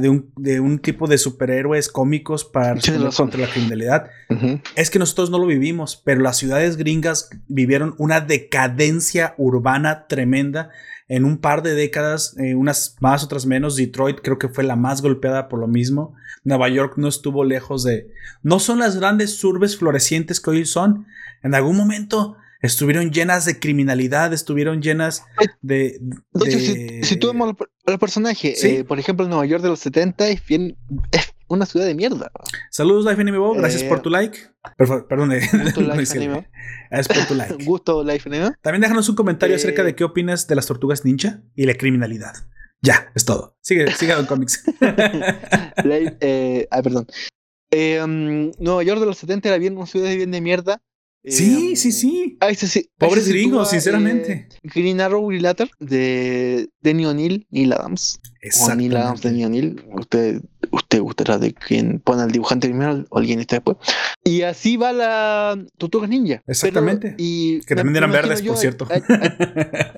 [0.01, 4.11] de, un, de, un, tipo de superhéroes cómicos para responder contra la criminalidad.
[4.77, 10.71] Es que nosotros no lo vivimos, pero las ciudades gringas vivieron una decadencia urbana tremenda
[11.11, 13.75] en un par de décadas, eh, unas más, otras menos.
[13.75, 16.15] Detroit creo que fue la más golpeada por lo mismo.
[16.45, 18.13] Nueva York no estuvo lejos de...
[18.45, 21.07] No son las grandes urbes florecientes que hoy son.
[21.43, 25.25] En algún momento estuvieron llenas de criminalidad, estuvieron llenas
[25.63, 26.01] de...
[27.03, 27.55] si, tú vemos
[27.87, 30.77] al, personaje, eh, por ejemplo, Nueva York de los 70 es, bien,
[31.13, 32.31] es una ciudad de mierda.
[32.71, 34.39] Saludos, Life Anime gracias por eh, tu like.
[34.77, 35.33] perdón,
[35.65, 36.49] gusto life anime.
[36.91, 37.65] Gracias por tu like.
[37.65, 38.53] Gusto Life Anime.
[38.63, 41.75] También déjanos un comentario acerca de eh, qué opinas de las tortugas ninja y la
[41.75, 42.35] criminalidad.
[42.83, 43.57] Ya, es todo.
[43.61, 44.65] Sigue, sigue con cómics.
[46.21, 47.07] eh, ah, perdón.
[47.73, 50.83] Um, Nueva York de los 70 era bien una ciudad bien de mierda
[51.25, 52.39] Sí, sí, sí.
[52.41, 52.91] Ah, sí.
[52.97, 54.49] Pobres gringos, sinceramente.
[54.51, 58.21] Eh, Green Arrow Relator de Denny O'Neill, Neil Adams.
[58.63, 59.85] O Neil Adams, Denny O'Neill.
[59.93, 60.41] Usted,
[60.71, 63.77] usted gustará de quien pone al dibujante primero o alguien está después.
[64.25, 66.43] Y así va la Tortugas Ninja.
[66.47, 67.15] Exactamente.
[67.19, 68.89] y que también eran verdes, por cierto.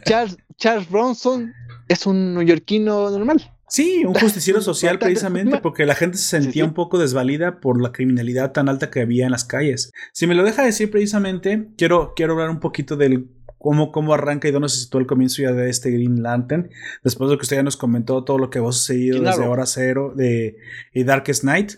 [0.04, 1.52] Charles, Charles Bronson
[1.88, 3.51] es un neoyorquino normal.
[3.72, 7.90] Sí, un justiciero social precisamente porque la gente se sentía un poco desvalida por la
[7.90, 9.92] criminalidad tan alta que había en las calles.
[10.12, 14.46] Si me lo deja decir precisamente, quiero, quiero hablar un poquito del cómo, cómo arranca
[14.46, 16.68] y dónde se sitúa el comienzo ya de este Green Lantern.
[17.02, 19.64] Después de que usted ya nos comentó todo lo que vos ha sucedido desde Hora
[19.64, 20.58] Cero de,
[20.92, 21.72] y Darkest Night.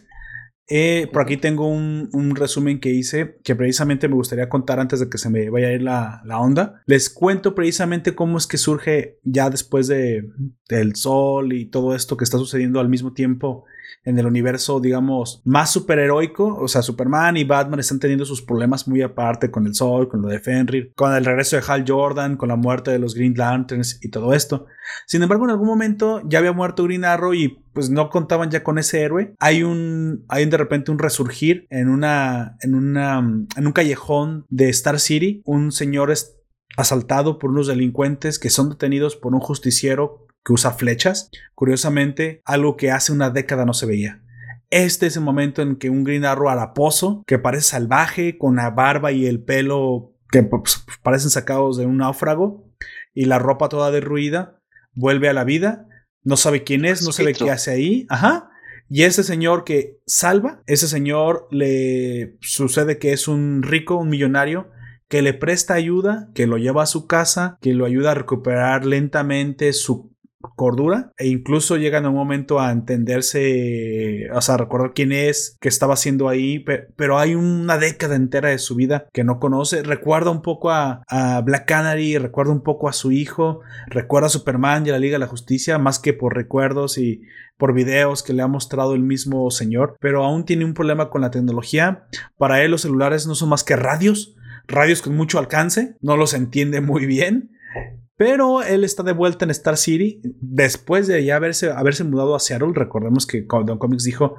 [0.67, 5.11] Eh, por aquí tengo un, resumen que hice que precisamente me gustaría contar antes de
[5.11, 6.83] que se me vaya a ir la, onda.
[6.87, 10.31] Les cuento precisamente cómo es que surge ya después de,
[10.69, 13.65] del sol y todo esto que está sucediendo al mismo tiempo
[14.05, 16.57] en el universo, digamos, más superheroico.
[16.57, 20.23] O sea, Superman y Batman están teniendo sus problemas muy aparte con el Sol, con
[20.23, 23.35] lo de Fenrir, con el regreso de Hal Jordan, con la muerte de los Green
[23.37, 24.67] Lanterns y todo esto.
[25.07, 28.63] Sin embargo, en algún momento ya había muerto Green Arrow y pues no contaban ya
[28.63, 29.35] con ese héroe.
[29.39, 34.69] Hay un, hay de repente un resurgir en una, en una, en un callejón de
[34.69, 35.43] Star City.
[35.45, 36.13] Un señor
[36.77, 41.31] asaltado por unos delincuentes que son detenidos por un justiciero que usa flechas.
[41.55, 44.23] Curiosamente, algo que hace una década no se veía.
[44.71, 48.71] Este es el momento en que un Green Arrow haraposo, que parece salvaje, con la
[48.71, 52.69] barba y el pelo que pues, parecen sacados de un náufrago,
[53.13, 54.61] y la ropa toda derruida,
[54.95, 55.87] vuelve a la vida,
[56.25, 58.51] no sabe quién es, no sabe qué hace ahí, ajá.
[58.89, 64.71] Y ese señor que salva, ese señor le sucede que es un rico, un millonario,
[65.09, 68.85] que le presta ayuda, que lo lleva a su casa, que lo ayuda a recuperar
[68.85, 70.14] lentamente su
[70.57, 75.69] cordura e incluso llegan a un momento a entenderse, o sea, recordar quién es, qué
[75.69, 76.65] estaba haciendo ahí,
[76.97, 79.83] pero hay una década entera de su vida que no conoce.
[79.83, 81.03] Recuerda un poco a,
[81.45, 85.15] Black Canary, recuerda un poco a su hijo, recuerda a Superman y a la Liga
[85.15, 87.23] de la Justicia, más que por recuerdos y
[87.57, 91.21] por videos que le ha mostrado el mismo señor, pero aún tiene un problema con
[91.21, 92.07] la tecnología.
[92.37, 94.35] Para él los celulares no son más que radios,
[94.67, 97.51] radios con mucho alcance, no los entiende muy bien
[98.17, 102.41] pero él está de vuelta en Star City después de ya haberse, haberse mudado a
[102.41, 102.73] Seattle.
[102.75, 104.37] Recordemos que Don Comics dijo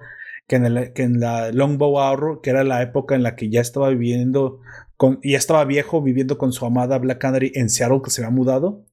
[0.47, 4.59] que en, la Longbow Hour, que era la época en la que ya estaba viviendo,
[4.95, 8.35] con, ya estaba viejo viviendo con su amada Black Canary en Seattle, que se había
[8.35, 8.85] mudado.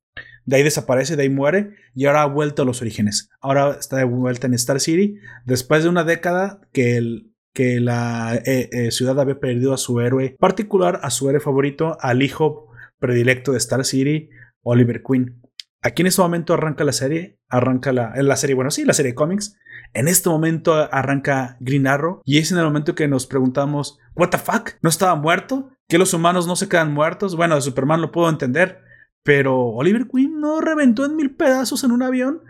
[0.45, 3.31] De ahí desaparece, de ahí muere y ahora ha vuelto a los orígenes.
[3.41, 8.35] Ahora está de vuelta en Star City después de una década que, el, que la
[8.45, 12.72] eh, eh, ciudad había perdido a su héroe particular, a su héroe favorito, al hijo
[13.03, 14.31] predilecto de Star City,
[14.63, 15.43] Oliver Queen.
[15.83, 19.13] Aquí en este momento arranca la serie, arranca la, la serie, bueno, sí, la serie
[19.13, 19.59] de cómics.
[19.93, 24.31] En este momento arranca Green Arrow y es en el momento que nos preguntamos, ¿What
[24.31, 24.71] the fuck?
[24.81, 25.71] ¿No estaba muerto?
[25.89, 27.37] ¿Que los humanos no se quedan muertos?
[27.37, 28.81] Bueno, de Superman lo puedo entender,
[29.23, 32.41] pero Oliver Queen no reventó en mil pedazos en un avión.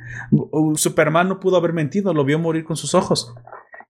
[0.77, 3.35] Superman no pudo haber mentido, lo vio morir con sus ojos.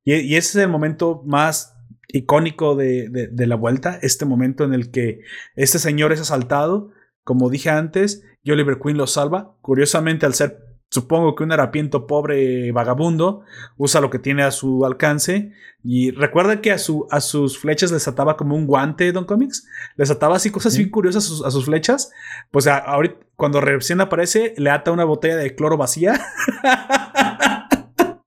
[0.04, 1.76] Y, ese es el momento más
[2.12, 5.20] icónico de, de la vuelta, este momento en el que
[5.56, 6.92] este señor es asaltado
[7.24, 9.54] como dije antes, y Oliver Queen lo salva.
[9.60, 13.40] Curiosamente, al ser supongo que un harapiento pobre vagabundo
[13.78, 15.52] usa lo que tiene a su alcance
[15.82, 19.66] y recuerda que a, su, a sus flechas les ataba como un guante Don Comics.
[19.96, 22.12] Les ataba así cosas bien curiosas a sus, flechas.
[22.50, 26.20] Pues ahorita cuando recién aparece le ata una botella de cloro vacía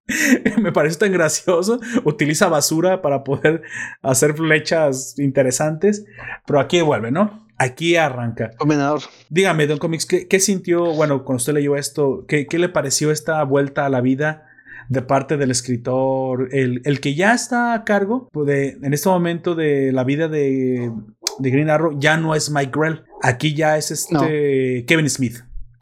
[0.61, 3.63] me parece tan gracioso utiliza basura para poder
[4.01, 6.05] hacer flechas interesantes
[6.45, 8.51] pero aquí vuelve no Aquí arranca.
[8.57, 8.99] Combinador.
[9.29, 13.85] Dígame, Don Comics, ¿qué, sintió, bueno, cuando usted leyó esto, qué, le pareció esta vuelta
[13.85, 14.45] a la vida
[14.89, 19.91] de parte del escritor, el, que ya está a cargo de, en este momento de
[19.93, 20.91] la vida de,
[21.39, 25.37] Green Arrow, ya no es Mike Grell, aquí ya es este Kevin Smith.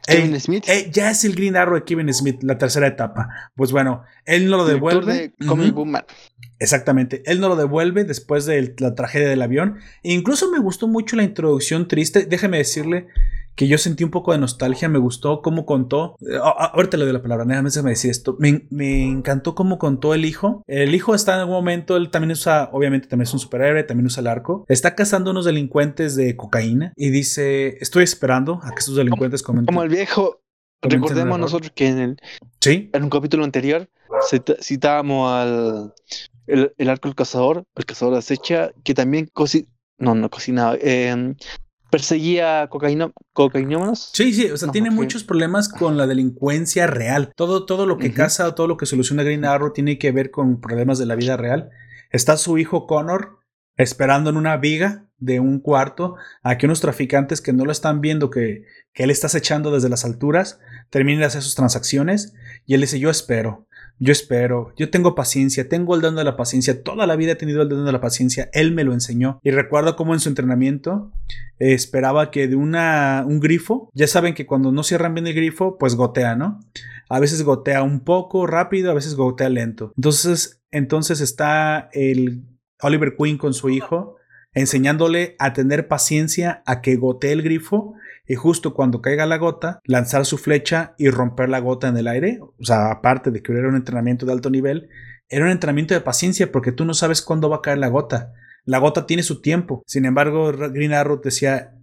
[0.06, 0.64] Kevin Smith.
[0.90, 3.28] ya es el Green Arrow de Kevin Smith, la tercera etapa.
[3.54, 5.32] Pues bueno, él no lo devuelve.
[6.58, 7.22] Exactamente.
[7.26, 9.78] Él no lo devuelve después de la tragedia del avión.
[10.02, 12.26] E incluso me gustó mucho la introducción triste.
[12.26, 13.08] Déjeme decirle
[13.54, 14.88] que yo sentí un poco de nostalgia.
[14.88, 16.16] Me gustó cómo contó.
[16.40, 17.44] ahorita le doy la palabra.
[17.44, 18.36] Déjame decir esto.
[18.38, 20.62] Me, me, encantó cómo contó el hijo.
[20.66, 21.96] El hijo está en algún momento.
[21.96, 23.82] Él también usa, obviamente, también es un superhéroe.
[23.84, 24.64] También usa el arco.
[24.68, 26.92] Está cazando unos delincuentes de cocaína.
[26.96, 29.72] Y dice: Estoy esperando a que estos delincuentes comenten.
[29.74, 30.40] Como el viejo.
[30.82, 32.16] Recordemos nosotros que en el.
[32.60, 32.90] Sí.
[32.92, 33.88] En un capítulo anterior
[34.60, 35.94] citábamos al
[36.46, 39.30] el, arco del cazador, el cazador acecha, que también
[39.98, 41.36] no, no cocinaba, em,
[41.94, 44.10] perseguía cocaína, cocainómanos.
[44.12, 47.32] Sí, sí, o sea, tiene muchos problemas con la delincuencia real.
[47.36, 50.60] Todo, todo lo que caza, todo lo que soluciona Green Arrow tiene que ver con
[50.60, 51.70] problemas de la vida real.
[52.10, 53.38] Está su hijo Connor
[53.76, 58.00] esperando en una viga de un cuarto a que unos traficantes que no lo están
[58.00, 60.58] viendo que, que él está acechando desde las alturas
[60.90, 62.34] terminen de hacer sus transacciones
[62.66, 63.68] y él dice yo espero
[63.98, 67.36] yo espero, yo tengo paciencia, tengo el don de la paciencia, toda la vida he
[67.36, 69.40] tenido el don de la paciencia, él me lo enseñó.
[69.42, 71.12] Y recuerdo cómo en su entrenamiento
[71.58, 75.34] eh, esperaba que de una, un grifo, ya saben que cuando no cierran bien el
[75.34, 76.60] grifo, pues gotea, ¿no?
[77.08, 79.92] A veces gotea un poco rápido, a veces gotea lento.
[79.96, 82.44] Entonces, entonces está el
[82.80, 84.16] Oliver Queen con su hijo
[84.54, 87.94] enseñándole a tener paciencia a que gotee el grifo
[88.26, 92.08] y justo cuando caiga la gota, lanzar su flecha y romper la gota en el
[92.08, 92.38] aire.
[92.40, 94.88] O sea, aparte de que era un entrenamiento de alto nivel,
[95.28, 98.32] era un entrenamiento de paciencia porque tú no sabes cuándo va a caer la gota.
[98.64, 99.82] La gota tiene su tiempo.
[99.86, 101.74] Sin embargo, Green Arrow decía,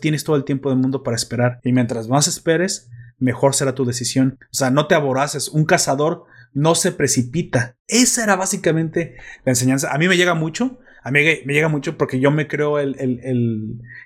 [0.00, 1.60] tienes todo el tiempo del mundo para esperar.
[1.64, 2.88] Y mientras más esperes,
[3.18, 4.38] mejor será tu decisión.
[4.44, 5.48] O sea, no te aboraces.
[5.48, 7.76] Un cazador no se precipita.
[7.88, 9.92] Esa era básicamente la enseñanza.
[9.92, 12.96] A mí me llega mucho a mí me llega mucho porque yo me creo el,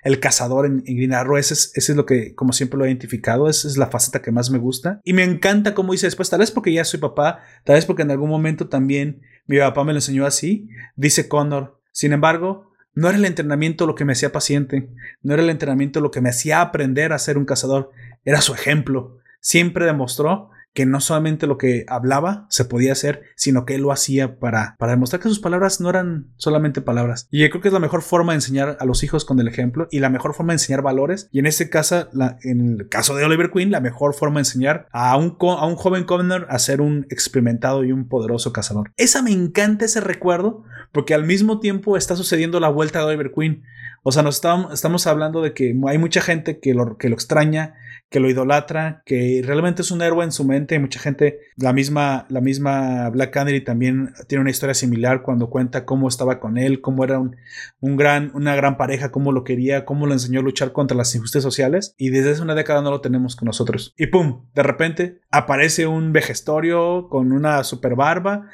[0.03, 1.37] el, cazador en, Green Arrow.
[1.37, 3.49] Ese es, lo que, como siempre lo he identificado.
[3.49, 5.01] Esa es la faceta que más me gusta.
[5.03, 8.03] Y me encanta cómo dice después, tal vez porque ya soy papá, tal vez porque
[8.03, 10.69] en algún momento también mi papá me lo enseñó así.
[10.95, 11.79] Dice Connor.
[11.91, 14.89] Sin embargo, no era el entrenamiento lo que me hacía paciente.
[15.21, 17.91] No era el entrenamiento lo que me hacía aprender a ser un cazador.
[18.23, 19.17] Era su ejemplo.
[19.41, 23.93] Siempre demostró que no solamente lo que hablaba se podía hacer, sino que él lo
[23.93, 27.29] hacía para, para demostrar que sus palabras no eran solamente palabras.
[27.31, 29.47] Y yo creo que es la mejor forma de enseñar a los hijos con el
[29.47, 31.29] ejemplo y la mejor forma de enseñar valores.
[31.31, 32.09] Y en este caso,
[32.43, 36.45] en el caso de Oliver Queen, la mejor forma de enseñar a un, joven Conner
[36.49, 38.91] a ser un experimentado y un poderoso cazador.
[38.97, 43.31] Esa me encanta ese recuerdo porque al mismo tiempo está sucediendo la vuelta de Oliver
[43.31, 43.63] Queen.
[44.03, 47.75] O sea, nos estamos, hablando de que hay mucha gente que lo extraña,
[48.09, 50.79] que lo idolatra, que realmente es un héroe en su mente.
[50.79, 55.85] Mucha gente, la misma, la misma Black Canary también tiene una historia similar cuando cuenta
[55.85, 57.35] cómo estaba con él, cómo era un,
[57.79, 61.13] un gran, una gran pareja, cómo lo quería, cómo lo enseñó a luchar contra las
[61.15, 61.95] injusticias sociales.
[61.97, 63.93] Y desde hace una década no lo tenemos con nosotros.
[63.97, 68.49] Y pum, de repente aparece un vejestorio con una super barba,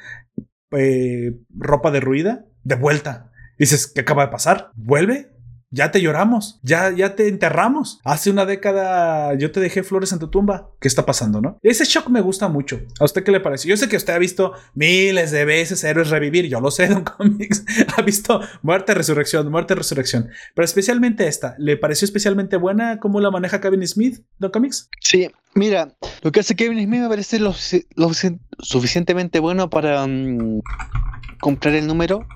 [0.72, 3.32] eh, ropa derruida, de vuelta.
[3.58, 4.72] Dices, ¿qué acaba de pasar?
[4.76, 5.32] ¿Vuelve?
[5.74, 8.02] Ya te lloramos, ya, ya te enterramos.
[8.04, 10.70] Hace una década yo te dejé flores en tu tumba.
[10.82, 11.58] ¿Qué está pasando, no?
[11.64, 12.82] Ese shock me gusta mucho.
[13.00, 13.70] ¿A usted qué le parece?
[13.70, 16.48] Yo sé que usted ha visto miles de veces héroes revivir.
[16.50, 17.64] Yo lo sé, Don Comics.
[17.96, 20.30] ha visto muerte, resurrección, muerte, resurrección.
[20.54, 21.56] Pero especialmente esta.
[21.58, 24.90] ¿Le pareció especialmente buena cómo la maneja Kevin Smith, Don Comics?
[25.00, 27.54] Sí, mira, lo que hace Kevin Smith me parece lo,
[28.60, 30.62] suficientemente bueno para mm,
[31.40, 32.28] comprar el número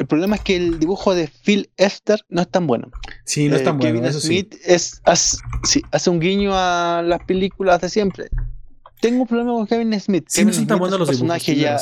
[0.00, 2.90] el problema es que el dibujo de Phil Esther no es tan bueno.
[3.26, 4.00] Sí, no es tan bueno.
[4.00, 8.30] Kevin Smith es, hace, un guiño a las películas de siempre.
[9.02, 10.24] Tengo un problema con Kevin Smith.
[10.26, 11.44] Sí, no son tan buenos los dibujos.
[11.44, 11.78] Ya,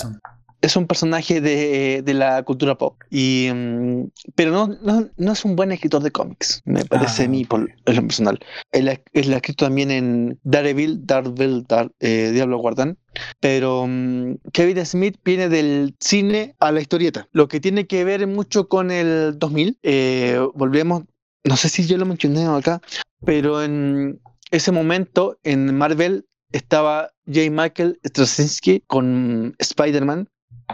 [0.60, 2.96] es un personaje de, de, la cultura pop.
[3.10, 7.28] Y, mm, pero no, no, no, es un buen escritor de cómics, me parece a
[7.28, 7.48] mí, ah.
[7.48, 8.38] por lo personal.
[8.72, 11.66] Él, ha escrito también en Daredevil, Daredevil,
[12.00, 12.98] eh, Diablo Guardán.
[13.40, 18.26] Pero mm, Kevin Smith viene del cine a la historieta, lo que tiene que ver
[18.26, 19.78] mucho con el 2000.
[19.82, 21.04] Eh, volvemos,
[21.44, 22.80] no sé si yo lo mencioné acá,
[23.24, 27.50] pero en, ese momento en Marvel estaba J.
[27.50, 30.28] Michael Straczynski con Spider-Man.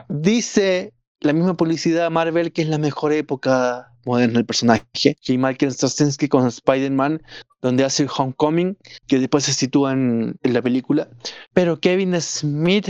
[0.09, 4.85] Dice la misma publicidad Marvel que es la mejor época moderna del personaje.
[4.95, 5.15] J.
[5.39, 7.23] Michael Straczynski con Spider-Man,
[7.63, 8.77] donde hace Homecoming,
[9.07, 11.09] que después se sitúa en, la película.
[11.53, 12.89] Pero Kevin Smith,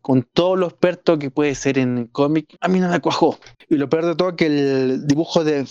[0.00, 3.38] con todo lo experto que puede ser en cómic, a mí no me cuajó.
[3.68, 5.66] Y lo peor de todo que el dibujo de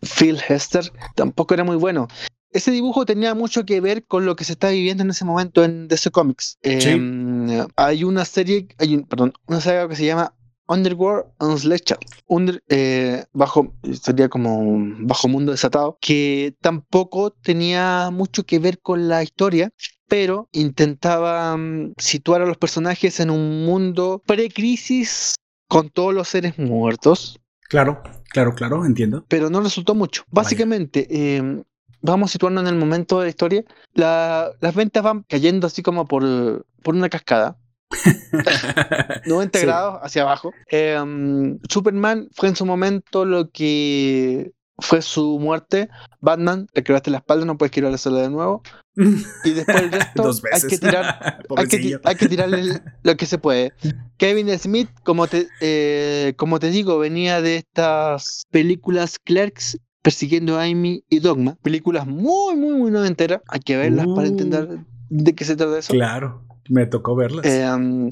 [0.00, 2.08] Phil Hester tampoco era muy bueno
[2.52, 5.64] ese dibujo tenía mucho que ver con lo que se está viviendo en ese momento
[5.64, 6.58] en DC Comics.
[6.62, 10.34] Em, hay una serie, hay perdón, una saga que se llama
[10.70, 11.96] Underworld Unsledged,
[12.26, 19.08] Under, eh, bajo, sería como Bajo Mundo Desatado, que tampoco tenía mucho que ver con
[19.08, 19.72] la historia,
[20.08, 25.34] pero intentaba mm, situar a los personajes en un mundo pre-crisis
[25.66, 27.40] con todos los seres muertos.
[27.68, 29.24] Claro, claro, claro, entiendo.
[29.28, 30.24] Pero no resultó mucho.
[30.30, 31.62] Básicamente, eh,
[32.02, 36.06] vamos a situarnos en el momento de la historia, las ventas van cayendo así como
[36.06, 37.56] por, por una cascada.
[39.26, 40.52] 90 grados hacia abajo.
[40.68, 45.88] Em, Superman fue en su momento lo que fue su muerte.
[46.20, 48.62] Batman, le quebraste la espalda, no puedes quitársela de nuevo.
[49.44, 51.44] Y después el resto hay que tirar,
[52.04, 53.72] hay que, tirarle lo que se puede.
[54.18, 60.64] Kevin Smith, como te, eh, como te digo, venía de estas películas Clerks Persiguiendo a
[60.64, 63.42] Amy y Dogma, películas muy, muy, muy noventeras.
[63.48, 64.30] Hay que verlas para uh.
[64.30, 64.78] entender
[65.10, 65.92] de qué se trata eso.
[65.92, 67.44] Claro, me tocó verlas.
[67.44, 68.10] Em,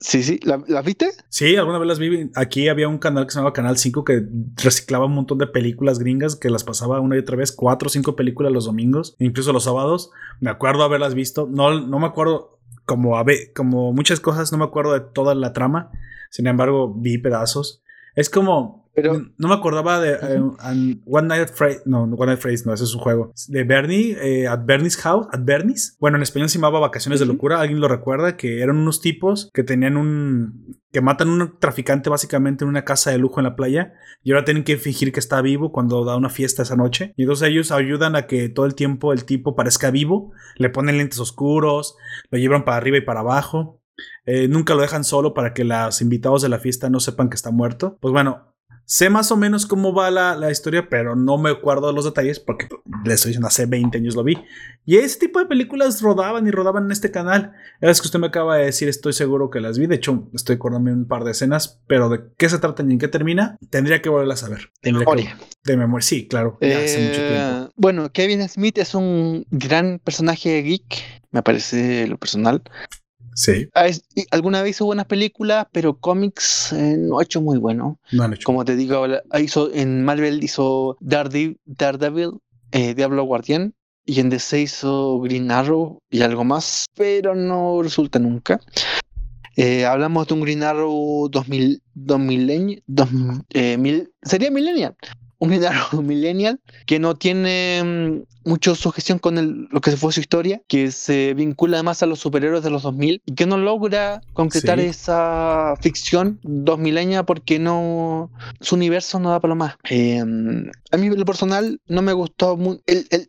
[0.00, 1.10] sí, sí, ¿las viste?
[1.30, 2.30] Sí, alguna vez las vi.
[2.34, 5.98] Aquí había un canal que se llamaba Canal 5 que reciclaba un montón de películas
[5.98, 9.52] gringas que las pasaba una y otra vez, cuatro o cinco películas los domingos, incluso
[9.52, 10.10] los sábados.
[10.40, 11.48] Me acuerdo haberlas visto.
[11.50, 13.16] No, no me acuerdo como,
[13.54, 15.90] como muchas cosas, no me acuerdo de toda la trama.
[16.30, 17.82] Sin embargo, vi pedazos.
[18.14, 20.40] Es como pero no me acordaba de eh,
[21.04, 23.30] One Night at No, One Night Phrase, no, ese es un juego.
[23.46, 25.98] De Bernie, eh, at Bernie's House, at Bernie's.
[26.00, 27.60] Bueno, en español se llamaba Vacaciones de Locura.
[27.60, 28.38] ¿Alguien lo recuerda?
[28.38, 30.78] Que eran unos tipos que tenían un.
[30.92, 33.92] que matan a un traficante básicamente en una casa de lujo en la playa.
[34.22, 37.12] Y ahora tienen que fingir que está vivo cuando da una fiesta esa noche.
[37.18, 40.32] Y entonces ellos ayudan a que todo el tiempo el tipo parezca vivo.
[40.56, 41.96] Le ponen lentes oscuros,
[42.30, 43.82] lo llevan para arriba y para abajo.
[44.24, 47.36] Eh, nunca lo dejan solo para que los invitados de la fiesta no sepan que
[47.36, 47.98] está muerto.
[48.00, 48.55] Pues bueno,
[48.88, 52.38] Sé más o menos cómo va la, historia, pero no me acuerdo de los detalles
[52.38, 52.68] porque
[53.04, 54.38] les estoy diciendo, hace 20 años lo vi.
[54.84, 57.52] Y ese tipo de películas rodaban y rodaban en este canal.
[57.80, 59.88] Es que usted me acaba de decir, estoy seguro que las vi.
[59.88, 63.00] De hecho, estoy acordándome un par de escenas, pero de qué se trata y en
[63.00, 64.70] qué termina, tendría que volverlas a ver.
[64.82, 65.36] De memoria.
[65.64, 66.56] de memoria, sí, claro.
[66.62, 67.66] hace mucho tiempo.
[67.66, 72.62] Eh, bueno, Kevin Smith es un gran personaje geek, me parece lo personal.
[73.36, 73.68] Sí.
[73.74, 73.88] Ah,
[74.30, 78.00] alguna vez hizo buenas películas, pero cómics eh, no ha hecho muy bueno.
[78.10, 78.46] No han hecho.
[78.46, 79.06] Como te digo,
[79.38, 82.30] hizo, en Marvel hizo Daredevil, Daredevil
[82.72, 83.74] eh, Diablo Guardián,
[84.06, 88.58] y en DC hizo Green Arrow y algo más, pero no resulta nunca.
[89.56, 94.96] Eh, hablamos de un Green Arrow 2000, 2000, 2000 sería Millennial,
[95.38, 95.50] un
[96.06, 101.34] millennial que no tiene mm, mucho sujeción con lo que fue su historia, que se
[101.34, 106.38] vincula más a los superhéroes de los 2000 y que no logra concretar esa ficción
[106.42, 108.30] 2000 porque no
[108.60, 109.76] su universo no da para lo más.
[109.84, 112.58] Em, a mí lo personal no me gustó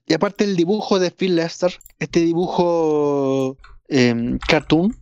[0.07, 3.57] y aparte el dibujo de Phil Lester, este dibujo
[3.89, 4.95] em, cartoon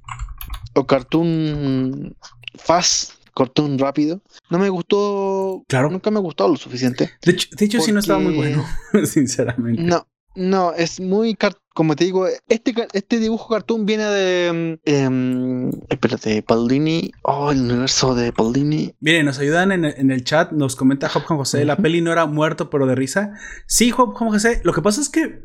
[0.73, 2.15] o cartoon
[2.57, 4.21] fast cortón rápido.
[4.49, 5.34] No me gustó.
[5.67, 5.89] Claro.
[5.89, 7.11] Nunca me gustó lo suficiente.
[7.23, 8.65] De hecho, de hecho sí no estaba muy bueno,
[9.05, 9.81] sinceramente.
[9.81, 11.37] No, no, es muy.
[11.73, 14.79] Como te digo, este, este dibujo cartoon viene de.
[14.85, 17.11] Eh, espérate, Paulini.
[17.23, 18.93] Oh, el universo de Paulini.
[18.99, 20.51] Miren, nos ayudan en, el chat.
[20.51, 21.65] Nos comenta Job Juan José.
[21.65, 23.33] La peli no era muerto, pero de risa.
[23.67, 24.61] Sí, Job Juan José.
[24.63, 25.41] Lo que pasa es que.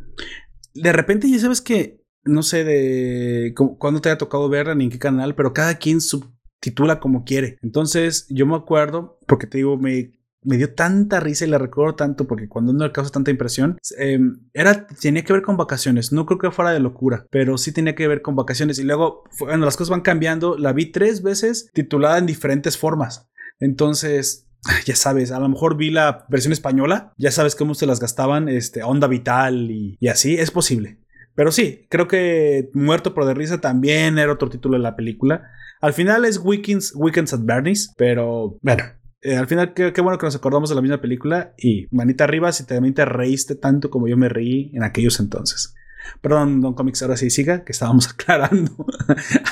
[0.75, 2.01] De repente ya sabes que.
[2.23, 6.03] No sé de cuándo te haya tocado verla ni en qué canal, pero cada quien
[6.03, 6.31] su
[6.61, 7.59] titula como quiere.
[7.63, 10.13] Entonces, yo me acuerdo, porque te digo, me,
[10.43, 13.79] me dio tanta risa y la recuerdo tanto porque cuando uno le causa tanta impresión,
[13.99, 16.13] em, era, tenía que ver con vacaciones.
[16.13, 18.79] No creo que fuera de locura, pero sí tenía que ver con vacaciones.
[18.79, 23.29] Y luego, cuando las cosas van cambiando, la vi tres veces titulada en diferentes formas.
[23.59, 24.47] Entonces,
[24.87, 28.49] ya sabes, a lo mejor vi la versión española, ya sabes cómo se las gastaban,
[28.49, 30.99] este, onda vital y, y así, es posible.
[31.41, 35.51] Pero sí, creo que Muerto por de risa también era otro título de la película.
[35.81, 38.85] Al final es Weekends, Weekends at Bernie's, pero bueno,
[39.23, 41.55] eh, al final, qué, bueno que nos acordamos de la misma película.
[41.57, 45.75] Y manita arriba si también te reíste tanto como yo me reí en aquellos entonces.
[46.21, 48.73] Perdón, Don Comics, ahora sí siga, que estábamos aclarando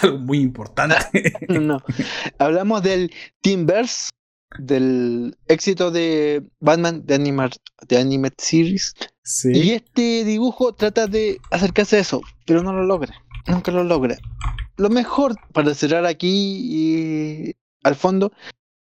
[0.03, 1.33] algo muy importante.
[1.49, 1.79] no.
[2.39, 3.11] Hablamos del
[3.41, 4.11] Teamverse,
[4.59, 7.51] del éxito de Batman de, Animar,
[7.87, 8.95] de Animated Series.
[9.45, 13.15] Y este dibujo trata de acercarse a eso, pero no lo logra.
[13.47, 14.17] Nunca lo logra.
[14.77, 18.33] Lo mejor para cerrar aquí y al fondo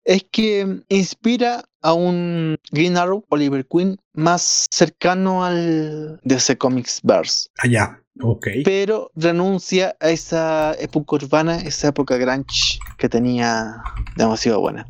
[0.03, 7.47] es que inspira a un Green Arrow, Oliver Queen, más cercano al DC Comics Verse.
[7.59, 8.47] Allá, ah, ok.
[8.63, 13.83] Pero renuncia a esa época urbana, esa época grunge que tenía
[14.17, 14.87] demasiado buena.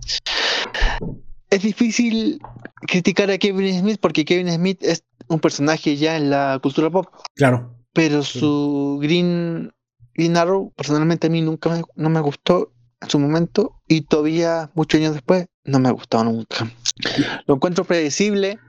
[1.49, 2.39] Es difícil
[2.87, 7.07] criticar a Kevin Smith porque Kevin Smith es un personaje ya en la cultura pop.
[7.35, 7.75] Claro.
[7.91, 9.73] Pero su Green,
[10.13, 12.71] Green Arrow, personalmente a mí nunca no me gustó
[13.05, 16.69] en su momento y todavía muchos años después no me ha gustado nunca.
[17.47, 18.59] Lo encuentro predecible.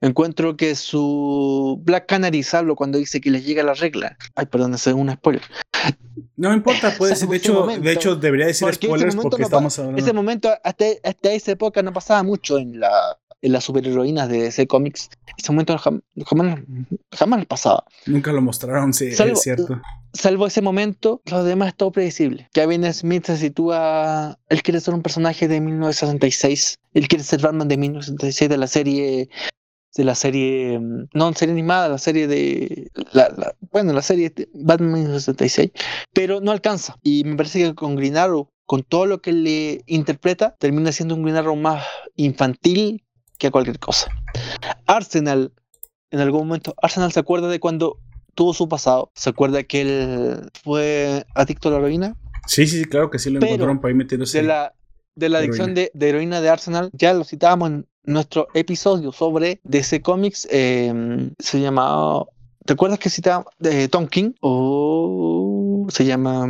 [0.00, 4.16] Encuentro que su Black Canary salvo cuando dice que les llega la regla.
[4.36, 5.42] Ay, perdón, ese es un spoiler.
[6.36, 7.28] No importa, puede ser.
[7.28, 10.00] De hecho, de hecho, debería decir spoilers porque estamos hablando.
[10.00, 14.66] Ese momento, hasta, hasta esa época, no pasaba mucho en la las superheroínas de ese
[14.66, 15.10] cómics.
[15.36, 16.02] Ese momento jamás,
[17.12, 17.84] jamás, pasaba.
[18.06, 19.80] Nunca lo mostraron, sí, es cierto.
[20.12, 22.48] Salvo ese momento, lo demás es todo predecible.
[22.52, 24.38] Kevin Smith se sitúa.
[24.48, 26.78] Él quiere ser un personaje de 1966.
[26.94, 29.28] Él quiere ser Batman de 1966 de la serie
[29.96, 30.80] de la serie,
[31.12, 35.70] no serie animada, la serie de, la, bueno, la serie Batman 1966,
[36.12, 36.96] pero no alcanza.
[37.02, 41.16] Y me parece que con Green Arrow, con todo lo que le interpreta, termina siendo
[41.16, 41.84] un Green Arrow más
[42.16, 43.02] infantil
[43.38, 44.10] que a cualquier cosa.
[44.86, 45.52] Arsenal,
[46.10, 47.98] en algún momento, Arsenal se acuerda de cuando
[48.34, 52.16] tuvo su pasado, se acuerda que él fue adicto a la heroína.
[52.46, 54.38] Sí, sí, claro que sí lo encontraron por ahí metiéndose.
[54.38, 54.74] De la,
[55.14, 60.02] de la adicción de, heroína de Arsenal, ya lo citábamos en nuestro episodio sobre DC
[60.02, 62.24] Comics, em, se llama...
[62.64, 64.32] ¿Te acuerdas que citaba de Tom King?
[64.40, 66.46] O se llama...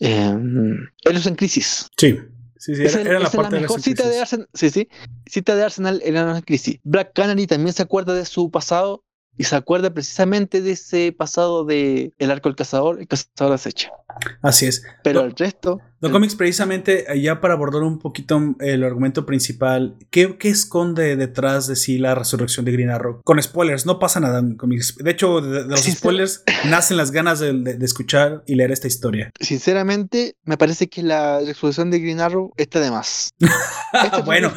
[0.00, 1.88] Eh, en Crisis.
[1.96, 2.18] Sí.
[2.64, 4.48] Sí, sí, era, la parte mejor cita de Arsenal.
[4.54, 4.88] Sí, sí.
[5.26, 6.80] Cita de Arsenal era la crisis.
[6.82, 9.04] Black Canary también se acuerda de su pasado
[9.36, 13.90] y se acuerda precisamente de ese pasado de El Arco del Cazador, el Cazador acecha.
[14.42, 14.82] Así es.
[15.02, 15.80] Pero el resto.
[16.00, 21.76] Los cómics, precisamente, ya para abordar un poquito el argumento principal, ¿qué, esconde detrás de
[21.76, 23.22] sí la resurrección de Green Arrow?
[23.24, 24.96] Con spoilers, no pasa nada en cómics.
[24.98, 29.30] De hecho, de, los spoilers nacen las ganas de, escuchar y leer esta historia.
[29.40, 33.30] Sinceramente, me parece que la resurrección de Green Arrow está de más.
[34.26, 34.52] bueno,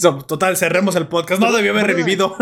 [0.28, 1.40] total, cerremos el podcast.
[1.40, 2.36] No debió haber revivido.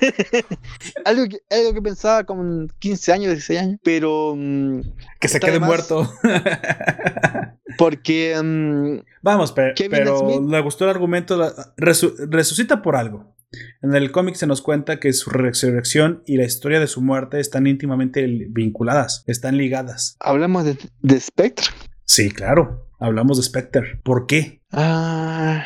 [1.04, 4.34] algo, que, algo que pensaba con 15 años, 16 años, pero.
[4.36, 4.80] Mm,
[5.20, 6.10] que se quede muerto.
[7.78, 8.40] porque.
[8.42, 11.54] Mm, Vamos, pero, pero le gustó el argumento.
[11.76, 13.34] resucita por algo.
[13.82, 17.40] En el cómic se nos cuenta que su resurrección y la historia de su muerte
[17.40, 20.16] están íntimamente vinculadas, están ligadas.
[20.20, 21.66] ¿Hablamos de, de Spectre?
[22.04, 22.85] Sí, claro.
[22.98, 24.00] Hablamos de Spectre.
[24.02, 24.60] ¿Por qué?
[24.72, 25.64] Ah,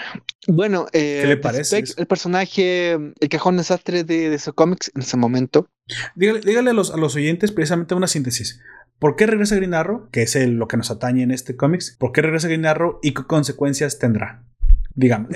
[0.49, 1.83] bueno, eh, ¿qué le parece?
[1.97, 5.69] el personaje, el cajón desastre de, de esos cómics en ese momento.
[6.15, 8.61] Dígale, a, los, a, los, oyentes precisamente una síntesis.
[8.99, 10.09] ¿Por qué regresa Green Arrow?
[10.11, 11.97] Que es lo que nos atañe en este cómics.
[11.99, 14.45] ¿Por qué regresa Green Arrow y qué consecuencias tendrá?
[14.95, 15.31] Digamos.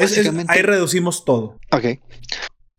[0.48, 1.58] ahí reducimos todo.
[1.70, 2.00] Ok.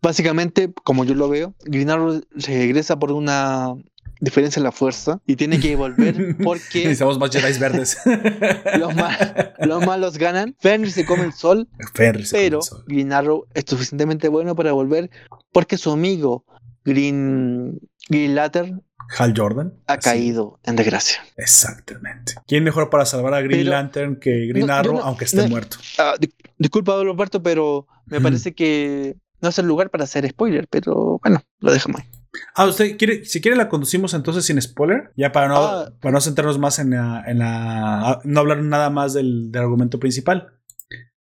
[0.02, 3.74] Básicamente, como yo lo veo, Green Arrow regresa por una
[4.20, 6.80] diferencia en la fuerza y tiene que volver porque.
[6.84, 7.98] Necesitamos más Jedi verdes.
[9.68, 10.56] los, malos ganan.
[10.60, 11.68] Fenrir se come el sol.
[11.94, 12.84] Fenrir pero come el sol.
[12.88, 15.10] Green Arrow es suficientemente bueno para volver
[15.52, 16.46] porque su amigo
[16.84, 17.80] Green,
[18.10, 18.82] Green Lantern
[19.18, 21.24] Hal Jordan ha caído en desgracia.
[21.38, 22.34] Exactamente.
[22.48, 25.78] ¿Quién mejor para salvar a Green Lantern que Green Arrow, aunque esté muerto?
[26.00, 26.26] Uh,
[26.58, 31.42] disculpa, Roberto, pero me parece que no es el lugar para hacer spoiler, pero bueno,
[31.60, 32.08] lo dejamos ahí.
[32.54, 35.94] Ah, usted quiere, si quiere la conducimos entonces sin spoiler, ya para no, ah.
[36.02, 40.00] para no centrarnos más en la, en la, no hablar nada más del, del argumento
[40.00, 40.56] principal.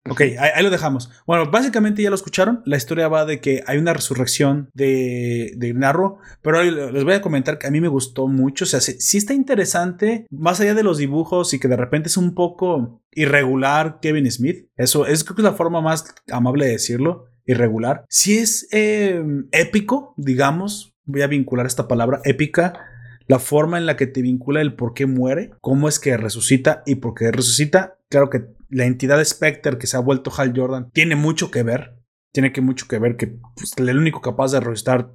[0.10, 1.12] Ok, ahí, lo dejamos.
[1.28, 2.64] Bueno, básicamente ya lo escucharon.
[2.66, 7.22] La historia va de que hay una resurrección de, de Narro, pero les voy a
[7.22, 8.66] comentar que a mí me gustó mucho.
[8.66, 12.18] O sea, sí, está interesante, más allá de los dibujos y que de repente es
[12.18, 14.70] un poco irregular Kevin Smith.
[14.76, 18.06] Eso es creo que es la forma más amable de decirlo, irregular.
[18.10, 20.91] Sí es eh, épico, digamos.
[21.06, 22.88] Voy a vincular esta palabra épica
[23.32, 26.84] la forma en la que te vincula el por qué muere, cómo es que resucita
[26.86, 27.98] y por qué resucita.
[28.10, 31.96] Claro que la entidad Spectre que se ha vuelto Hal Jordan tiene mucho que ver.
[32.34, 35.14] Tiene que mucho que ver que pues, el único capaz de resucitar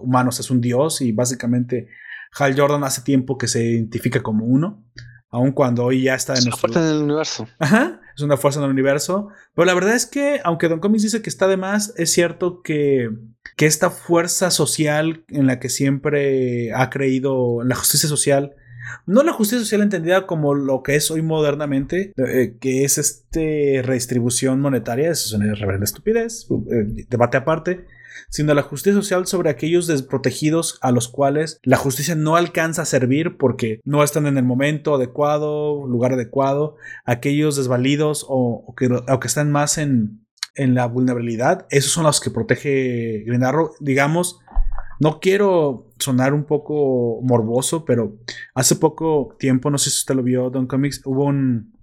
[0.00, 1.88] humanos es un dios y básicamente
[2.38, 4.84] Hal Jordan hace tiempo que se identifica como uno,
[5.36, 7.46] aun cuando hoy ya está en es una fuerza en el universo.
[7.58, 9.28] Ajá, es una fuerza en el universo.
[9.54, 12.62] Pero la verdad es que, aunque Don Comics dice que está de más, es cierto
[12.62, 13.10] que,
[13.56, 18.54] que esta fuerza social en la que siempre ha creído, en la justicia social,
[19.04, 23.82] No la justicia social entendida como lo que es hoy modernamente, eh, que es este
[23.84, 27.84] redistribución monetaria, eso es una reverenda estupidez, eh, debate aparte,
[28.28, 32.86] sino la justicia social sobre aquellos desprotegidos a los cuales la justicia no alcanza a
[32.86, 38.88] servir porque no están en el momento adecuado, lugar adecuado, aquellos desvalidos o, que,
[39.26, 43.42] están más en, en la vulnerabilidad, esos son los que protege Green
[43.80, 44.40] Digamos,
[44.98, 48.16] no quiero sonar un poco morboso, pero
[48.54, 51.74] hace poco tiempo, no sé si usted lo vio, Don Comics, hubo un...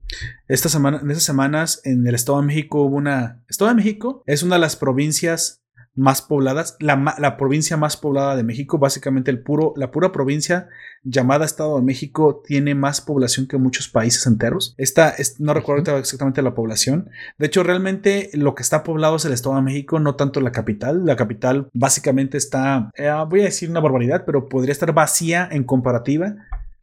[0.48, 3.42] Esta semana, en esas semanas en el Estado de México hubo una...
[3.48, 5.63] Estado de México es una de las provincias
[5.96, 10.68] más pobladas, la, provincia más poblada de México, básicamente el puro, la pura provincia
[11.04, 14.74] llamada Estado de México tiene más población que muchos países enteros.
[14.78, 17.10] Esta, no recuerdo exactamente la población.
[17.38, 20.52] De hecho, realmente lo que está poblado es el Estado de México, no tanto la
[20.52, 21.06] capital.
[21.06, 25.64] La capital básicamente está, eh, voy a decir una barbaridad, pero podría estar vacía en
[25.64, 26.36] comparativa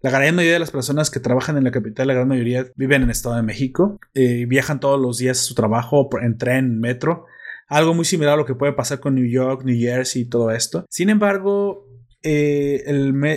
[0.03, 3.03] la gran mayoría de las personas que trabajan en la capital, la gran mayoría viven
[3.03, 6.81] en el Estado de México, eh, viajan todos los días a su trabajo en tren,
[6.81, 7.27] metro.
[7.71, 10.51] Algo muy similar a lo que puede pasar con New York, New Jersey y todo
[10.51, 10.85] esto.
[10.91, 11.87] Sin embargo,
[12.23, 12.83] eh,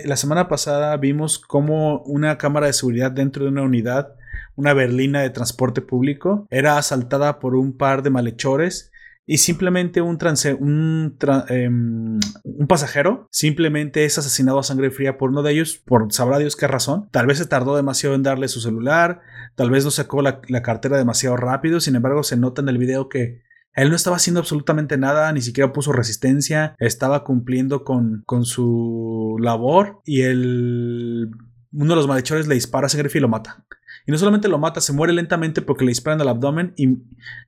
[0.06, 4.16] la semana pasada vimos cómo una cámara de seguridad dentro de una unidad,
[4.56, 8.92] una berlina de transporte público, era asaltada por un par de malhechores
[9.28, 10.18] y simplemente un,
[11.50, 16.40] em, un, pasajero simplemente es asesinado a sangre fría por uno de ellos, por sabrá
[16.40, 17.08] Dios qué razón.
[17.12, 19.22] Tal vez se tardó demasiado en darle su celular,
[19.54, 23.10] tal vez no sacó la cartera demasiado rápido, sin embargo se nota en el video
[23.10, 28.46] que él no estaba haciendo absolutamente nada, ni siquiera puso resistencia, estaba cumpliendo con, con
[28.46, 31.32] su labor y el,
[31.72, 33.66] uno de los malhechores le dispara a ese y lo mata.
[34.06, 37.00] Y no solamente lo mata, se muere lentamente porque le disparan al abdomen y,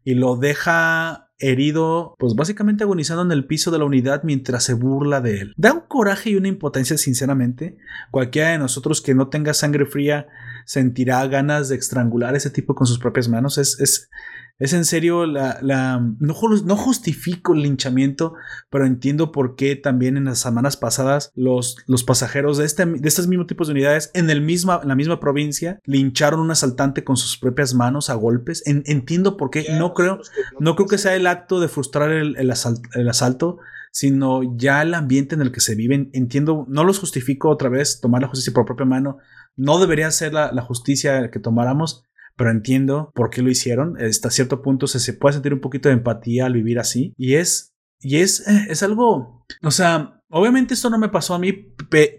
[0.03, 4.73] y lo deja herido, pues básicamente agonizando en el piso de la unidad mientras se
[4.73, 5.53] burla de él.
[5.57, 7.77] Da un coraje y una impotencia, sinceramente.
[8.11, 10.27] Cualquiera de nosotros que no tenga sangre fría
[10.65, 13.57] sentirá ganas de estrangular a ese tipo con sus propias manos.
[13.57, 14.09] Es, es,
[14.57, 18.35] es en serio, la, la, no, no, justifico el linchamiento,
[18.69, 23.07] pero entiendo por qué también en las semanas pasadas los, los pasajeros de, este, de
[23.07, 26.51] estos mismos tipos de unidades en, el misma, en la misma provincia lincharon a un
[26.51, 28.63] asaltante con sus propias manos a golpes.
[28.65, 29.65] entiendo por qué.
[29.77, 30.19] No creo,
[30.59, 32.53] no creo que sea el acto de frustrar el, el,
[32.93, 33.57] el asalto,
[33.91, 36.09] sino ya el ambiente en el que se viven.
[36.13, 39.17] Entiendo, no los justifico otra vez tomar la justicia por propia mano.
[39.57, 42.05] No debería ser la, la justicia que tomáramos,
[42.35, 44.01] pero entiendo por qué lo hicieron.
[44.01, 47.13] Hasta cierto punto se, se puede sentir un poquito de empatía al vivir así.
[47.17, 51.39] Y es, y es, eh, es algo, o sea, obviamente esto no me pasó a
[51.39, 51.73] mí,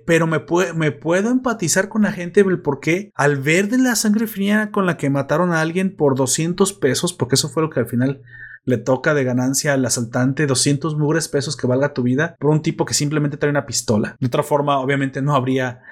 [0.06, 0.44] pero me,
[0.74, 4.86] me puedo empatizar con la gente por qué al ver de la sangre fría con
[4.86, 8.22] la que mataron a alguien por 200 pesos, porque eso fue lo que al final
[8.64, 12.62] le toca de ganancia al asaltante 200 mugres pesos que valga tu vida por un
[12.62, 14.16] tipo que simplemente trae una pistola.
[14.18, 15.82] De otra forma, obviamente no habría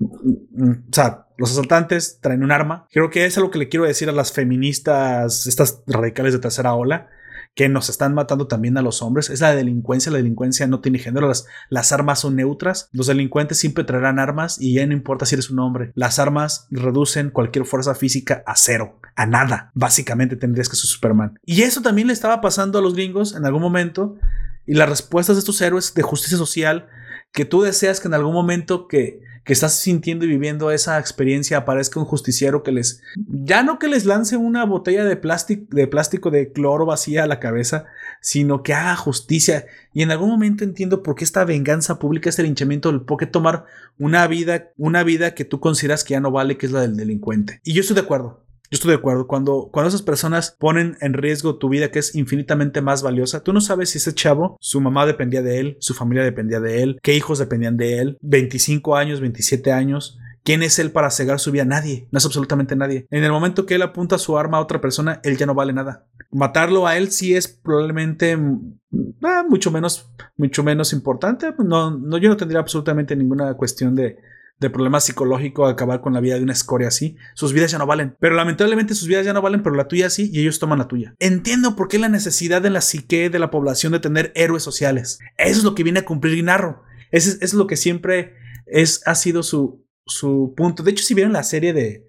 [0.00, 2.86] o sea, los asaltantes traen un arma.
[2.90, 6.74] Creo que es algo que le quiero decir a las feministas, estas radicales de tercera
[6.74, 7.08] ola,
[7.54, 9.30] que nos están matando también a los hombres.
[9.30, 12.88] Es la delincuencia, la delincuencia no tiene género, las, las armas son neutras.
[12.92, 15.90] Los delincuentes siempre traerán armas y ya no importa si eres un hombre.
[15.94, 19.72] Las armas reducen cualquier fuerza física a cero, a nada.
[19.74, 21.38] Básicamente tendrías que ser Superman.
[21.44, 24.16] Y eso también le estaba pasando a los gringos en algún momento.
[24.64, 26.88] Y las respuestas de estos héroes de justicia social
[27.32, 31.56] que tú deseas que en algún momento que que estás sintiendo y viviendo esa experiencia
[31.56, 35.86] aparezca un justiciero que les, ya no que les lance una botella de plástico, de
[35.86, 37.86] plástico de cloro vacía a la cabeza,
[38.20, 39.64] sino que haga justicia.
[39.94, 43.64] Y en algún momento entiendo por qué esta venganza pública, este linchamiento, por qué tomar
[43.98, 46.98] una vida, una vida que tú consideras que ya no vale, que es la del
[46.98, 47.62] delincuente.
[47.64, 48.44] Y yo estoy de acuerdo.
[48.70, 49.26] Yo estoy de acuerdo.
[49.26, 53.52] Cuando, cuando esas personas ponen en riesgo tu vida, que es infinitamente más valiosa, tú
[53.52, 56.98] no sabes si ese chavo, su mamá dependía de él, su familia dependía de él,
[57.02, 60.18] qué hijos dependían de él, 25 años, 27 años.
[60.44, 61.64] ¿Quién es él para cegar su vida?
[61.64, 63.06] Nadie, no es absolutamente nadie.
[63.10, 65.72] En el momento que él apunta su arma a otra persona, él ya no vale
[65.72, 66.06] nada.
[66.30, 68.78] Matarlo a él sí es probablemente mm,
[69.24, 71.52] ah, mucho menos, mucho menos importante.
[71.58, 74.18] No, no, yo no tendría absolutamente ninguna cuestión de,
[74.60, 77.16] de problema psicológico acabar con la vida de una escoria así.
[77.34, 78.16] Sus vidas ya no valen.
[78.20, 80.88] Pero lamentablemente sus vidas ya no valen, pero la tuya sí, y ellos toman la
[80.88, 81.14] tuya.
[81.18, 85.18] Entiendo por qué la necesidad en la psique de la población de tener héroes sociales.
[85.36, 86.82] Eso es lo que viene a cumplir Guinarro.
[87.10, 88.34] Eso es, es lo que siempre
[88.66, 90.82] es, ha sido su, su punto.
[90.82, 92.07] De hecho, si vieron la serie de,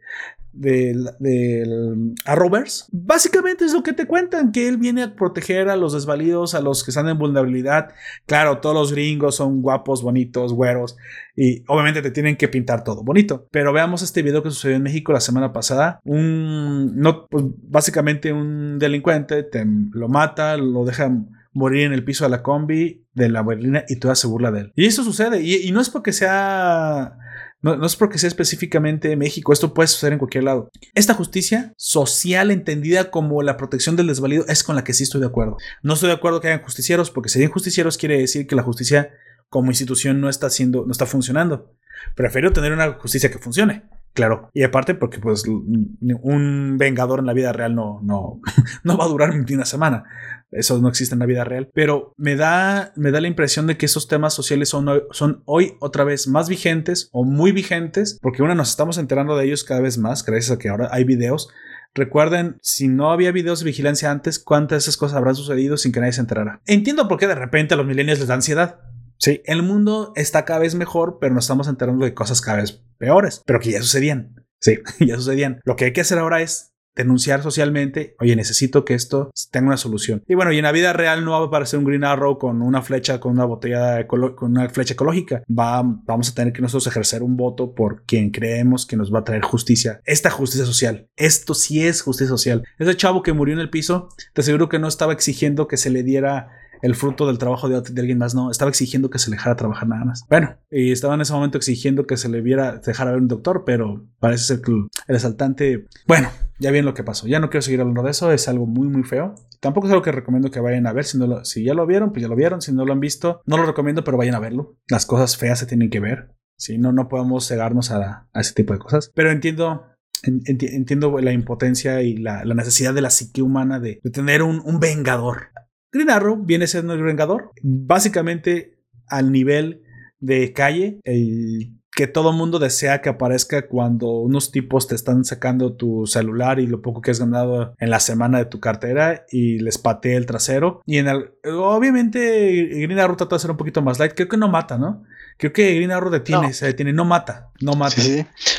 [0.59, 2.85] del, del Arrowverse.
[2.91, 6.61] Básicamente es lo que te cuentan, que él viene a proteger a los desvalidos, a
[6.61, 7.93] los que están en vulnerabilidad.
[8.25, 10.97] Claro, todos los gringos son guapos, bonitos, güeros,
[11.35, 13.47] y obviamente te tienen que pintar todo bonito.
[13.51, 16.01] Pero veamos este video que sucedió en México la semana pasada.
[16.03, 21.09] Un, no, pues básicamente un delincuente te lo mata, lo deja
[21.53, 24.59] morir en el piso de la combi de la berlina y toda se burla de
[24.61, 24.73] él.
[24.75, 27.17] Y eso sucede, y no es porque sea
[27.61, 30.69] no, no es porque sea específicamente México, esto puede suceder en cualquier lado.
[30.95, 35.21] Esta justicia social entendida como la protección del desvalido es con la que sí estoy
[35.21, 35.57] de acuerdo.
[35.83, 38.63] No estoy de acuerdo que hayan justicieros, porque si hay justicieros quiere decir que la
[38.63, 39.11] justicia
[39.49, 41.75] como institución no está haciendo, no está funcionando.
[42.15, 43.83] Prefiero tener una justicia que funcione.
[44.13, 44.49] Claro.
[44.53, 48.41] Y aparte porque pues un vengador en la vida real no, no,
[48.83, 50.03] no va a durar ni una semana.
[50.51, 51.69] Eso no existe en la vida real.
[51.73, 55.73] Pero me da, me da la impresión de que esos temas sociales son, son hoy
[55.79, 59.81] otra vez más vigentes o muy vigentes porque una nos estamos enterando de ellos cada
[59.81, 61.49] vez más gracias a que ahora hay videos.
[61.95, 65.91] Recuerden, si no había videos de vigilancia antes, cuántas de esas cosas habrán sucedido sin
[65.91, 66.61] que nadie se enterara.
[66.65, 68.79] Entiendo por qué de repente a los milenios les da ansiedad.
[69.19, 72.81] Sí, el mundo está cada vez mejor, pero nos estamos enterando de cosas cada vez
[72.97, 74.35] peores, pero que ya sucedían.
[74.61, 75.59] Sí, ya sucedían.
[75.65, 79.77] Lo que hay que hacer ahora es denunciar socialmente, oye, necesito que esto tenga una
[79.77, 80.23] solución.
[80.27, 82.61] Y bueno, y en la vida real no va a aparecer un Green Arrow con
[82.61, 85.43] una flecha, con una botella, con una flecha ecológica.
[85.47, 89.19] Va, vamos a tener que nosotros ejercer un voto por quien creemos que nos va
[89.19, 90.01] a traer justicia.
[90.05, 91.07] Esta justicia social.
[91.15, 92.63] Esto sí es justicia social.
[92.77, 95.91] Ese chavo que murió en el piso, te aseguro que no estaba exigiendo que se
[95.91, 96.49] le diera
[96.81, 99.87] el fruto del trabajo de, alguien más, no, estaba exigiendo que se le dejara trabajar
[99.87, 100.25] nada más.
[100.29, 103.63] Bueno, y estaba en ese momento exigiendo que se le viera, dejara ver un doctor,
[103.65, 106.29] pero parece ser que el asaltante, bueno,
[106.59, 107.27] ya bien lo que pasó.
[107.27, 109.35] Ya no quiero seguir hablando de eso, es algo muy, muy feo.
[109.59, 111.05] Tampoco es algo que recomiendo que vayan a ver.
[111.05, 112.61] Si, ya lo vieron, pues ya lo vieron.
[112.61, 114.77] Si no lo han visto, no lo recomiendo, pero vayan a verlo.
[114.87, 116.35] Las cosas feas se tienen que ver.
[116.57, 119.11] Si no, no podemos cegarnos a, ese tipo de cosas.
[119.15, 119.85] Pero entiendo
[120.21, 125.47] entiendo la impotencia y la, necesidad de la psique humana de, tener un, vengador.
[125.91, 129.83] Green Arrow viene siendo el Vengador, básicamente al nivel
[130.19, 135.75] de calle, el que todo mundo desea que aparezca cuando unos tipos te están sacando
[135.75, 139.59] tu celular y lo poco que has ganado en la semana de tu cartera y
[139.59, 140.81] les patee el trasero.
[140.85, 144.37] Y en el, obviamente Green Arrow trata de ser un poquito más light, creo que
[144.37, 145.03] no mata, ¿no?
[145.37, 148.01] Creo que Green Arrow detiene, se detiene, no mata, no mata.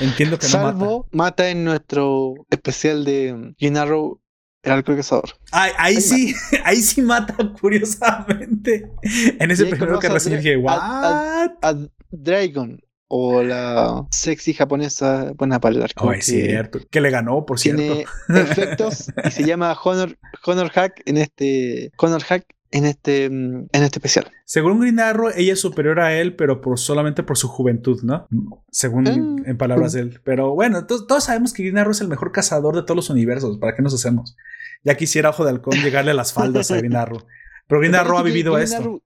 [0.00, 1.08] Entiendo que no mata.
[1.12, 4.20] mata en nuestro especial de Green Arrow
[4.62, 5.30] el alcohol cazador.
[5.52, 6.34] Ahí, ahí, sí,
[6.64, 8.90] ahí sí mata, curiosamente.
[9.38, 10.78] En ese primero que recibí dije, ¿what?
[10.80, 11.76] A,
[12.10, 12.80] Dragon.
[13.12, 16.06] O la sexy japonesa buena para el arco.
[16.06, 16.78] Oh, es cierto.
[16.92, 17.82] Que le ganó, por cierto.
[17.82, 21.90] Tiene efectos y se llama Honor, Honor Hack en este.
[21.96, 24.30] Honor Hack en este, en este especial.
[24.44, 28.28] Según Green Arrow, ella es superior a él, pero por, solamente por su juventud, ¿no?
[28.70, 29.48] Según ah.
[29.48, 30.20] en palabras de él.
[30.24, 33.58] Pero bueno, todos sabemos que Green Arrow es el mejor cazador de todos los universos.
[33.58, 34.36] ¿Para qué nos hacemos?
[34.84, 37.24] Ya quisiera Ojo de Halcón llegarle a las faldas a Green Arrow.
[37.66, 39.02] Pero Green Arrow ha vivido esto.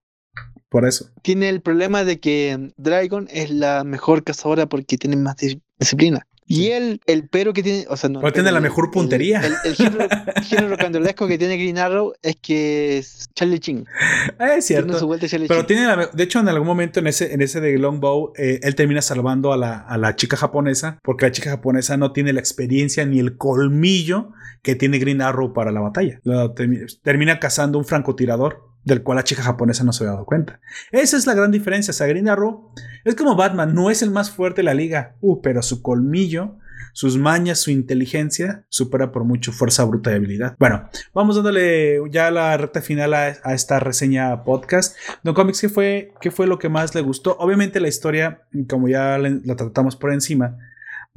[0.68, 1.10] por eso.
[1.22, 5.36] Tiene el problema de que Dragon es la mejor cazadora porque tiene más
[5.78, 6.26] disciplina.
[6.46, 8.20] Y él, el pero que tiene, o sea, no.
[8.32, 9.40] tiene la mejor puntería.
[9.40, 13.86] El, el, género, rocandolesco que tiene Green Arrow es que es Charlie Ching.
[14.38, 15.08] Es cierto.
[15.48, 18.60] pero tiene la, de hecho, en algún momento en ese, en ese de Longbow, eh,
[18.62, 22.32] él termina salvando a la, a la chica japonesa, porque la chica japonesa no tiene
[22.32, 26.20] la experiencia ni el colmillo que tiene Green Arrow para la batalla.
[27.02, 30.60] termina cazando un francotirador del cual la chica japonesa no se había dado cuenta.
[30.92, 31.90] Esa es la gran diferencia.
[31.90, 32.70] O sea, Green Arrow
[33.04, 36.56] es como Batman, no es el más fuerte de la liga, uh, pero su colmillo,
[36.92, 40.54] sus mañas, su inteligencia supera por mucho fuerza bruta y habilidad.
[40.58, 44.96] Bueno, vamos dándole ya la recta final a, esta reseña podcast.
[45.22, 47.36] Don Comics, ¿qué fue, ¿qué fue lo que más le gustó?
[47.38, 50.56] Obviamente la historia, como ya la tratamos por encima,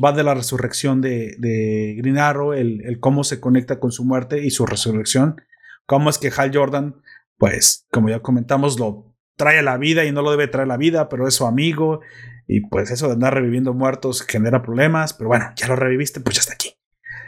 [0.04, 4.44] va de la resurrección de, de Green Arrow, el, cómo se conecta con su muerte
[4.44, 5.42] y su resurrección,
[5.86, 6.96] cómo es que Hal Jordan,
[7.38, 10.68] pues como ya comentamos, lo trae a la vida y no lo debe traer a
[10.68, 12.02] la vida, pero es su amigo
[12.48, 16.36] y pues eso de andar reviviendo muertos genera problemas, pero bueno, ya lo reviviste, pues
[16.36, 16.74] ya está aquí.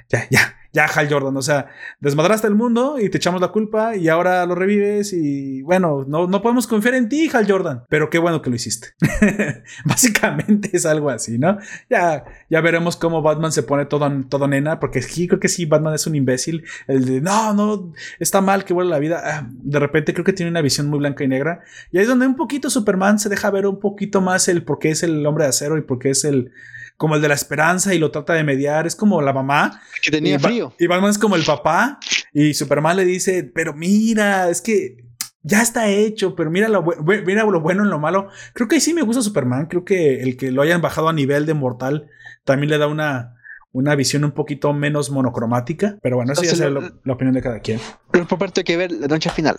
[0.09, 1.67] Ya, ya, ya Hal Jordan, o sea,
[1.99, 6.27] desmadraste el mundo y te echamos la culpa y ahora lo revives y bueno, no,
[6.27, 8.89] no podemos confiar en ti, Hal Jordan, pero qué bueno que lo hiciste.
[9.85, 11.57] Básicamente es algo así, ¿no?
[11.89, 15.65] Ya, ya veremos cómo Batman se pone todo, todo nena, porque sí, creo que sí,
[15.65, 19.49] Batman es un imbécil, el de, no, no, está mal que vuelva la vida, ah,
[19.51, 22.27] de repente creo que tiene una visión muy blanca y negra, y ahí es donde
[22.27, 25.45] un poquito Superman se deja ver un poquito más el por qué es el hombre
[25.45, 26.51] de acero y por qué es el
[26.99, 28.85] como el de la esperanza y lo trata de mediar.
[28.85, 29.81] Es como la mamá.
[30.03, 30.73] Que tenía frío.
[30.77, 31.97] Y Batman es como el papá.
[32.33, 34.97] Y Superman le dice, pero mira, es que
[35.41, 36.83] ya está hecho, pero mira lo,
[37.25, 38.27] mira lo bueno en lo malo.
[38.53, 39.67] Creo que sí me gusta Superman.
[39.67, 42.09] Creo que el que lo hayan bajado a nivel de mortal
[42.43, 43.37] también le da una,
[43.71, 45.97] una visión un poquito menos monocromática.
[46.01, 47.79] Pero bueno, eso ya es la, opinión de cada quien.
[48.11, 49.57] Pero por parte hay que ver la noche final.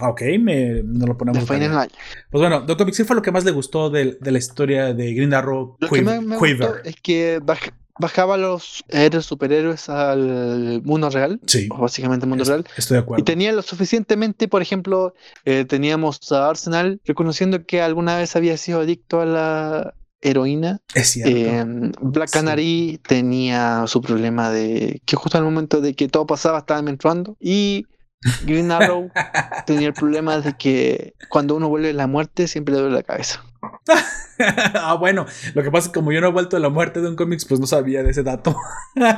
[0.00, 1.44] Ah, ok, me, nos lo ponemos.
[1.44, 1.90] Pues
[2.30, 5.76] bueno, Doctor Comics, fue lo que más le gustó de, la historia de Green Arrow?
[5.78, 7.40] Lo que más me gustó es que
[7.98, 11.40] bajaba los héroes superhéroes al mundo real.
[11.46, 11.68] Sí.
[11.68, 12.64] básicamente al mundo real.
[12.76, 13.20] Estoy de acuerdo.
[13.20, 15.14] Y tenía lo suficientemente, por ejemplo,
[15.44, 20.80] eh, teníamos a Arsenal reconociendo que alguna vez había sido adicto a la heroína.
[20.94, 21.36] Es cierto.
[21.36, 26.60] Eh, Black Canary tenía su problema de que justo al momento de que todo pasaba
[26.60, 27.36] estaba menstruando.
[27.40, 27.86] Y
[28.44, 29.10] Green Arrow
[29.66, 33.02] tenía el problema de que cuando uno vuelve de la muerte siempre le duele la
[33.02, 33.42] cabeza.
[34.74, 37.00] ah, bueno, lo que pasa es que como yo no he vuelto de la muerte
[37.00, 38.56] de un cómics, pues no sabía de ese dato.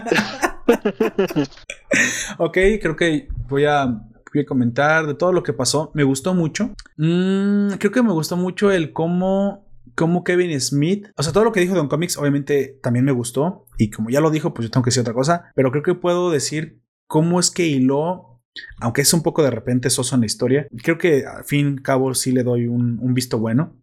[2.38, 4.00] ok, creo que voy a, a,
[4.46, 5.90] comentar de todo lo que pasó.
[5.94, 6.74] Me gustó mucho.
[6.96, 11.52] Mm, creo que me gustó mucho el cómo, cómo Kevin Smith, o sea, todo lo
[11.52, 13.66] que dijo Don Comics, obviamente también me gustó.
[13.78, 15.50] Y como ya lo dijo, pues yo tengo que decir otra cosa.
[15.54, 18.33] Pero creo que puedo decir cómo es que hiló
[18.80, 21.82] aunque es un poco de repente soso en la historia, creo que al fin y
[21.82, 23.80] cabo sí le doy un, visto bueno.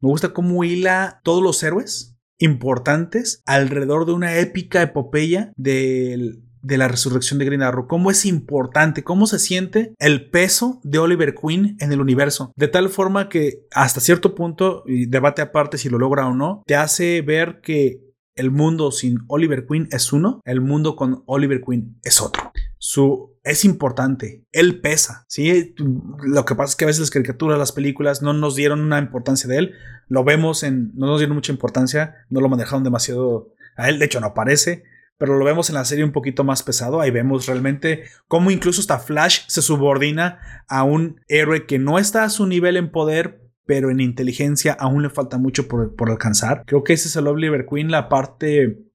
[0.00, 6.86] Me gusta cómo hila todos los héroes importantes alrededor de una épica epopeya de la
[6.86, 7.88] resurrección de Green Arrow.
[7.88, 12.52] Cómo es importante, cómo se siente el peso de Oliver Queen en el universo.
[12.56, 16.62] De tal forma que hasta cierto punto, y debate aparte si lo logra o no,
[16.66, 18.08] te hace ver que
[18.38, 22.52] el mundo sin Oliver Queen es uno, el mundo con Oliver Queen es otro.
[22.78, 25.74] Su es importante, él pesa, ¿sí?
[26.22, 28.98] Lo que pasa es que a veces las caricaturas, las películas no nos dieron una
[28.98, 29.72] importancia de él,
[30.08, 34.04] lo vemos en, no nos dieron mucha importancia, no lo manejaron demasiado a él, de
[34.04, 34.84] hecho no aparece,
[35.18, 38.80] pero lo vemos en la serie un poquito más pesado, ahí vemos realmente cómo incluso
[38.80, 43.42] hasta Flash se subordina a un héroe que no está a su nivel en poder,
[43.66, 46.62] pero en inteligencia aún le falta mucho por, por alcanzar.
[46.66, 48.87] Creo que ese es el Oliver Queen, la parte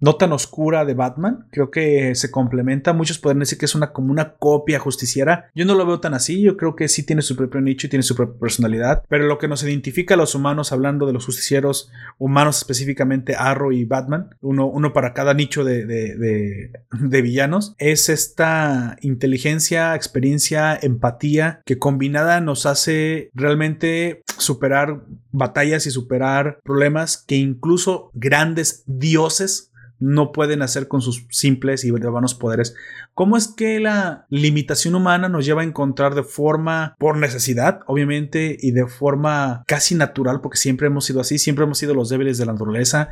[0.00, 1.46] no tan oscura de Batman.
[1.50, 2.92] Creo que se complementa.
[2.92, 5.50] Muchos pueden decir que es una como una copia justiciera.
[5.54, 6.42] Yo no lo veo tan así.
[6.42, 9.02] Yo creo que sí tiene su propio nicho y tiene su propia personalidad.
[9.08, 13.72] Pero lo que nos identifica a los humanos, hablando de los justicieros humanos específicamente, Arrow
[13.72, 20.78] y Batman, uno, uno para cada nicho de, de, de villanos, es esta inteligencia, experiencia,
[20.80, 25.02] empatía que combinada nos hace realmente superar
[25.32, 31.90] batallas y superar problemas que incluso grandes dioses no pueden hacer con sus simples y
[31.90, 32.74] vanos poderes.
[33.14, 38.56] ¿Cómo es que la limitación humana nos lleva a encontrar de forma por necesidad, obviamente,
[38.60, 42.38] y de forma casi natural, porque siempre hemos sido así, siempre hemos sido los débiles
[42.38, 43.10] de la naturaleza,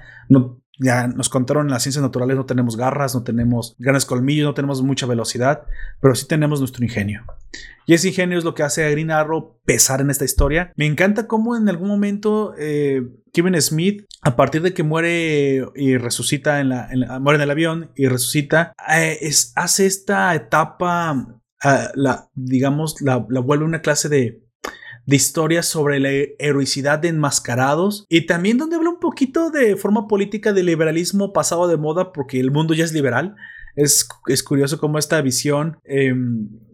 [0.78, 4.54] ya nos contaron en las ciencias naturales, no tenemos garras, no tenemos grandes colmillos, no
[4.54, 5.62] tenemos mucha velocidad,
[6.00, 7.24] pero sí tenemos nuestro ingenio.
[7.86, 10.72] Y ese ingenio es lo que hace a Green Arrow pesar en esta historia.
[10.76, 13.02] Me encanta cómo en algún momento eh,
[13.34, 16.88] Kevin Smith, a partir de que muere y resucita en la,
[17.20, 19.18] muere en el avión y resucita, eh,
[19.56, 24.44] hace esta etapa, uh, la, digamos, la, la vuelve una clase de
[25.06, 30.08] de historias sobre la heroicidad de enmascarados y también donde habla un poquito de forma
[30.08, 33.36] política del liberalismo pasado de moda porque el mundo ya es liberal.
[33.76, 36.14] Es, es curioso cómo esta visión eh,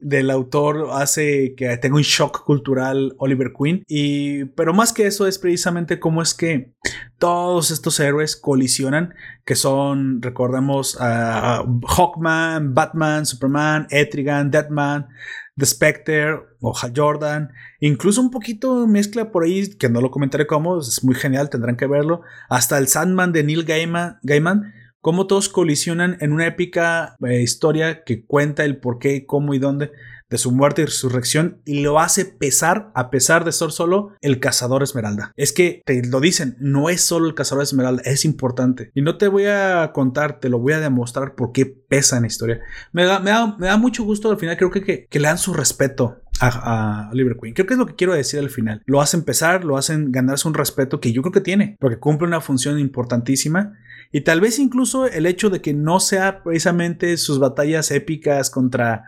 [0.01, 3.83] del autor hace que tenga un shock cultural Oliver Queen.
[3.87, 6.73] Y, pero más que eso es precisamente cómo es que
[7.19, 9.15] todos estos héroes colisionan,
[9.45, 15.09] que son, recordemos, uh, Hawkman, Batman, Superman, Etrigan, Deadman,
[15.57, 20.81] The Spectre, Oja Jordan, incluso un poquito mezcla por ahí, que no lo comentaré cómo,
[20.81, 26.17] es muy genial, tendrán que verlo, hasta el Sandman de Neil Gaiman cómo todos colisionan
[26.21, 29.93] en una épica eh, historia que cuenta el por qué, cómo y dónde
[30.31, 34.39] de su muerte y resurrección y lo hace pesar a pesar de ser solo el
[34.39, 35.33] cazador esmeralda.
[35.37, 38.93] Es que te lo dicen, no es solo el cazador esmeralda, es importante.
[38.95, 42.23] Y no te voy a contar, te lo voy a demostrar por qué pesa en
[42.23, 42.61] la historia.
[42.93, 47.11] Me da, mucho gusto al final, creo que, que, le dan su respeto a, a,
[47.11, 47.55] Oliver Queen.
[47.55, 48.83] Creo que es lo que quiero decir al final.
[48.87, 52.29] Lo hacen pesar, lo hacen ganarse un respeto que yo creo que tiene, porque cumple
[52.29, 53.77] una función importantísima.
[54.13, 59.05] Y tal vez incluso el hecho de que no sea precisamente sus batallas épicas contra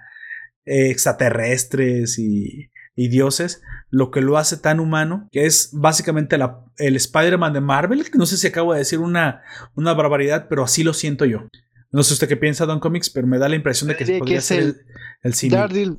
[0.65, 6.39] extraterrestres y, dioses, lo que lo hace tan humano, que es básicamente
[6.77, 9.43] el Spider-Man de Marvel, que no sé si acabo de decir una,
[9.74, 11.49] una barbaridad, pero así lo siento yo.
[11.91, 14.41] No sé usted qué piensa Don Comics, pero me da la impresión de que, podría
[14.41, 14.77] ser el,
[15.23, 15.57] el, cine.
[15.57, 15.99] Daredevil,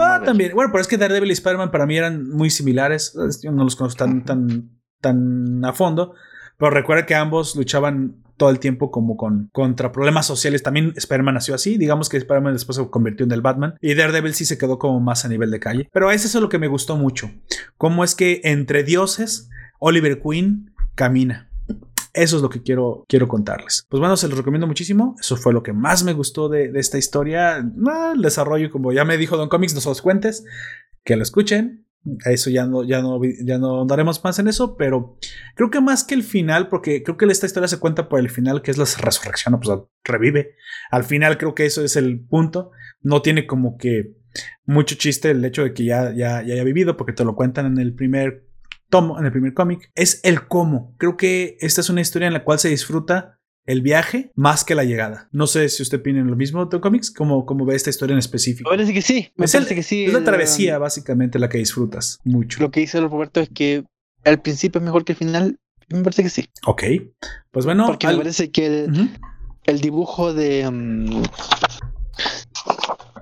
[0.00, 0.52] ah, también.
[0.54, 3.16] Bueno, pero es que Daredevil y Spider-Man para mí eran muy similares.
[3.42, 4.70] Yo no los conozco tan, tan,
[5.00, 6.14] tan a fondo.
[6.58, 10.62] Pero recuerda que ambos luchaban todo el tiempo como con contra problemas sociales.
[10.62, 11.78] También Spider-Man nació así.
[11.78, 13.74] Digamos que Spider-Man después se convirtió en el Batman.
[13.80, 15.88] Y Daredevil sí se quedó como más a nivel de calle.
[15.92, 17.30] Pero eso es lo que me gustó mucho.
[17.76, 19.48] Cómo es que entre dioses,
[19.78, 21.48] Oliver Queen camina.
[22.14, 23.86] Eso es lo que quiero, quiero contarles.
[23.88, 25.16] Pues bueno, se los recomiendo muchísimo.
[25.18, 27.56] Eso fue lo que más me gustó de, esta historia.
[27.56, 30.44] el desarrollo, como ya me dijo Don Comics, no se los cuentes.
[31.04, 31.86] Que lo escuchen.
[32.24, 35.16] Eso ya no, ya no, ya no daremos más en eso, pero
[35.54, 38.28] creo que más que el final, porque creo que esta historia se cuenta por el
[38.28, 40.56] final, que es la resurrección, pues revive.
[40.90, 42.72] Al final creo que eso es el punto.
[43.00, 44.16] No tiene como que
[44.64, 47.66] mucho chiste el hecho de que ya, ya, ya haya vivido, porque te lo cuentan
[47.66, 48.48] en el primer
[48.88, 50.94] tomo, en el primer cómic, es el cómo.
[50.98, 54.74] Creo que esta es una historia en la cual se disfruta el viaje más que
[54.74, 55.28] la llegada.
[55.32, 58.18] No sé si usted opina lo mismo de Comics, como, como ve esta historia en
[58.18, 58.68] específico.
[58.70, 59.32] Me parece que sí.
[59.36, 60.04] Me es parece que sí.
[60.04, 62.60] Es la travesía, básicamente, la que disfrutas mucho.
[62.60, 63.84] Lo que dice Roberto es que
[64.24, 65.58] al principio es mejor que el final.
[65.88, 66.48] Me parece que sí.
[66.66, 66.82] Ok.
[67.50, 67.86] Pues bueno.
[67.86, 68.88] Porque me parece que
[69.64, 70.66] el, dibujo de.
[70.66, 71.22] Um,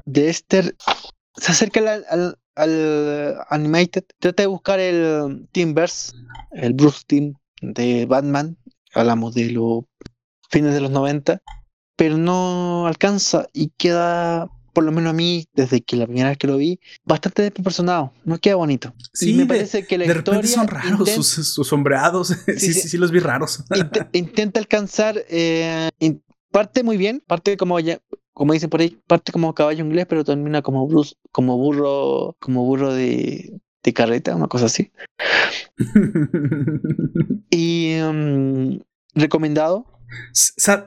[0.06, 0.74] de Esther
[1.36, 4.04] se acerca al, al, Animated.
[4.18, 6.12] Trata de buscar el Teamverse,
[6.52, 8.56] el Bruce Team de Batman.
[8.94, 9.86] Hablamos de lo
[10.50, 11.42] fines de los 90,
[11.96, 16.38] pero no alcanza y queda, por lo menos a mí, desde que la primera vez
[16.38, 18.94] que lo vi, bastante desproporcionado, no queda bonito.
[19.12, 23.10] Sí, me parece que la de repente son raros sus, sombreados, sí sí, sí, los
[23.10, 23.64] vi raros.
[24.12, 25.90] intenta alcanzar, eh,
[26.50, 28.00] parte muy bien, parte como ya,
[28.32, 32.64] como dicen por ahí, parte como caballo inglés, pero termina como Bruce, como burro, como
[32.64, 34.90] burro de, de carreta, una cosa así.
[37.50, 38.80] y um,
[39.14, 39.86] recomendado,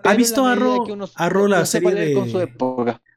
[0.03, 0.85] ¿Ha visto Arro,
[1.15, 2.49] Arro la serie de...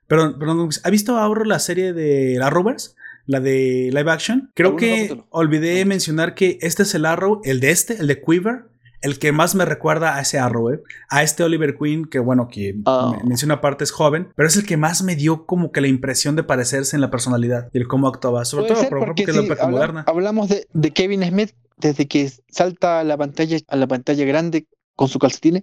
[0.06, 2.94] Perdón, perdón, ¿ha visto Arro la serie de la Rovers?
[3.26, 4.52] La de live action.
[4.54, 8.66] Creo que olvidé mencionar que este es el Arrow, el de este, el de Quiver,
[9.00, 10.82] el que más me recuerda a ese Arrow, ¿eh?
[11.08, 13.18] a este Oliver Queen, que bueno, que ah.
[13.24, 16.42] menciona es joven, pero es el que más me dio como que la impresión de
[16.44, 20.04] parecerse en la personalidad y el cómo actuaba, sobre todo porque es la moderna.
[20.06, 24.66] Hablamos de, de, Kevin Smith desde que salta a la pantalla, a la pantalla grande
[24.97, 25.62] con su calcetines.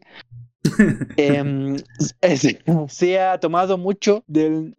[1.17, 1.83] eh,
[2.87, 4.75] se ha tomado mucho del.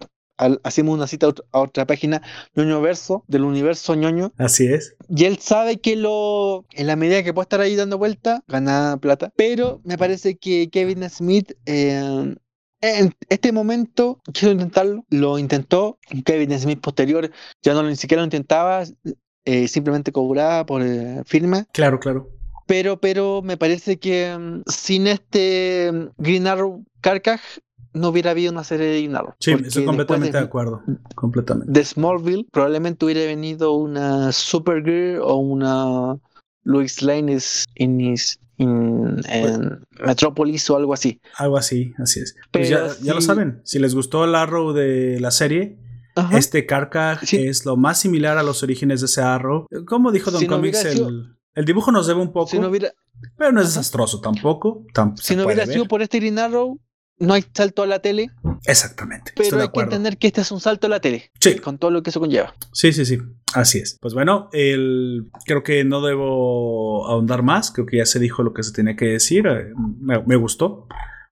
[0.63, 2.23] hacemos una cita a otra, página,
[2.55, 4.33] ñoño verso, del universo ñoño.
[4.39, 4.97] Así es.
[5.09, 6.65] Y él sabe que lo.
[6.73, 9.33] En la medida que puede estar ahí dando vuelta, gana plata.
[9.37, 11.53] Pero me parece que Kevin Smith.
[11.67, 12.35] Eh,
[12.87, 15.99] en este momento quiero intentarlo, lo intentó.
[16.25, 17.31] Kevin Smith posterior
[17.63, 18.85] ya no ni siquiera lo intentaba,
[19.47, 21.67] eh, simplemente cobraba por eh, firma.
[21.73, 22.31] Claro, claro.
[22.67, 27.41] Pero, pero me parece que mm, sin este mm, Green Arrow Carcaj
[27.93, 29.35] no hubiera habido una serie de Green Arrow.
[29.39, 30.83] Sí, estoy completamente de, acuerdo.
[31.15, 31.73] Completamente.
[31.73, 36.19] De Smallville probablemente hubiera venido una Supergirl o una
[36.65, 37.39] Louis Lane
[37.77, 38.19] in,
[38.59, 41.21] en Metropolis o algo así.
[41.37, 42.35] Algo así, así es.
[42.51, 45.79] Pues ya, lo saben, si les gustó el Arrow de la serie,
[46.33, 49.67] este Carcaj es lo más similar a los orígenes de ese Arrow.
[49.87, 52.51] Como dijo Don Comics, el, el dibujo nos debe un poco.
[53.37, 54.85] pero no es desastroso tampoco.
[55.17, 56.81] si no hubiera sido por este Green Arrow,
[57.19, 58.31] no hay salto a la tele.
[58.67, 59.33] Exactamente.
[59.37, 61.31] Pero hay que entender que este es un salto a la tele.
[61.41, 61.57] Sí.
[61.59, 62.55] Con todo lo que eso conlleva.
[62.73, 63.19] Sí, sí, sí.
[63.55, 63.99] Así es.
[64.01, 67.71] Pues bueno, el, creo que no debo ahondar más.
[67.71, 69.47] Creo que ya se dijo lo que se tenía que decir.
[69.47, 70.89] Eh, me, gustó.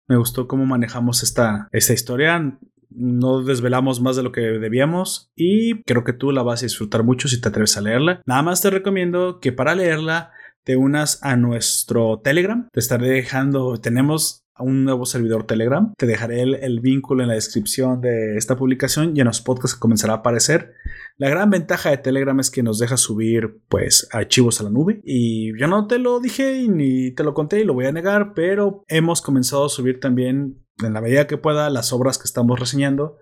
[0.07, 2.59] Me gustó cómo manejamos esta, esta historia
[2.97, 7.05] no desvelamos más de lo que debíamos y creo que tú la vas a disfrutar
[7.05, 8.23] mucho si te atreves a leerla.
[8.27, 10.31] Nada más te recomiendo que para leerla
[10.65, 12.69] te unas a nuestro Telegram.
[12.73, 15.93] Te estaré dejando, tenemos un nuevo servidor Telegram.
[15.97, 20.15] Te dejaré el, vínculo en la descripción de esta publicación y en los podcasts comenzará
[20.15, 20.75] a aparecer.
[21.17, 25.01] La gran ventaja de Telegram es que nos deja subir pues archivos a la nube
[25.05, 28.33] y yo no te lo dije ni te lo conté y lo voy a negar,
[28.35, 32.59] pero hemos comenzado a subir también en la medida que pueda, las obras que estamos
[32.59, 33.19] reseñando.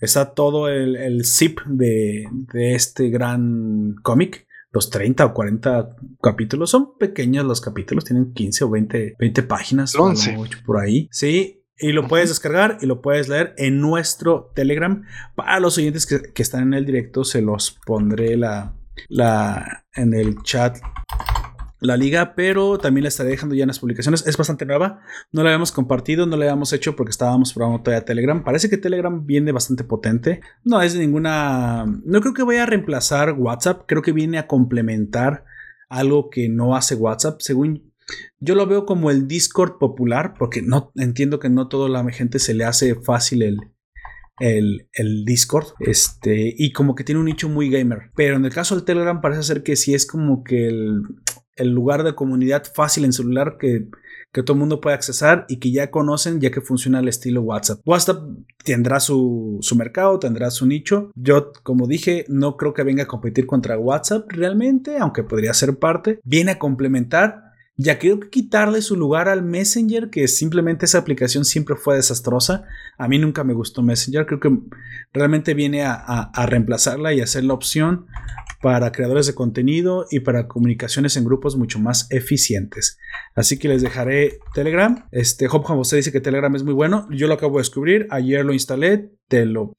[0.00, 4.46] Está todo el, zip de, este gran cómic.
[4.70, 9.94] Los 30 o 40 capítulos son pequeños los capítulos, tienen 15 o 20, 20 páginas.
[9.94, 10.36] 11.
[10.66, 11.08] Por ahí.
[11.12, 15.04] Sí, y lo puedes descargar y lo puedes leer en nuestro Telegram.
[15.36, 18.74] Para los oyentes que, que están en el directo, se los pondré la,
[19.08, 20.78] la, en el chat
[21.84, 24.26] la liga, pero también la estaré dejando ya en las publicaciones.
[24.26, 25.00] Es bastante nueva.
[25.32, 28.42] No la habíamos compartido, no la habíamos hecho porque estábamos probando todavía Telegram.
[28.42, 30.40] Parece que Telegram viene bastante potente.
[30.64, 31.84] No es ninguna.
[32.04, 33.82] No creo que vaya a reemplazar WhatsApp.
[33.86, 35.44] Creo que viene a complementar
[35.88, 37.40] algo que no hace WhatsApp.
[37.40, 37.92] Según
[38.38, 42.38] yo lo veo como el Discord popular, porque no entiendo que no toda la gente
[42.38, 43.56] se le hace fácil el,
[44.38, 45.66] el, el, Discord.
[45.80, 48.10] Este, y como que tiene un nicho muy gamer.
[48.14, 51.02] Pero en el caso del Telegram parece ser que sí es como que el,
[51.56, 53.88] el lugar de comunidad fácil en celular que,
[54.42, 57.78] todo el mundo puede accesar y que ya conocen ya que funciona el estilo WhatsApp.
[57.86, 58.20] WhatsApp
[58.64, 61.12] tendrá su, su mercado, tendrá su nicho.
[61.14, 65.78] Yo, como dije, no creo que venga a competir contra WhatsApp realmente, aunque podría ser
[65.78, 66.18] parte.
[66.24, 67.44] Viene a complementar
[67.76, 72.64] ya creo que quitarle su lugar al Messenger, que simplemente esa aplicación siempre fue desastrosa.
[72.98, 74.26] A mí nunca me gustó Messenger.
[74.26, 74.56] Creo que
[75.12, 78.06] realmente viene a, reemplazarla y a ser la opción
[78.62, 82.96] para creadores de contenido y para comunicaciones en grupos mucho más eficientes.
[83.34, 85.06] Así que les dejaré Telegram.
[85.10, 87.08] Este, Hop usted dice que Telegram es muy bueno.
[87.10, 88.06] Yo lo acabo de descubrir.
[88.10, 89.10] Ayer lo instalé.
[89.28, 89.72] Te lo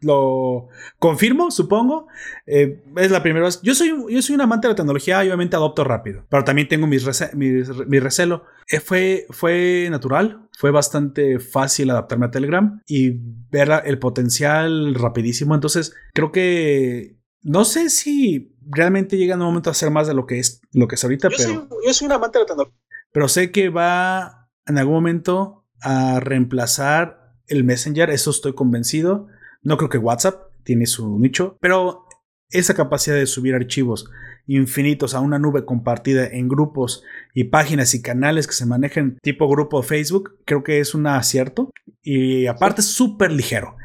[0.00, 0.68] lo
[0.98, 2.08] confirmo, supongo.
[2.46, 3.60] Eh, es la primera vez.
[3.62, 6.68] Yo soy, yo soy un amante de la tecnología y obviamente adopto rápido, pero también
[6.68, 7.04] tengo mis
[7.34, 8.44] mi, recelo.
[8.68, 13.12] Eh, fue, fue natural, fue bastante fácil adaptarme a Telegram y
[13.50, 15.54] ver el potencial rapidísimo.
[15.54, 20.26] Entonces, creo que no sé si realmente llega un momento a ser más de lo
[20.26, 21.48] que es lo que es ahorita, yo pero.
[21.50, 22.80] Soy, yo soy un amante de la tecnología.
[23.12, 29.26] Pero sé que va en algún momento a reemplazar el Messenger, eso estoy convencido.
[29.62, 32.06] No creo que WhatsApp tiene su nicho, pero
[32.50, 34.10] esa capacidad de subir archivos
[34.46, 37.04] infinitos a una nube compartida en grupos
[37.34, 41.70] y páginas y canales que se manejen tipo grupo Facebook, creo que es un acierto.
[42.02, 43.76] Y aparte es súper ligero.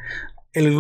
[0.54, 0.80] El,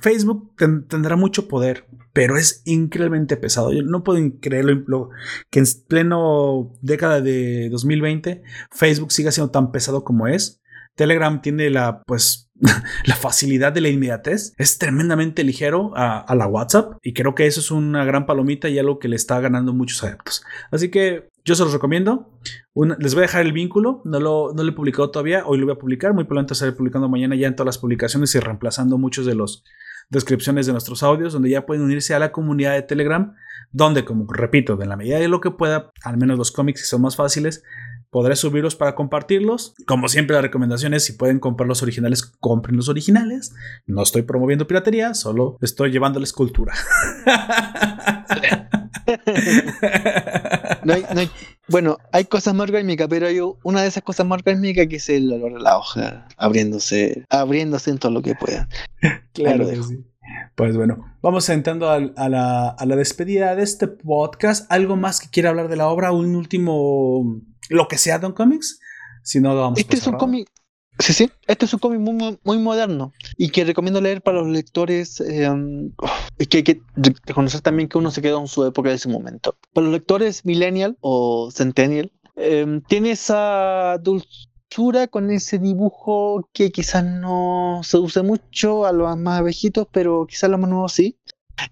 [0.00, 0.54] Facebook
[0.88, 3.72] tendrá mucho poder, pero es increíblemente pesado.
[3.72, 5.10] Yo no puedo creerlo
[5.50, 10.62] que en pleno década de 2020 Facebook siga siendo tan pesado como es.
[10.98, 12.50] Telegram tiene la, pues,
[13.04, 14.52] la facilidad de la inmediatez.
[14.58, 18.78] Es tremendamente ligero a, la WhatsApp y creo que eso es una gran palomita y
[18.78, 20.42] algo que le está ganando muchos adeptos.
[20.72, 22.32] Así que yo se los recomiendo.
[22.98, 24.02] les voy a dejar el vínculo.
[24.04, 25.46] No lo, no lo he publicado todavía.
[25.46, 26.12] Hoy lo voy a publicar.
[26.12, 29.64] Muy probablemente estaré publicando mañana ya en todas las publicaciones y reemplazando muchos de los
[30.10, 33.34] descripciones de nuestros audios, donde ya pueden unirse a la comunidad de Telegram,
[33.70, 37.02] donde, como repito, de la medida de lo que pueda, al menos los cómics son
[37.02, 37.62] más fáciles,
[38.10, 39.74] podré subirlos para compartirlos.
[39.86, 43.54] Como siempre, la recomendación es si pueden comprar los originales, compren los originales.
[43.86, 46.74] No estoy promoviendo piratería, solo estoy llevándoles cultura.
[51.68, 55.08] bueno, hay cosas más orgánicas, pero hay una de esas cosas más orgánicas que es
[55.08, 58.68] el olor a la hoja, abriéndose, abriéndose en todo lo que pueda.
[59.32, 59.66] claro,
[60.54, 64.70] Pues bueno, vamos entrando a, la, a la despedida de este podcast.
[64.70, 66.12] ¿Algo más que quiera hablar de la obra?
[66.12, 68.80] ¿Un último lo que sea Don Comics.
[69.22, 70.50] Si no, lo vamos Este es un cómic.
[70.98, 71.30] Sí, sí.
[71.46, 75.20] Este es un cómic muy, muy moderno y que recomiendo leer para los lectores.
[75.20, 75.48] Eh,
[76.48, 76.80] que hay que
[77.24, 79.56] reconocer también que uno se quedó en su época de ese momento.
[79.72, 87.04] Para los lectores millennial o centennial, em, tiene esa dulzura con ese dibujo que quizás
[87.04, 91.16] no seduce mucho a los más viejitos, pero quizás a los más nuevos sí.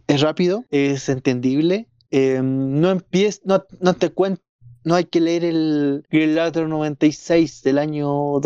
[0.06, 1.88] Es rápido, es entendible.
[2.10, 4.45] Em, no, empieza, no, no te cuenta
[4.86, 8.40] no hay que leer el Green 96 del año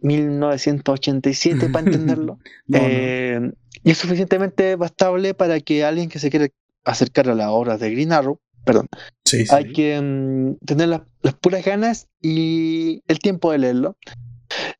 [0.00, 2.38] 1987 para entenderlo.
[2.74, 3.52] Eh,
[3.84, 6.48] y es suficientemente bastable para que alguien que se quiera
[6.84, 8.86] acercar a la obra de Green Arrow, perdón,
[9.50, 13.98] hay que mm, tener las puras ganas y el tiempo de leerlo.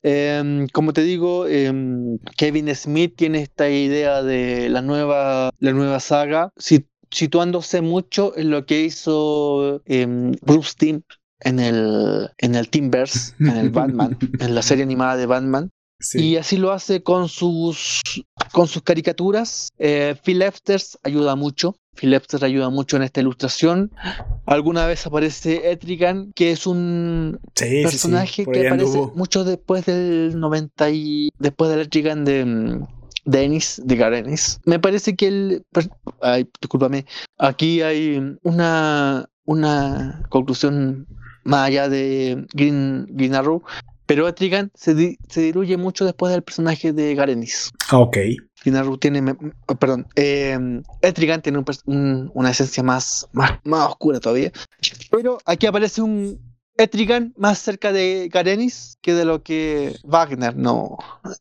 [0.01, 5.99] Em, como te digo, em, Kevin Smith tiene esta idea de la nueva, la nueva
[5.99, 6.51] saga.
[6.57, 10.05] Si situándose mucho en lo que hizo eh,
[10.41, 11.01] Bruce Timm
[11.39, 15.69] en el, en el Teamverse, en el Batman, en la serie animada de Batman.
[16.15, 18.01] Y así lo hace con sus,
[18.51, 19.69] con sus caricaturas.
[19.77, 21.77] Eh, Phil Efters ayuda mucho.
[21.95, 23.91] Phil Efters ayuda mucho en esta ilustración.
[24.45, 31.29] Alguna vez aparece Etrigan, que es un personaje que aparece mucho después del 90 y
[31.39, 32.81] después del Etrigan de
[33.25, 34.59] Dennis, de Garenis.
[34.65, 35.65] Me parece que él.
[36.21, 37.05] Ay, discúlpame.
[37.37, 41.07] Aquí hay una, una conclusión
[41.43, 43.63] más allá de Green, Green Arrow.
[44.05, 47.71] Pero Etrigan se, se, diluye mucho después del personaje de Garenis.
[47.89, 48.17] Ah, ok.
[48.63, 49.35] Green Arrow tiene.
[49.79, 50.07] Perdón.
[50.15, 50.57] Eh,
[51.01, 54.51] Etrigan tiene una esencia más, más, más oscura todavía.
[55.09, 56.37] Pero aquí aparece un,
[56.77, 60.97] Etrigan más cerca de Garenis que de lo que Wagner no,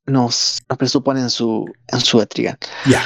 [0.06, 2.58] nos, presupone en su, en su Etrigan.
[2.86, 3.02] Ya.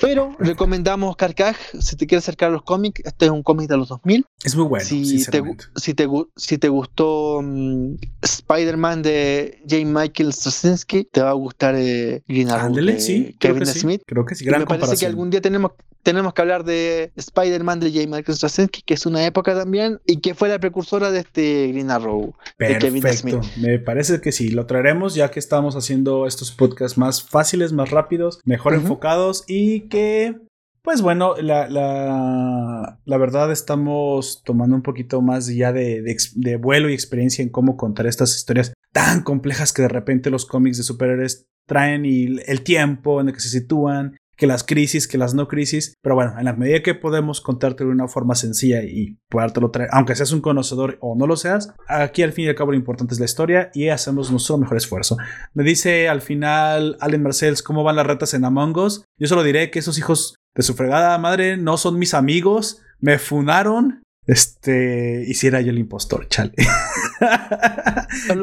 [0.00, 3.76] Pero recomendamos Carcaj, si te quieres acercar a los cómics, este es un cómic de
[3.76, 4.26] los 2000.
[4.44, 4.84] Es muy bueno.
[4.84, 5.42] Si, te,
[5.76, 9.84] si, te, si te gustó mm, Spider-Man de J.
[9.86, 14.02] Michael Straczynski, te va a gustar eh, Green Arrow sí, Kevin Smith.
[14.06, 15.72] Creo que sí, gran me parece que algún día tenemos,
[16.06, 18.06] tenemos que hablar de Spider-Man de J.
[18.06, 21.90] Michael Straczynski, que es una época también y que fue la precursora de este Green
[21.90, 23.42] Arrow de Kevin Smith.
[23.56, 27.90] Me parece que sí, lo traeremos ya que estamos haciendo estos podcasts más fáciles, más
[27.90, 30.36] rápidos, mejor enfocados y que
[30.82, 36.04] pues bueno, la, la, la, verdad estamos tomando un poquito más ya de,
[36.36, 40.46] de, vuelo y experiencia en cómo contar estas historias tan complejas que de repente los
[40.46, 45.08] cómics de superhéroes traen y el tiempo en el que se sitúan que las crisis,
[45.08, 48.34] que las no crisis, pero bueno, en la medida que podemos contarte de una forma
[48.34, 52.46] sencilla y podértelo traer, aunque seas un conocedor o no lo seas, aquí al fin
[52.46, 55.16] y al cabo lo importante es la historia y hacemos nuestro mejor esfuerzo.
[55.54, 59.04] Me dice al final Allen Marcells cómo van las retas en Among Us.
[59.18, 63.18] Yo solo diré que esos hijos de su fregada madre no son mis amigos, me
[63.18, 66.52] funaron Este, hiciera yo el impostor, chale.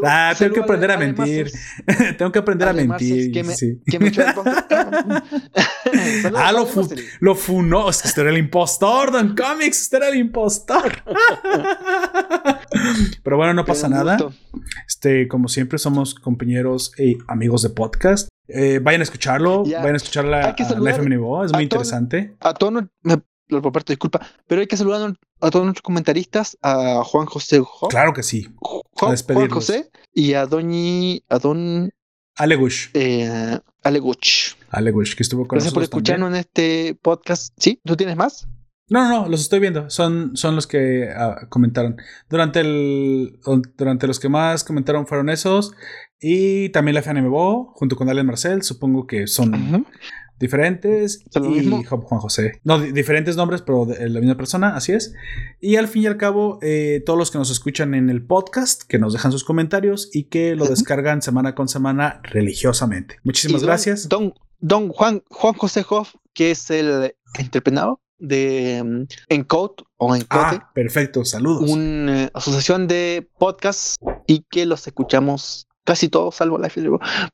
[0.06, 1.52] ah, tengo que aprender a mentir.
[2.18, 3.34] tengo que aprender a mentir.
[3.34, 3.82] Que me, sí.
[3.86, 4.10] que me
[6.38, 6.88] ah, lo, fu
[7.20, 7.90] lo funó.
[7.90, 9.82] Es que usted era el impostor, Don Comics.
[9.82, 11.04] Usted era el impostor.
[13.22, 14.18] Pero bueno, no pasa nada.
[14.88, 18.30] Este, como siempre, somos compañeros y amigos de podcast.
[18.48, 21.16] Eh, vayan a escucharlo, vayan a escuchar la, la FM
[21.46, 22.36] es muy interesante.
[22.40, 22.84] A todos,
[23.62, 27.62] por parte, disculpa, pero hay que saludar a todos nuestros comentaristas, a Juan José.
[27.90, 28.48] claro que sí.
[28.60, 31.92] Juan, José y a Doñi, a Don
[32.36, 32.90] Alegush.
[32.94, 34.56] Eh, Alegush.
[34.70, 37.54] Alegush, que estuvo con Gracias por escucharnos en este podcast.
[37.58, 37.80] ¿Sí?
[37.84, 38.48] ¿Tú tienes más?
[38.90, 39.90] No, no, los estoy viendo.
[39.90, 41.98] Son, son los que ah, comentaron.
[42.30, 43.40] Durante el.
[43.78, 45.74] Durante los que más comentaron fueron esos.
[46.20, 48.64] Y también la FNMBO, junto con Allen Marcel.
[48.64, 49.86] Supongo que son
[50.44, 51.24] diferentes.
[51.36, 52.60] y Juan José.
[52.64, 55.14] No, diferentes nombres, pero de la misma persona, así es.
[55.60, 58.84] Y al fin y al cabo, eh, todos los que nos escuchan en el podcast,
[58.84, 63.18] que nos dejan sus comentarios y que lo descargan semana con semana religiosamente.
[63.24, 64.10] Muchísimas gracias.
[64.10, 70.58] Don, don Juan, Juan José Hoff, que es el entreprenado de um, Encode o Encode.
[70.58, 71.70] Ah, perfecto, saludos.
[71.70, 73.98] Una asociación de podcasts
[74.28, 76.88] y que los escuchamos casi todos, salvo Life is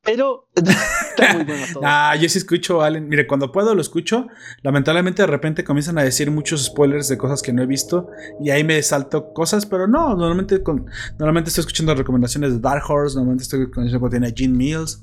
[0.04, 1.84] Pero está muy bueno todo.
[1.86, 3.08] ah, yo sí escucho, Allen.
[3.08, 4.28] Mire, cuando puedo lo escucho.
[4.62, 8.10] Lamentablemente, de repente comienzan a decir muchos spoilers de cosas que no he visto.
[8.42, 10.16] Y ahí me salto cosas, pero no.
[10.16, 10.86] Normalmente, con,
[11.18, 13.16] normalmente estoy escuchando recomendaciones de Dark Horse.
[13.16, 15.02] Normalmente estoy escuchando tiene Gene Mills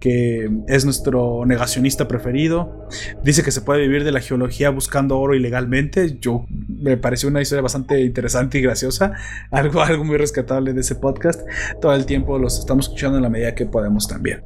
[0.00, 2.86] que es nuestro negacionista preferido.
[3.22, 6.18] Dice que se puede vivir de la geología buscando oro ilegalmente.
[6.20, 9.12] Yo me pareció una historia bastante interesante y graciosa.
[9.50, 11.42] Algo, algo muy rescatable de ese podcast.
[11.80, 14.42] Todo el tiempo los estamos escuchando en la medida que podemos también.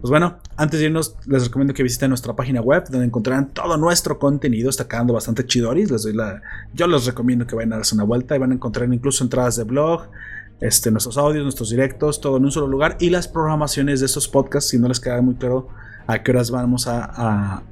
[0.00, 3.76] Pues bueno, antes de irnos, les recomiendo que visiten nuestra página web, donde encontrarán todo
[3.76, 4.68] nuestro contenido.
[4.68, 5.88] Está quedando bastante chidoris.
[5.88, 6.42] Les doy la,
[6.74, 9.54] yo les recomiendo que vayan a darse una vuelta y van a encontrar incluso entradas
[9.54, 10.08] de blog,
[10.60, 14.26] este, nuestros audios, nuestros directos, todo en un solo lugar y las programaciones de estos
[14.26, 14.70] podcasts.
[14.70, 15.68] Si no les queda muy claro
[16.08, 17.62] a qué horas vamos a,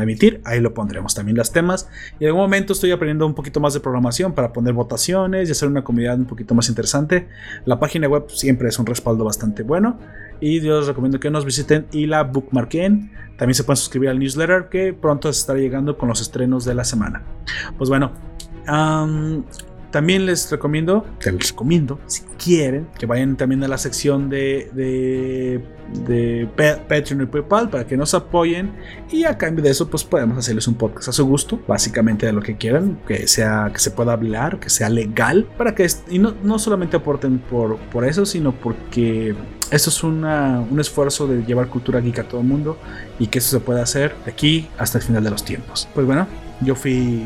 [0.00, 1.88] emitir, ahí lo pondremos también los temas.
[2.20, 5.52] Y en algún momento estoy aprendiendo un poquito más de programación para poner votaciones y
[5.52, 7.26] hacer una comunidad un poquito más interesante.
[7.64, 9.98] La página web siempre es un respaldo bastante bueno.
[10.40, 13.10] Y yo les recomiendo que nos visiten y la bookmarquen.
[13.36, 16.84] También se pueden suscribir al newsletter que pronto estará llegando con los estrenos de la
[16.84, 17.22] semana.
[17.78, 18.12] Pues bueno,
[19.90, 24.70] también les recomiendo, que les recomiendo, si quieren, que vayan también a la sección de,
[24.74, 25.64] de,
[26.06, 26.48] de
[26.88, 28.72] Patreon y PayPal para que nos apoyen.
[29.10, 32.32] Y a cambio de eso, pues podemos hacerles un podcast a su gusto, básicamente de
[32.32, 36.18] lo que quieran, que sea, que se pueda hablar, que sea legal, para que, y
[36.18, 39.34] no, no solamente aporten por, por eso, sino porque
[39.70, 42.78] esto es una, un esfuerzo de llevar cultura geek a todo el mundo
[43.18, 45.88] y que eso se pueda hacer de aquí hasta el final de los tiempos.
[45.94, 46.26] Pues bueno,
[46.60, 47.22] yo fui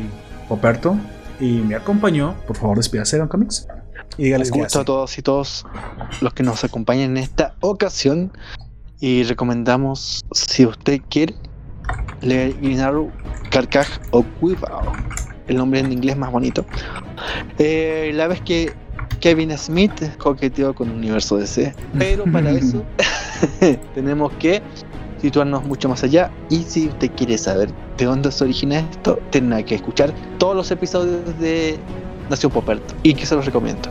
[0.47, 0.97] Poperto
[1.43, 2.35] y me acompañó.
[2.47, 3.67] Por favor, despídase, Don Comics.
[4.17, 5.65] Y dígales Un gusto a todos y todos
[6.21, 8.31] los que nos acompañan en esta ocasión.
[9.01, 11.35] Y recomendamos, si usted quiere,
[12.21, 13.11] leer Inaru
[13.49, 14.93] Carcaj o Quivao,
[15.47, 16.65] el nombre en inglés más bonito.
[17.57, 18.71] Eh, la vez que
[19.19, 22.85] Kevin Smith coqueteó con el universo DC, pero para eso
[23.93, 24.61] tenemos que
[25.23, 26.29] situarnos mucho más allá.
[26.49, 30.69] Y si usted quiere saber de dónde se origina esto, tendrá que escuchar todos los
[30.69, 31.79] episodios de
[32.29, 33.89] Nación Poperto y que se los recomiendo.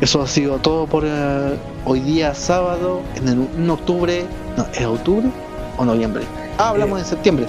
[0.00, 4.24] Eso ha sido todo por eh, hoy día sábado, en, el, octubre,
[4.56, 5.28] no, ¿es octubre
[5.76, 6.24] o noviembre?
[6.56, 7.46] Ah, hablamos en septiembre.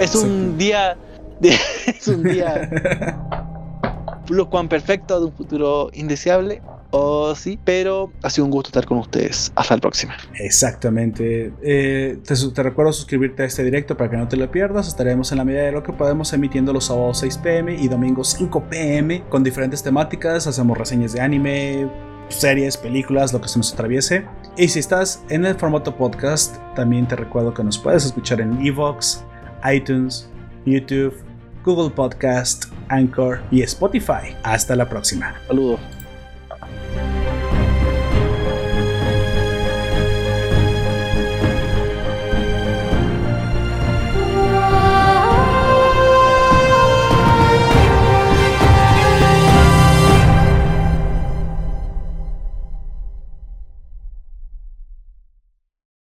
[0.00, 0.96] Es un día,
[1.40, 1.50] de,
[1.86, 2.70] es un día
[4.26, 6.62] plus cuan perfecto de un futuro indeseable
[6.92, 9.50] o sí, pero ha sido un gusto estar con ustedes.
[9.56, 10.14] Hasta la próxima.
[10.38, 11.50] Exactamente.
[11.62, 14.88] Eh, te, recuerdo suscribirte a este directo para que no te lo pierdas.
[14.88, 18.36] Estaremos en la medida de lo que podemos emitiendo los sábados 6 pm y domingos
[18.38, 20.46] 5 pm con diferentes temáticas.
[20.46, 21.90] Hacemos reseñas de anime,
[22.28, 24.26] series, películas, lo que se nos atraviese.
[24.58, 28.64] Y si estás en el formato podcast, también te recuerdo que nos puedes escuchar en
[28.64, 29.24] Evox,
[29.64, 30.28] iTunes,
[30.66, 31.14] YouTube,
[31.64, 34.36] Google Podcast, Anchor y Spotify.
[34.42, 35.34] Hasta la próxima.
[35.46, 36.01] Saludos.